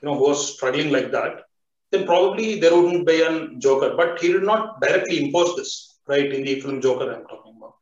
you 0.00 0.04
know, 0.08 0.16
who 0.18 0.28
was 0.28 0.54
struggling 0.54 0.90
like 0.90 1.12
that, 1.12 1.42
then 1.92 2.06
probably 2.06 2.58
there 2.58 2.74
wouldn't 2.74 3.06
be 3.06 3.20
a 3.22 3.48
Joker. 3.58 3.94
But 3.96 4.20
he 4.20 4.32
did 4.32 4.42
not 4.42 4.80
directly 4.80 5.24
impose 5.24 5.54
this, 5.56 6.00
right, 6.08 6.32
in 6.32 6.42
the 6.42 6.60
film 6.60 6.80
Joker 6.80 7.12
I'm 7.12 7.26
talking 7.26 7.54
about. 7.56 7.74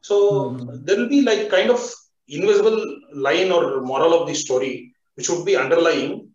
So 0.00 0.16
mm-hmm. 0.50 0.84
there 0.84 0.96
will 0.98 1.08
be 1.08 1.22
like 1.22 1.50
kind 1.50 1.70
of 1.70 1.80
invisible 2.28 2.80
line 3.12 3.50
or 3.50 3.80
moral 3.80 4.14
of 4.14 4.28
the 4.28 4.34
story, 4.34 4.94
which 5.14 5.28
would 5.30 5.44
be 5.44 5.56
underlying. 5.56 6.30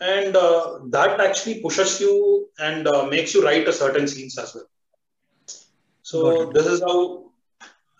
And 0.00 0.36
uh, 0.36 0.80
that 0.90 1.20
actually 1.20 1.60
pushes 1.60 2.00
you 2.00 2.48
and 2.58 2.86
uh, 2.88 3.06
makes 3.06 3.34
you 3.34 3.44
write 3.44 3.68
a 3.68 3.72
certain 3.72 4.08
scenes 4.08 4.38
as 4.38 4.54
well. 4.54 4.68
So 6.02 6.50
this 6.52 6.66
is 6.66 6.80
how 6.80 7.30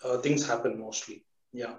uh, 0.03 0.17
things 0.19 0.47
happen 0.47 0.79
mostly. 0.79 1.23
Yeah. 1.51 1.75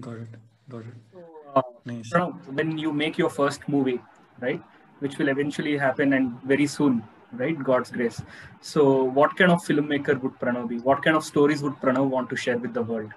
Got 0.00 0.14
it. 0.14 0.28
Got 0.68 0.80
it. 0.80 0.94
So, 1.12 1.24
uh, 1.54 1.62
Nice. 1.84 2.12
When 2.50 2.76
you 2.76 2.92
make 2.92 3.16
your 3.16 3.30
first 3.30 3.68
movie, 3.68 4.00
right, 4.40 4.60
which 4.98 5.18
will 5.18 5.28
eventually 5.28 5.76
happen 5.78 6.14
and 6.14 6.40
very 6.42 6.66
soon, 6.66 7.04
right, 7.32 7.56
God's 7.62 7.90
grace. 7.90 8.20
So, 8.60 9.04
what 9.04 9.36
kind 9.36 9.52
of 9.52 9.62
filmmaker 9.62 10.20
would 10.20 10.38
Pranav 10.40 10.68
be? 10.68 10.78
What 10.78 11.04
kind 11.04 11.16
of 11.16 11.24
stories 11.24 11.62
would 11.62 11.74
Pranav 11.74 12.08
want 12.08 12.28
to 12.30 12.36
share 12.36 12.58
with 12.58 12.74
the 12.74 12.82
world? 12.82 13.12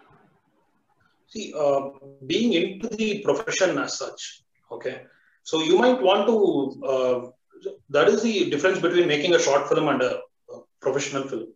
See, 1.28 1.53
uh, 1.57 1.89
being 2.28 2.53
into 2.53 2.88
the 2.89 3.22
profession 3.22 3.78
as 3.80 3.97
such, 3.97 4.43
okay. 4.72 5.01
So 5.43 5.63
you 5.63 5.80
might 5.80 6.01
want 6.01 6.28
to. 6.28 6.86
Uh, 6.86 7.72
that 7.89 8.07
is 8.07 8.22
the 8.22 8.49
difference 8.51 8.80
between 8.80 9.07
making 9.07 9.34
a 9.34 9.39
short 9.39 9.67
film 9.67 9.88
and 9.88 10.01
a, 10.01 10.20
a 10.53 10.59
professional 10.80 11.28
film. 11.28 11.47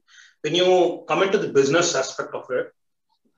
When 0.42 0.56
you 0.56 1.06
come 1.08 1.22
into 1.22 1.38
the 1.38 1.50
business 1.50 1.96
aspect 1.96 2.34
of 2.34 2.46
it, 2.50 2.74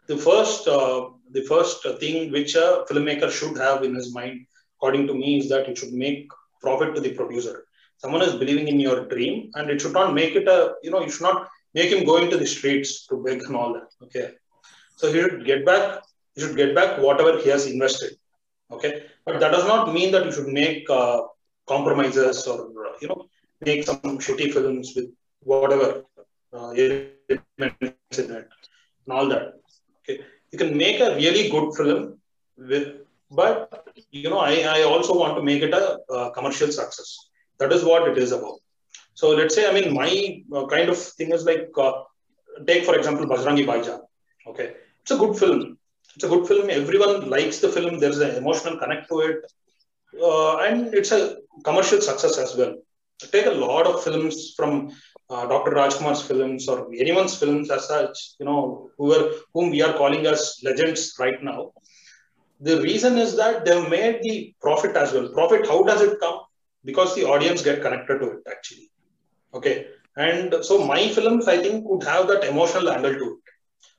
the 0.07 0.17
first 0.17 0.67
uh, 0.67 1.09
the 1.31 1.43
first 1.51 1.83
thing 1.99 2.31
which 2.31 2.55
a 2.55 2.85
filmmaker 2.89 3.29
should 3.31 3.57
have 3.57 3.83
in 3.83 3.95
his 3.95 4.13
mind, 4.13 4.45
according 4.77 5.07
to 5.07 5.13
me, 5.13 5.39
is 5.39 5.49
that 5.49 5.67
it 5.69 5.77
should 5.77 5.93
make 5.93 6.29
profit 6.61 6.95
to 6.95 7.01
the 7.01 7.13
producer. 7.19 7.65
Someone 7.97 8.21
is 8.21 8.35
believing 8.35 8.67
in 8.67 8.79
your 8.79 9.07
dream, 9.07 9.51
and 9.55 9.69
it 9.69 9.81
should 9.81 9.93
not 9.93 10.13
make 10.13 10.35
it 10.35 10.47
a 10.47 10.75
you 10.83 10.91
know 10.91 11.01
you 11.01 11.09
should 11.09 11.29
not 11.29 11.47
make 11.73 11.91
him 11.91 12.05
go 12.05 12.17
into 12.17 12.37
the 12.37 12.49
streets 12.55 13.07
to 13.07 13.23
beg 13.23 13.41
and 13.43 13.55
all 13.55 13.73
that. 13.73 13.89
Okay, 14.03 14.27
so 14.95 15.11
he 15.11 15.19
should 15.21 15.45
get 15.45 15.65
back. 15.65 16.03
He 16.35 16.41
should 16.41 16.57
get 16.57 16.75
back 16.75 16.99
whatever 17.07 17.39
he 17.39 17.49
has 17.49 17.65
invested. 17.67 18.17
Okay, 18.71 19.03
but 19.25 19.39
that 19.39 19.51
does 19.51 19.67
not 19.67 19.93
mean 19.93 20.11
that 20.11 20.25
you 20.25 20.31
should 20.31 20.47
make 20.47 20.89
uh, 20.89 21.21
compromises 21.67 22.45
or 22.47 22.59
you 23.01 23.07
know 23.07 23.27
make 23.61 23.83
some 23.83 24.19
shitty 24.25 24.51
films 24.53 24.93
with 24.95 25.09
whatever 25.41 26.03
uh, 26.53 26.69
elements 26.71 28.17
in 28.23 28.31
it 28.39 28.49
and 29.05 29.11
all 29.17 29.27
that. 29.29 29.53
Okay, 30.07 30.21
you 30.51 30.57
can 30.57 30.77
make 30.77 30.99
a 30.99 31.15
really 31.15 31.49
good 31.49 31.73
film 31.75 32.19
with, 32.57 32.87
but 33.31 33.87
you 34.11 34.29
know, 34.29 34.39
I, 34.39 34.53
I 34.77 34.83
also 34.83 35.17
want 35.17 35.35
to 35.35 35.43
make 35.43 35.63
it 35.63 35.73
a, 35.73 35.97
a 36.13 36.31
commercial 36.31 36.71
success. 36.71 37.29
That 37.59 37.71
is 37.73 37.83
what 37.83 38.07
it 38.07 38.17
is 38.17 38.31
about. 38.31 38.59
So 39.15 39.29
let's 39.29 39.55
say, 39.55 39.67
I 39.67 39.73
mean, 39.73 39.93
my 39.93 40.43
uh, 40.55 40.67
kind 40.67 40.89
of 40.89 40.97
thing 40.97 41.31
is 41.31 41.45
like, 41.45 41.69
uh, 41.77 42.03
take 42.67 42.85
for 42.85 42.95
example, 42.95 43.25
Bajrangi 43.25 43.65
Bhaijaan. 43.65 44.01
Okay, 44.47 44.73
it's 45.01 45.11
a 45.11 45.17
good 45.17 45.37
film. 45.37 45.77
It's 46.15 46.23
a 46.23 46.29
good 46.29 46.47
film. 46.47 46.69
Everyone 46.69 47.29
likes 47.29 47.59
the 47.59 47.69
film. 47.69 47.99
There's 47.99 48.19
an 48.19 48.35
emotional 48.35 48.77
connect 48.77 49.09
to 49.09 49.19
it, 49.21 49.51
uh, 50.21 50.57
and 50.57 50.93
it's 50.93 51.11
a 51.11 51.37
commercial 51.63 52.01
success 52.01 52.37
as 52.37 52.55
well. 52.55 52.75
Take 53.19 53.45
a 53.45 53.51
lot 53.51 53.87
of 53.87 54.03
films 54.03 54.53
from 54.55 54.91
uh, 55.29 55.47
Dr. 55.47 55.71
Rajkumar's 55.71 56.21
films 56.21 56.67
or 56.67 56.87
anyone's 56.93 57.35
films 57.37 57.71
as 57.71 57.87
such, 57.87 58.17
you 58.39 58.45
know, 58.45 58.89
who 58.97 59.13
are, 59.13 59.31
whom 59.53 59.69
we 59.69 59.81
are 59.81 59.93
calling 59.93 60.25
as 60.25 60.59
legends 60.63 61.15
right 61.19 61.41
now. 61.41 61.71
The 62.61 62.81
reason 62.81 63.17
is 63.17 63.35
that 63.37 63.65
they've 63.65 63.89
made 63.89 64.21
the 64.21 64.53
profit 64.61 64.95
as 64.95 65.13
well. 65.13 65.29
Profit, 65.29 65.65
how 65.65 65.83
does 65.83 66.01
it 66.01 66.19
come? 66.19 66.39
Because 66.83 67.15
the 67.15 67.25
audience 67.25 67.61
get 67.61 67.81
connected 67.81 68.19
to 68.19 68.31
it 68.31 68.39
actually. 68.49 68.89
Okay. 69.53 69.87
And 70.17 70.55
so 70.61 70.85
my 70.85 71.09
films, 71.09 71.47
I 71.47 71.57
think, 71.57 71.85
would 71.87 72.03
have 72.03 72.27
that 72.27 72.43
emotional 72.45 72.89
angle 72.89 73.13
to 73.13 73.25
it. 73.25 73.51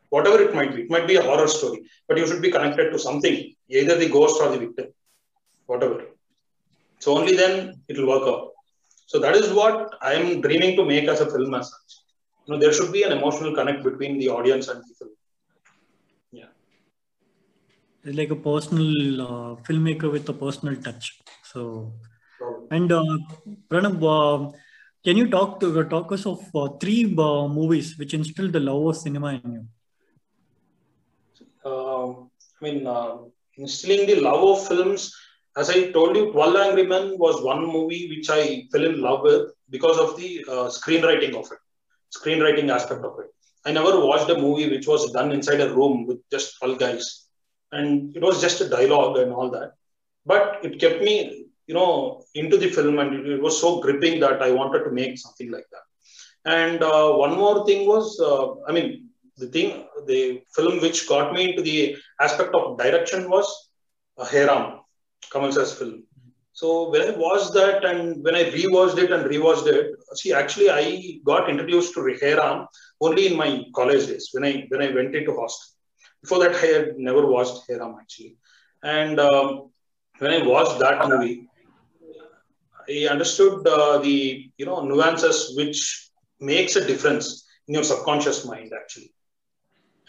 Whatever 0.08 0.40
it 0.42 0.54
might 0.54 0.74
be. 0.74 0.82
It 0.82 0.90
might 0.90 1.06
be 1.06 1.16
a 1.16 1.22
horror 1.22 1.48
story, 1.48 1.82
but 2.08 2.16
you 2.16 2.26
should 2.26 2.40
be 2.40 2.50
connected 2.50 2.90
to 2.90 2.98
something, 2.98 3.54
either 3.68 3.96
the 3.96 4.08
ghost 4.08 4.40
or 4.40 4.50
the 4.50 4.58
victim, 4.58 4.86
whatever. 5.66 6.04
So 7.00 7.18
only 7.18 7.36
then 7.36 7.82
it 7.88 7.98
will 7.98 8.08
work 8.08 8.26
out. 8.26 8.52
So 9.06 9.18
that 9.20 9.36
is 9.36 9.52
what 9.52 9.94
I'm 10.02 10.40
dreaming 10.40 10.76
to 10.76 10.84
make 10.84 11.08
as 11.08 11.20
a 11.20 11.26
film 11.26 11.54
as 11.54 11.70
such. 11.70 11.90
You 12.46 12.54
know, 12.54 12.60
there 12.60 12.72
should 12.72 12.92
be 12.92 13.02
an 13.04 13.12
emotional 13.12 13.54
connect 13.54 13.84
between 13.84 14.18
the 14.18 14.28
audience 14.28 14.68
and 14.68 14.80
the 14.80 14.94
film. 14.98 15.10
Yeah. 16.32 16.50
It's 18.04 18.16
like 18.16 18.30
a 18.30 18.36
personal 18.36 19.22
uh, 19.22 19.56
filmmaker 19.66 20.10
with 20.10 20.28
a 20.28 20.32
personal 20.32 20.76
touch. 20.76 21.20
So, 21.44 21.92
and 22.70 22.90
uh, 22.90 23.02
Pranav, 23.68 23.96
uh, 24.02 24.56
can 25.04 25.16
you 25.16 25.28
talk 25.30 25.60
to 25.60 25.84
talk 25.84 26.10
us 26.12 26.26
of 26.26 26.40
uh, 26.54 26.68
three 26.80 27.04
uh, 27.16 27.48
movies 27.48 27.96
which 27.98 28.14
instilled 28.14 28.52
the 28.52 28.60
love 28.60 28.86
of 28.86 28.96
cinema 28.96 29.40
in 29.44 29.52
you? 29.52 29.66
uh, 31.64 32.10
I 32.10 32.60
mean, 32.60 32.86
uh, 32.86 33.18
instilling 33.56 34.06
the 34.06 34.20
love 34.20 34.42
of 34.44 34.66
films. 34.66 35.14
As 35.56 35.70
I 35.70 35.90
told 35.90 36.16
you, 36.16 36.32
12 36.32 36.56
Angry 36.56 36.86
Men 36.86 37.16
was 37.18 37.42
one 37.42 37.64
movie 37.66 38.08
which 38.10 38.28
I 38.30 38.64
fell 38.70 38.84
in 38.84 39.00
love 39.00 39.22
with 39.22 39.52
because 39.70 39.98
of 39.98 40.16
the 40.16 40.44
uh, 40.48 40.68
screenwriting 40.68 41.34
of 41.34 41.50
it, 41.50 41.58
screenwriting 42.16 42.68
aspect 42.68 43.02
of 43.04 43.18
it. 43.20 43.30
I 43.64 43.72
never 43.72 44.04
watched 44.04 44.30
a 44.30 44.38
movie 44.38 44.68
which 44.68 44.86
was 44.86 45.10
done 45.12 45.32
inside 45.32 45.60
a 45.60 45.74
room 45.74 46.06
with 46.06 46.18
just 46.30 46.58
12 46.58 46.78
guys. 46.78 47.26
And 47.72 48.14
it 48.14 48.22
was 48.22 48.40
just 48.40 48.60
a 48.60 48.68
dialogue 48.68 49.16
and 49.16 49.32
all 49.32 49.50
that. 49.50 49.72
But 50.24 50.60
it 50.62 50.78
kept 50.78 51.02
me, 51.02 51.46
you 51.66 51.74
know, 51.74 52.22
into 52.34 52.58
the 52.58 52.68
film 52.68 52.98
and 52.98 53.26
it, 53.26 53.42
was 53.42 53.60
so 53.60 53.80
gripping 53.80 54.20
that 54.20 54.42
I 54.42 54.52
wanted 54.52 54.84
to 54.84 54.90
make 54.90 55.18
something 55.18 55.50
like 55.50 55.66
that. 55.72 55.86
And 56.44 56.82
uh, 56.82 57.12
one 57.14 57.34
more 57.34 57.66
thing 57.66 57.88
was, 57.88 58.20
uh, 58.20 58.54
I 58.68 58.72
mean, 58.72 59.08
the 59.36 59.48
thing, 59.48 59.86
the 60.06 60.42
film 60.54 60.80
which 60.80 61.08
got 61.08 61.32
me 61.32 61.50
into 61.50 61.62
the 61.62 61.96
aspect 62.20 62.54
of 62.54 62.78
direction 62.78 63.28
was 63.28 63.70
uh, 64.18 64.24
Hey 64.26 64.44
Ram, 64.46 64.80
Kamal 65.32 65.52
Sir's 65.52 65.72
film. 65.74 66.04
So 66.52 66.90
when 66.90 67.02
I 67.02 67.10
watched 67.16 67.52
that 67.54 67.84
and 67.84 68.24
when 68.24 68.34
I 68.34 68.44
rewatched 68.44 68.98
it 68.98 69.12
and 69.12 69.24
rewatched 69.26 69.66
it, 69.66 69.94
see, 70.14 70.32
actually 70.32 70.70
I 70.70 71.18
got 71.24 71.50
introduced 71.50 71.94
to 71.94 72.16
Hey 72.20 72.34
Ram 72.34 72.66
only 73.00 73.26
in 73.26 73.36
my 73.36 73.64
college 73.74 74.06
days 74.06 74.30
when 74.32 74.44
I 74.44 74.66
when 74.68 74.82
I 74.82 74.90
went 74.94 75.14
into 75.14 75.34
hostel. 75.36 75.68
Before 76.22 76.38
that, 76.40 76.54
I 76.54 76.66
had 76.74 76.98
never 76.98 77.26
watched 77.26 77.64
Hey 77.68 77.76
Ram 77.76 77.96
actually. 78.00 78.36
And 78.82 79.20
um, 79.20 79.70
when 80.18 80.32
I 80.32 80.46
watched 80.46 80.78
that 80.80 81.08
movie, 81.08 81.48
I 82.88 83.08
understood 83.10 83.66
uh, 83.66 83.98
the 83.98 84.50
you 84.56 84.66
know 84.66 84.80
nuances 84.84 85.54
which 85.56 86.08
makes 86.40 86.76
a 86.76 86.86
difference 86.86 87.46
in 87.68 87.74
your 87.74 87.84
subconscious 87.84 88.44
mind 88.46 88.72
actually 88.80 89.12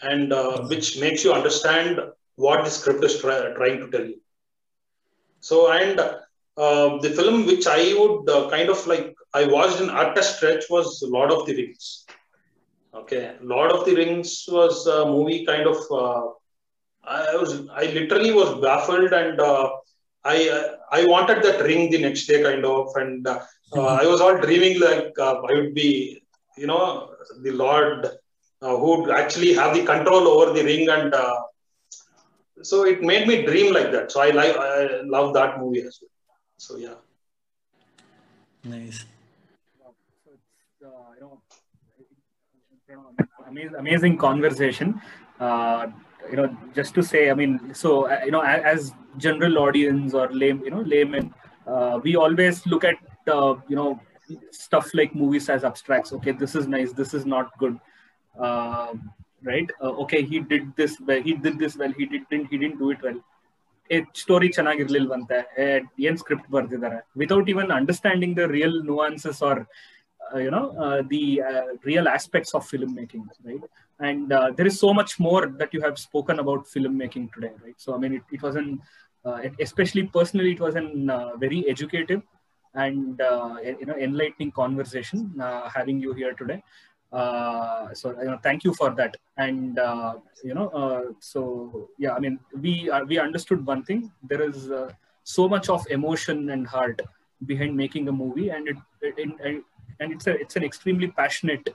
and 0.02 0.32
uh, 0.32 0.62
which 0.68 0.98
makes 1.00 1.24
you 1.24 1.32
understand 1.32 2.00
what 2.36 2.64
the 2.64 2.70
script 2.70 3.04
is 3.04 3.20
try- 3.20 3.52
trying 3.54 3.78
to 3.80 3.88
tell 3.90 4.04
you 4.06 4.20
so 5.40 5.70
and 5.72 5.98
uh, 6.00 6.98
the 7.04 7.10
film 7.18 7.46
which 7.46 7.66
i 7.66 7.94
would 7.98 8.28
uh, 8.28 8.48
kind 8.50 8.68
of 8.68 8.86
like 8.86 9.14
i 9.34 9.44
watched 9.44 9.80
in 9.80 9.90
a 9.90 10.22
stretch 10.22 10.64
was 10.70 11.02
lord 11.16 11.30
of 11.32 11.46
the 11.46 11.54
rings. 11.54 12.04
Okay 12.94 13.36
lord 13.42 13.70
of 13.72 13.84
the 13.84 13.94
rings 13.94 14.44
was 14.48 14.86
a 14.86 15.06
movie 15.06 15.44
kind 15.46 15.66
of 15.72 15.78
uh, 16.02 16.22
i 17.04 17.36
was 17.36 17.52
i 17.82 17.84
literally 17.98 18.32
was 18.32 18.50
baffled 18.60 19.12
and 19.12 19.40
uh, 19.40 19.68
I 20.24 20.38
I 20.90 21.04
wanted 21.06 21.42
that 21.42 21.62
ring 21.62 21.90
the 21.90 21.98
next 21.98 22.26
day, 22.26 22.42
kind 22.42 22.64
of, 22.64 22.88
and 22.96 23.26
uh, 23.26 23.40
uh, 23.76 23.98
I 24.02 24.06
was 24.06 24.20
all 24.20 24.36
dreaming 24.38 24.80
like 24.80 25.12
uh, 25.18 25.36
I 25.48 25.52
would 25.54 25.74
be, 25.74 26.22
you 26.56 26.66
know, 26.66 27.10
the 27.42 27.52
Lord 27.52 28.06
uh, 28.62 28.76
who 28.76 29.02
would 29.02 29.10
actually 29.10 29.52
have 29.54 29.74
the 29.74 29.84
control 29.84 30.26
over 30.28 30.52
the 30.52 30.64
ring, 30.64 30.88
and 30.88 31.14
uh, 31.14 31.36
so 32.62 32.84
it 32.84 33.02
made 33.02 33.26
me 33.28 33.44
dream 33.44 33.72
like 33.72 33.92
that. 33.92 34.10
So 34.12 34.20
I 34.20 34.30
like 34.30 34.56
I 34.56 35.00
love 35.02 35.34
that 35.34 35.58
movie 35.58 35.82
as 35.82 35.98
well. 36.00 36.10
So 36.56 36.76
yeah. 36.76 36.94
Nice. 38.64 39.04
So 39.78 39.94
it's, 40.32 40.82
uh, 40.84 41.12
you 41.14 41.20
know, 41.20 41.40
amazing, 43.46 43.74
amazing 43.76 44.18
conversation. 44.18 45.00
Uh, 45.38 45.86
you 46.30 46.36
know, 46.36 46.56
just 46.74 46.94
to 46.94 47.02
say, 47.02 47.30
I 47.30 47.34
mean, 47.34 47.72
so 47.74 48.10
uh, 48.10 48.20
you 48.24 48.30
know, 48.30 48.40
as, 48.40 48.62
as 48.64 48.92
general 49.16 49.58
audience 49.58 50.14
or 50.14 50.28
lame, 50.32 50.62
you 50.64 50.70
know, 50.70 50.80
laymen, 50.80 51.32
uh, 51.66 52.00
we 52.02 52.16
always 52.16 52.66
look 52.66 52.84
at 52.84 52.96
uh, 53.32 53.54
you 53.68 53.76
know 53.76 54.00
stuff 54.50 54.92
like 54.94 55.14
movies 55.14 55.48
as 55.48 55.64
abstracts. 55.64 56.12
Okay, 56.12 56.32
this 56.32 56.54
is 56.54 56.66
nice. 56.66 56.92
This 56.92 57.14
is 57.14 57.24
not 57.24 57.56
good. 57.58 57.78
Um, 58.38 59.12
right? 59.43 59.69
Uh, 59.81 59.93
okay, 60.03 60.23
he 60.23 60.39
did 60.39 60.75
this 60.75 60.99
well. 61.07 61.21
He 61.21 61.33
did 61.33 61.59
this 61.59 61.77
well. 61.77 61.93
He 61.97 62.05
didn't. 62.05 62.47
He 62.51 62.57
didn't 62.57 62.79
do 62.79 62.91
it 62.91 63.01
well. 63.01 63.21
Story 64.21 64.47
ಚೆನ್ನಾಗಿರ್ಲಿಲ್ವಂತೆ 64.49 65.37
ಏನ್ 66.07 66.17
script 66.17 66.51
ಬರ್ದಿದ್ದಾರೆ 66.51 66.99
without 67.21 67.49
even 67.53 67.71
understanding 67.77 68.35
the 68.39 68.45
real 68.57 68.83
nuances 68.91 69.43
R 69.49 69.61
you 70.45 70.51
know 70.51 70.65
uh, 70.83 71.01
the 71.13 71.41
uh, 71.49 71.63
real 71.83 72.07
aspects 72.07 72.53
of 72.57 72.61
filmmaking 72.69 73.23
right 73.47 73.63
and 73.99 74.31
uh, 74.33 74.51
there 74.57 74.65
is 74.65 74.79
so 74.79 74.93
much 74.99 75.19
more 75.19 75.41
that 75.59 75.71
you 75.73 75.81
have 75.81 75.97
spoken 75.99 76.39
about 76.39 76.65
filmmaking 76.65 77.25
today 77.33 77.51
right 77.63 77.75
so 77.77 77.93
i 77.93 77.97
mean 77.97 78.13
it, 78.13 78.23
it 78.31 78.41
was 78.41 78.55
an 78.55 78.81
uh, 79.25 79.37
especially 79.59 80.03
personally 80.03 80.51
it 80.51 80.59
was 80.59 80.75
an 80.75 81.09
uh, 81.09 81.35
very 81.37 81.69
educative 81.69 82.21
and 82.75 83.21
uh, 83.21 83.57
you 83.79 83.85
know 83.85 83.95
enlightening 83.95 84.51
conversation 84.51 85.33
uh, 87.12 87.92
so 87.94 88.10
you 88.20 88.26
know 88.26 88.38
thank 88.42 88.64
you 88.64 88.74
for 88.74 88.90
that 88.90 89.16
and 89.36 89.78
uh, 89.78 90.14
you 90.42 90.54
know 90.54 90.68
uh, 90.68 91.04
so 91.20 91.88
yeah 91.98 92.12
i 92.14 92.18
mean 92.18 92.38
we 92.60 92.90
we 93.06 93.18
understood 93.18 93.64
one 93.66 93.82
thing 93.82 94.10
there 94.22 94.42
is 94.42 94.70
uh, 94.70 94.90
so 95.24 95.48
much 95.48 95.68
of 95.68 95.86
emotion 95.90 96.50
and 96.50 96.66
heart 96.66 97.00
behind 97.46 97.76
making 97.76 98.08
a 98.08 98.12
movie 98.12 98.48
and 98.50 98.68
it, 98.68 98.76
it, 99.02 99.14
it 99.18 99.64
and 100.00 100.12
it's 100.12 100.26
a 100.26 100.34
it's 100.42 100.56
an 100.56 100.64
extremely 100.64 101.08
passionate 101.08 101.74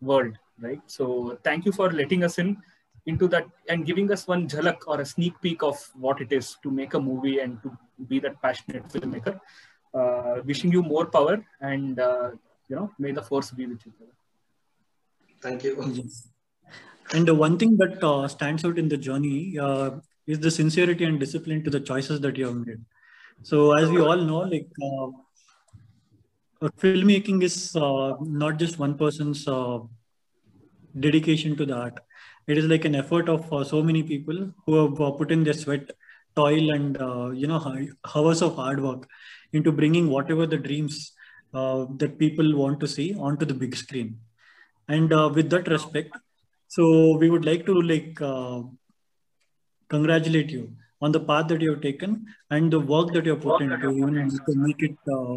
world 0.00 0.34
right 0.60 0.80
so 0.86 1.38
thank 1.44 1.64
you 1.64 1.72
for 1.72 1.90
letting 1.90 2.24
us 2.24 2.38
in 2.38 2.56
into 3.06 3.28
that 3.28 3.46
and 3.68 3.84
giving 3.84 4.10
us 4.10 4.26
one 4.26 4.48
jhalak 4.48 4.86
or 4.86 5.00
a 5.00 5.06
sneak 5.06 5.34
peek 5.40 5.62
of 5.62 5.78
what 5.94 6.20
it 6.20 6.32
is 6.32 6.56
to 6.62 6.70
make 6.70 6.94
a 6.94 7.00
movie 7.00 7.38
and 7.40 7.62
to 7.62 7.70
be 8.08 8.18
that 8.18 8.40
passionate 8.42 8.88
filmmaker. 8.88 9.38
Uh, 9.94 10.40
wishing 10.44 10.72
you 10.72 10.82
more 10.82 11.06
power 11.06 11.44
and 11.60 12.00
uh, 12.00 12.30
you 12.68 12.76
know 12.76 12.90
may 12.98 13.12
the 13.12 13.22
force 13.22 13.50
be 13.50 13.66
with 13.66 13.84
you. 13.86 13.92
Thank 15.44 15.62
you. 15.62 15.72
Yes. 15.92 16.28
And 17.12 17.28
the 17.28 17.34
one 17.34 17.58
thing 17.58 17.76
that 17.76 18.02
uh, 18.02 18.26
stands 18.28 18.64
out 18.64 18.78
in 18.78 18.88
the 18.88 18.96
journey 18.96 19.58
uh, 19.58 19.90
is 20.26 20.40
the 20.40 20.50
sincerity 20.50 21.04
and 21.04 21.20
discipline 21.20 21.62
to 21.64 21.70
the 21.70 21.80
choices 21.80 22.18
that 22.20 22.38
you 22.38 22.46
have 22.46 22.56
made. 22.66 22.80
So, 23.42 23.72
as 23.72 23.90
we 23.90 24.00
all 24.00 24.16
know, 24.16 24.38
like 24.38 24.70
uh, 24.82 25.08
filmmaking 26.78 27.42
is 27.42 27.76
uh, 27.76 28.14
not 28.20 28.56
just 28.56 28.78
one 28.78 28.96
person's 28.96 29.46
uh, 29.46 29.80
dedication 30.98 31.56
to 31.58 31.66
the 31.66 31.74
art. 31.74 32.00
It 32.46 32.56
is 32.56 32.64
like 32.64 32.86
an 32.86 32.94
effort 32.94 33.28
of 33.28 33.52
uh, 33.52 33.64
so 33.64 33.82
many 33.82 34.02
people 34.02 34.50
who 34.64 34.74
have 34.82 34.96
put 35.18 35.30
in 35.30 35.44
their 35.44 35.52
sweat, 35.52 35.90
toil, 36.34 36.70
and 36.70 36.96
you 37.38 37.46
know 37.46 37.60
hours 38.14 38.40
of 38.40 38.56
hard 38.56 38.80
work 38.80 39.06
into 39.52 39.72
bringing 39.72 40.08
whatever 40.08 40.46
the 40.46 40.56
dreams 40.56 41.12
that 41.52 42.16
people 42.18 42.56
want 42.56 42.80
to 42.80 42.88
see 42.88 43.14
onto 43.14 43.44
the 43.44 43.52
big 43.54 43.76
screen. 43.76 44.18
And 44.88 45.10
with 45.34 45.50
that 45.50 45.68
respect, 45.68 46.14
so 46.68 47.16
we 47.16 47.30
would 47.30 47.44
like 47.44 47.64
to 47.66 47.74
like 47.80 48.20
uh, 48.20 48.62
congratulate 49.88 50.50
you 50.50 50.72
on 51.00 51.12
the 51.12 51.20
path 51.20 51.48
that 51.48 51.60
you 51.60 51.70
have 51.70 51.82
taken 51.82 52.26
and 52.50 52.72
the 52.72 52.80
work 52.80 53.12
that 53.12 53.24
you 53.24 53.32
have 53.34 53.42
put 53.42 53.60
into 53.60 53.76
to 54.46 54.54
make 54.66 54.82
it 54.82 54.96
uh, 55.16 55.36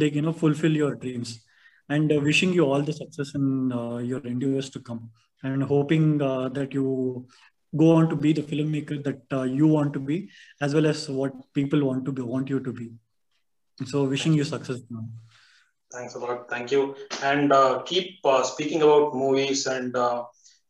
like 0.00 0.14
you 0.14 0.22
know 0.22 0.32
fulfill 0.32 0.72
your 0.72 0.94
dreams. 0.94 1.40
And 1.88 2.12
uh, 2.12 2.18
wishing 2.18 2.52
you 2.52 2.64
all 2.64 2.82
the 2.82 2.92
success 2.92 3.34
in 3.34 3.72
uh, 3.72 3.98
your 3.98 4.20
endeavors 4.26 4.70
to 4.70 4.80
come, 4.80 5.10
and 5.44 5.62
hoping 5.62 6.20
uh, 6.20 6.48
that 6.48 6.74
you 6.74 7.26
go 7.76 7.92
on 7.92 8.08
to 8.08 8.16
be 8.16 8.32
the 8.32 8.42
filmmaker 8.42 9.02
that 9.04 9.20
uh, 9.32 9.42
you 9.42 9.68
want 9.68 9.92
to 9.92 10.00
be, 10.00 10.28
as 10.60 10.74
well 10.74 10.86
as 10.86 11.08
what 11.08 11.32
people 11.54 11.84
want 11.84 12.04
to 12.04 12.12
be 12.12 12.22
want 12.22 12.50
you 12.50 12.58
to 12.58 12.72
be. 12.72 12.90
So 13.84 14.04
wishing 14.04 14.32
you 14.32 14.42
success. 14.42 14.80
Now. 14.90 15.06
Thanks 15.96 16.14
a 16.14 16.18
lot. 16.18 16.48
Thank 16.50 16.70
you. 16.72 16.94
And 17.22 17.52
uh, 17.52 17.82
keep 17.90 18.18
uh, 18.24 18.42
speaking 18.42 18.82
about 18.82 19.14
movies 19.14 19.66
and 19.66 19.96
uh, 19.96 20.24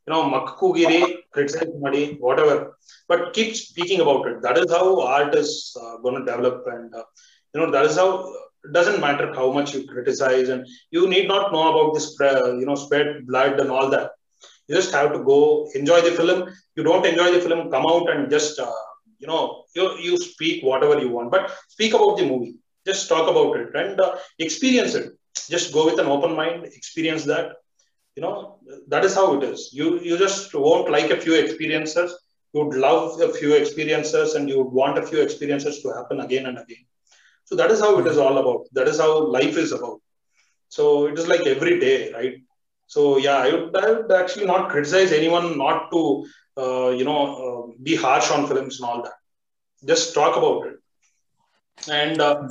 you 0.07 0.13
know 0.13 0.23
makkugiri 0.35 1.01
criticize 1.35 1.73
madi 1.85 2.03
whatever. 2.27 2.57
But 3.09 3.33
keep 3.37 3.57
speaking 3.57 4.01
about 4.05 4.27
it. 4.31 4.37
That 4.43 4.57
is 4.63 4.71
how 4.71 4.87
art 5.03 5.35
is 5.35 5.51
uh, 5.81 5.97
going 6.05 6.17
to 6.19 6.25
develop 6.31 6.59
and 6.75 6.95
uh, 6.95 7.07
you 7.53 7.61
know 7.61 7.71
that 7.73 7.87
is 7.87 7.97
how 7.97 8.11
it 8.67 8.73
doesn't 8.77 9.01
matter 9.07 9.27
how 9.39 9.49
much 9.57 9.75
you 9.75 9.81
criticize 9.95 10.49
and 10.49 10.65
you 10.91 11.09
need 11.15 11.27
not 11.35 11.53
know 11.53 11.65
about 11.73 11.95
this 11.95 12.09
uh, 12.21 12.53
you 12.61 12.67
know 12.69 12.77
spread 12.85 13.27
blood 13.27 13.59
and 13.59 13.71
all 13.71 13.91
that. 13.97 14.11
You 14.69 14.77
just 14.77 14.93
have 14.93 15.13
to 15.17 15.21
go 15.33 15.41
enjoy 15.75 16.01
the 16.03 16.13
film. 16.21 16.41
You 16.77 16.85
don't 16.85 17.07
enjoy 17.13 17.33
the 17.33 17.41
film 17.41 17.71
come 17.75 17.87
out 17.95 18.09
and 18.13 18.31
just 18.37 18.61
you 19.23 19.29
know 19.33 19.43
you, 19.75 19.85
you 20.07 20.15
speak 20.29 20.63
whatever 20.71 21.01
you 21.05 21.11
want. 21.17 21.33
But 21.33 21.53
speak 21.77 21.95
about 21.95 22.17
the 22.19 22.29
movie 22.33 22.55
just 22.87 23.09
talk 23.09 23.29
about 23.31 23.57
it 23.63 23.75
and 23.75 24.01
uh, 24.01 24.17
experience 24.39 24.95
it. 24.95 25.13
Just 25.51 25.73
go 25.73 25.87
with 25.87 25.99
an 26.01 26.07
open 26.07 26.35
mind 26.37 26.65
experience 26.67 27.25
that. 27.25 27.53
You 28.17 28.23
know 28.23 28.59
that 28.89 29.05
is 29.05 29.15
how 29.15 29.27
it 29.37 29.45
is. 29.45 29.71
You 29.73 30.01
you 30.01 30.17
just 30.19 30.55
won't 30.55 30.91
like 30.91 31.11
a 31.11 31.21
few 31.25 31.35
experiences. 31.35 32.11
You 32.53 32.65
would 32.65 32.77
love 32.87 33.21
a 33.21 33.33
few 33.33 33.55
experiences 33.55 34.35
and 34.35 34.49
you 34.49 34.59
would 34.59 34.73
want 34.81 34.99
a 34.99 35.07
few 35.11 35.21
experiences 35.21 35.81
to 35.83 35.93
happen 35.99 36.21
again 36.21 36.47
and 36.47 36.59
again. 36.59 36.85
So 37.45 37.57
that 37.57 37.71
is 37.71 37.81
how 37.81 37.99
it 37.99 38.07
is 38.07 38.19
all 38.19 38.39
about. 38.39 38.67
That 38.73 38.89
is 38.89 38.99
how 38.99 39.13
life 39.39 39.57
is 39.57 39.73
about. 39.73 40.01
So 40.69 41.07
it 41.07 41.19
is 41.19 41.27
like 41.29 41.47
every 41.47 41.79
day 41.81 42.13
right? 42.13 42.35
So 42.87 43.19
yeah 43.19 43.39
i 43.47 43.53
would, 43.53 43.77
I 43.77 43.91
would 43.93 44.13
actually 44.13 44.47
not 44.47 44.69
criticize 44.71 45.13
anyone 45.13 45.57
not 45.59 45.91
to 45.93 46.01
uh, 46.63 46.91
you 46.99 47.05
know 47.05 47.21
uh, 47.47 47.63
be 47.83 47.95
harsh 47.97 48.31
on 48.31 48.47
films 48.47 48.81
and 48.81 48.89
all 48.91 49.03
that. 49.03 49.19
Just 49.93 50.15
talk 50.15 50.37
about 50.37 50.67
it 50.67 50.77
and 51.89 52.21
uh, 52.21 52.43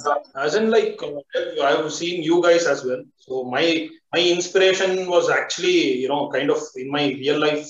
as 0.45 0.55
in 0.55 0.69
like 0.69 0.99
uh, 1.03 1.63
i've 1.69 1.91
seen 1.91 2.23
you 2.23 2.41
guys 2.41 2.65
as 2.65 2.83
well. 2.85 3.01
So 3.25 3.43
my 3.55 3.65
my 4.13 4.21
inspiration 4.35 5.07
was 5.13 5.29
actually 5.29 5.77
you 6.03 6.07
know 6.07 6.29
kind 6.35 6.49
of 6.49 6.59
in 6.75 6.89
my 6.91 7.05
real 7.23 7.39
life 7.39 7.67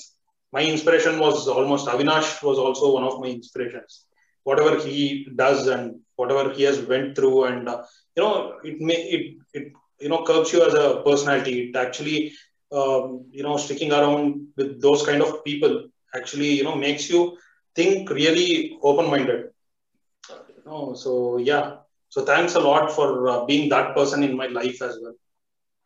my 0.51 0.63
inspiration 0.73 1.19
was 1.19 1.47
almost 1.47 1.87
avinash 1.87 2.29
was 2.43 2.57
also 2.57 2.93
one 2.93 3.03
of 3.03 3.19
my 3.21 3.27
inspirations. 3.27 4.05
Whatever 4.43 4.77
he 4.85 5.27
does 5.35 5.67
and 5.67 5.95
whatever 6.15 6.51
he 6.53 6.63
has 6.63 6.79
went 6.91 7.15
through 7.15 7.45
and 7.45 7.67
uh, 7.67 7.81
you 8.15 8.23
know 8.23 8.53
it 8.63 8.79
may 8.79 8.99
it 9.15 9.23
it 9.53 9.71
you 9.99 10.09
know 10.09 10.23
curbs 10.23 10.53
you 10.53 10.63
as 10.65 10.73
a 10.73 11.01
personality. 11.05 11.55
It 11.69 11.75
actually 11.75 12.33
um, 12.71 13.25
you 13.31 13.43
know 13.43 13.57
sticking 13.57 13.91
around 13.91 14.47
with 14.57 14.81
those 14.81 15.05
kind 15.05 15.21
of 15.21 15.43
people 15.43 15.83
actually 16.15 16.51
you 16.59 16.63
know 16.63 16.75
makes 16.75 17.09
you 17.09 17.37
think 17.75 18.09
really 18.09 18.77
open 18.83 19.09
minded 19.09 19.45
know 20.65 20.93
so 20.93 21.37
yeah 21.37 21.77
so 22.09 22.25
thanks 22.25 22.55
a 22.55 22.59
lot 22.59 22.91
for 22.91 23.27
uh, 23.29 23.45
being 23.45 23.69
that 23.69 23.95
person 23.95 24.23
in 24.23 24.35
my 24.35 24.47
life 24.47 24.81
as 24.81 24.97
well 25.01 25.15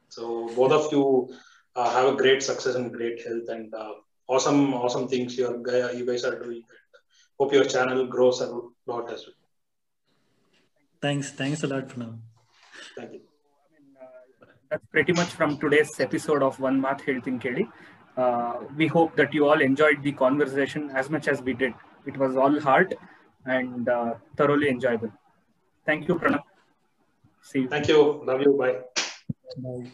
so 0.09 0.49
both 0.55 0.71
of 0.71 0.91
you 0.91 1.29
uh, 1.75 1.89
have 1.91 2.13
a 2.13 2.15
great 2.15 2.41
success 2.43 2.75
and 2.75 2.91
great 2.91 3.25
health 3.25 3.47
and 3.49 3.73
uh, 3.73 3.93
awesome, 4.29 4.73
awesome 4.73 5.07
things 5.07 5.37
you, 5.37 5.47
are, 5.47 5.93
you 5.93 6.05
guys 6.05 6.23
are 6.23 6.39
doing. 6.39 6.63
Hope 7.39 7.53
your 7.53 7.65
channel 7.65 8.05
grows 8.07 8.41
a 8.41 8.47
lot 8.85 9.11
as 9.11 9.25
well. 9.25 9.35
Thanks. 11.01 11.31
Thanks 11.31 11.63
a 11.63 11.67
lot 11.67 11.87
Pranav. 11.87 12.17
Thank 12.97 13.13
you. 13.13 13.21
that's 14.69 14.85
pretty 14.91 15.13
much 15.13 15.29
from 15.29 15.57
today's 15.57 15.99
episode 15.99 16.43
of 16.43 16.59
One 16.59 16.81
Math 16.81 17.05
Helting 17.05 17.39
Keli. 17.39 17.67
Uh, 18.17 18.65
we 18.75 18.87
hope 18.87 19.15
that 19.15 19.33
you 19.33 19.47
all 19.47 19.61
enjoyed 19.61 20.03
the 20.03 20.11
conversation 20.11 20.89
as 20.93 21.09
much 21.09 21.27
as 21.27 21.41
we 21.41 21.53
did. 21.53 21.73
It 22.05 22.17
was 22.17 22.35
all 22.35 22.59
heart 22.59 22.93
and 23.57 23.89
uh, 23.89 24.13
thoroughly 24.37 24.69
enjoyable. 24.69 25.11
Thank 25.85 26.07
you, 26.07 26.15
Pranav. 26.15 26.43
See 27.41 27.61
you. 27.61 27.69
Thank 27.69 27.87
you. 27.87 28.21
Love 28.25 28.41
you. 28.41 28.53
Bye. 28.53 28.77
Bye. 29.57 29.91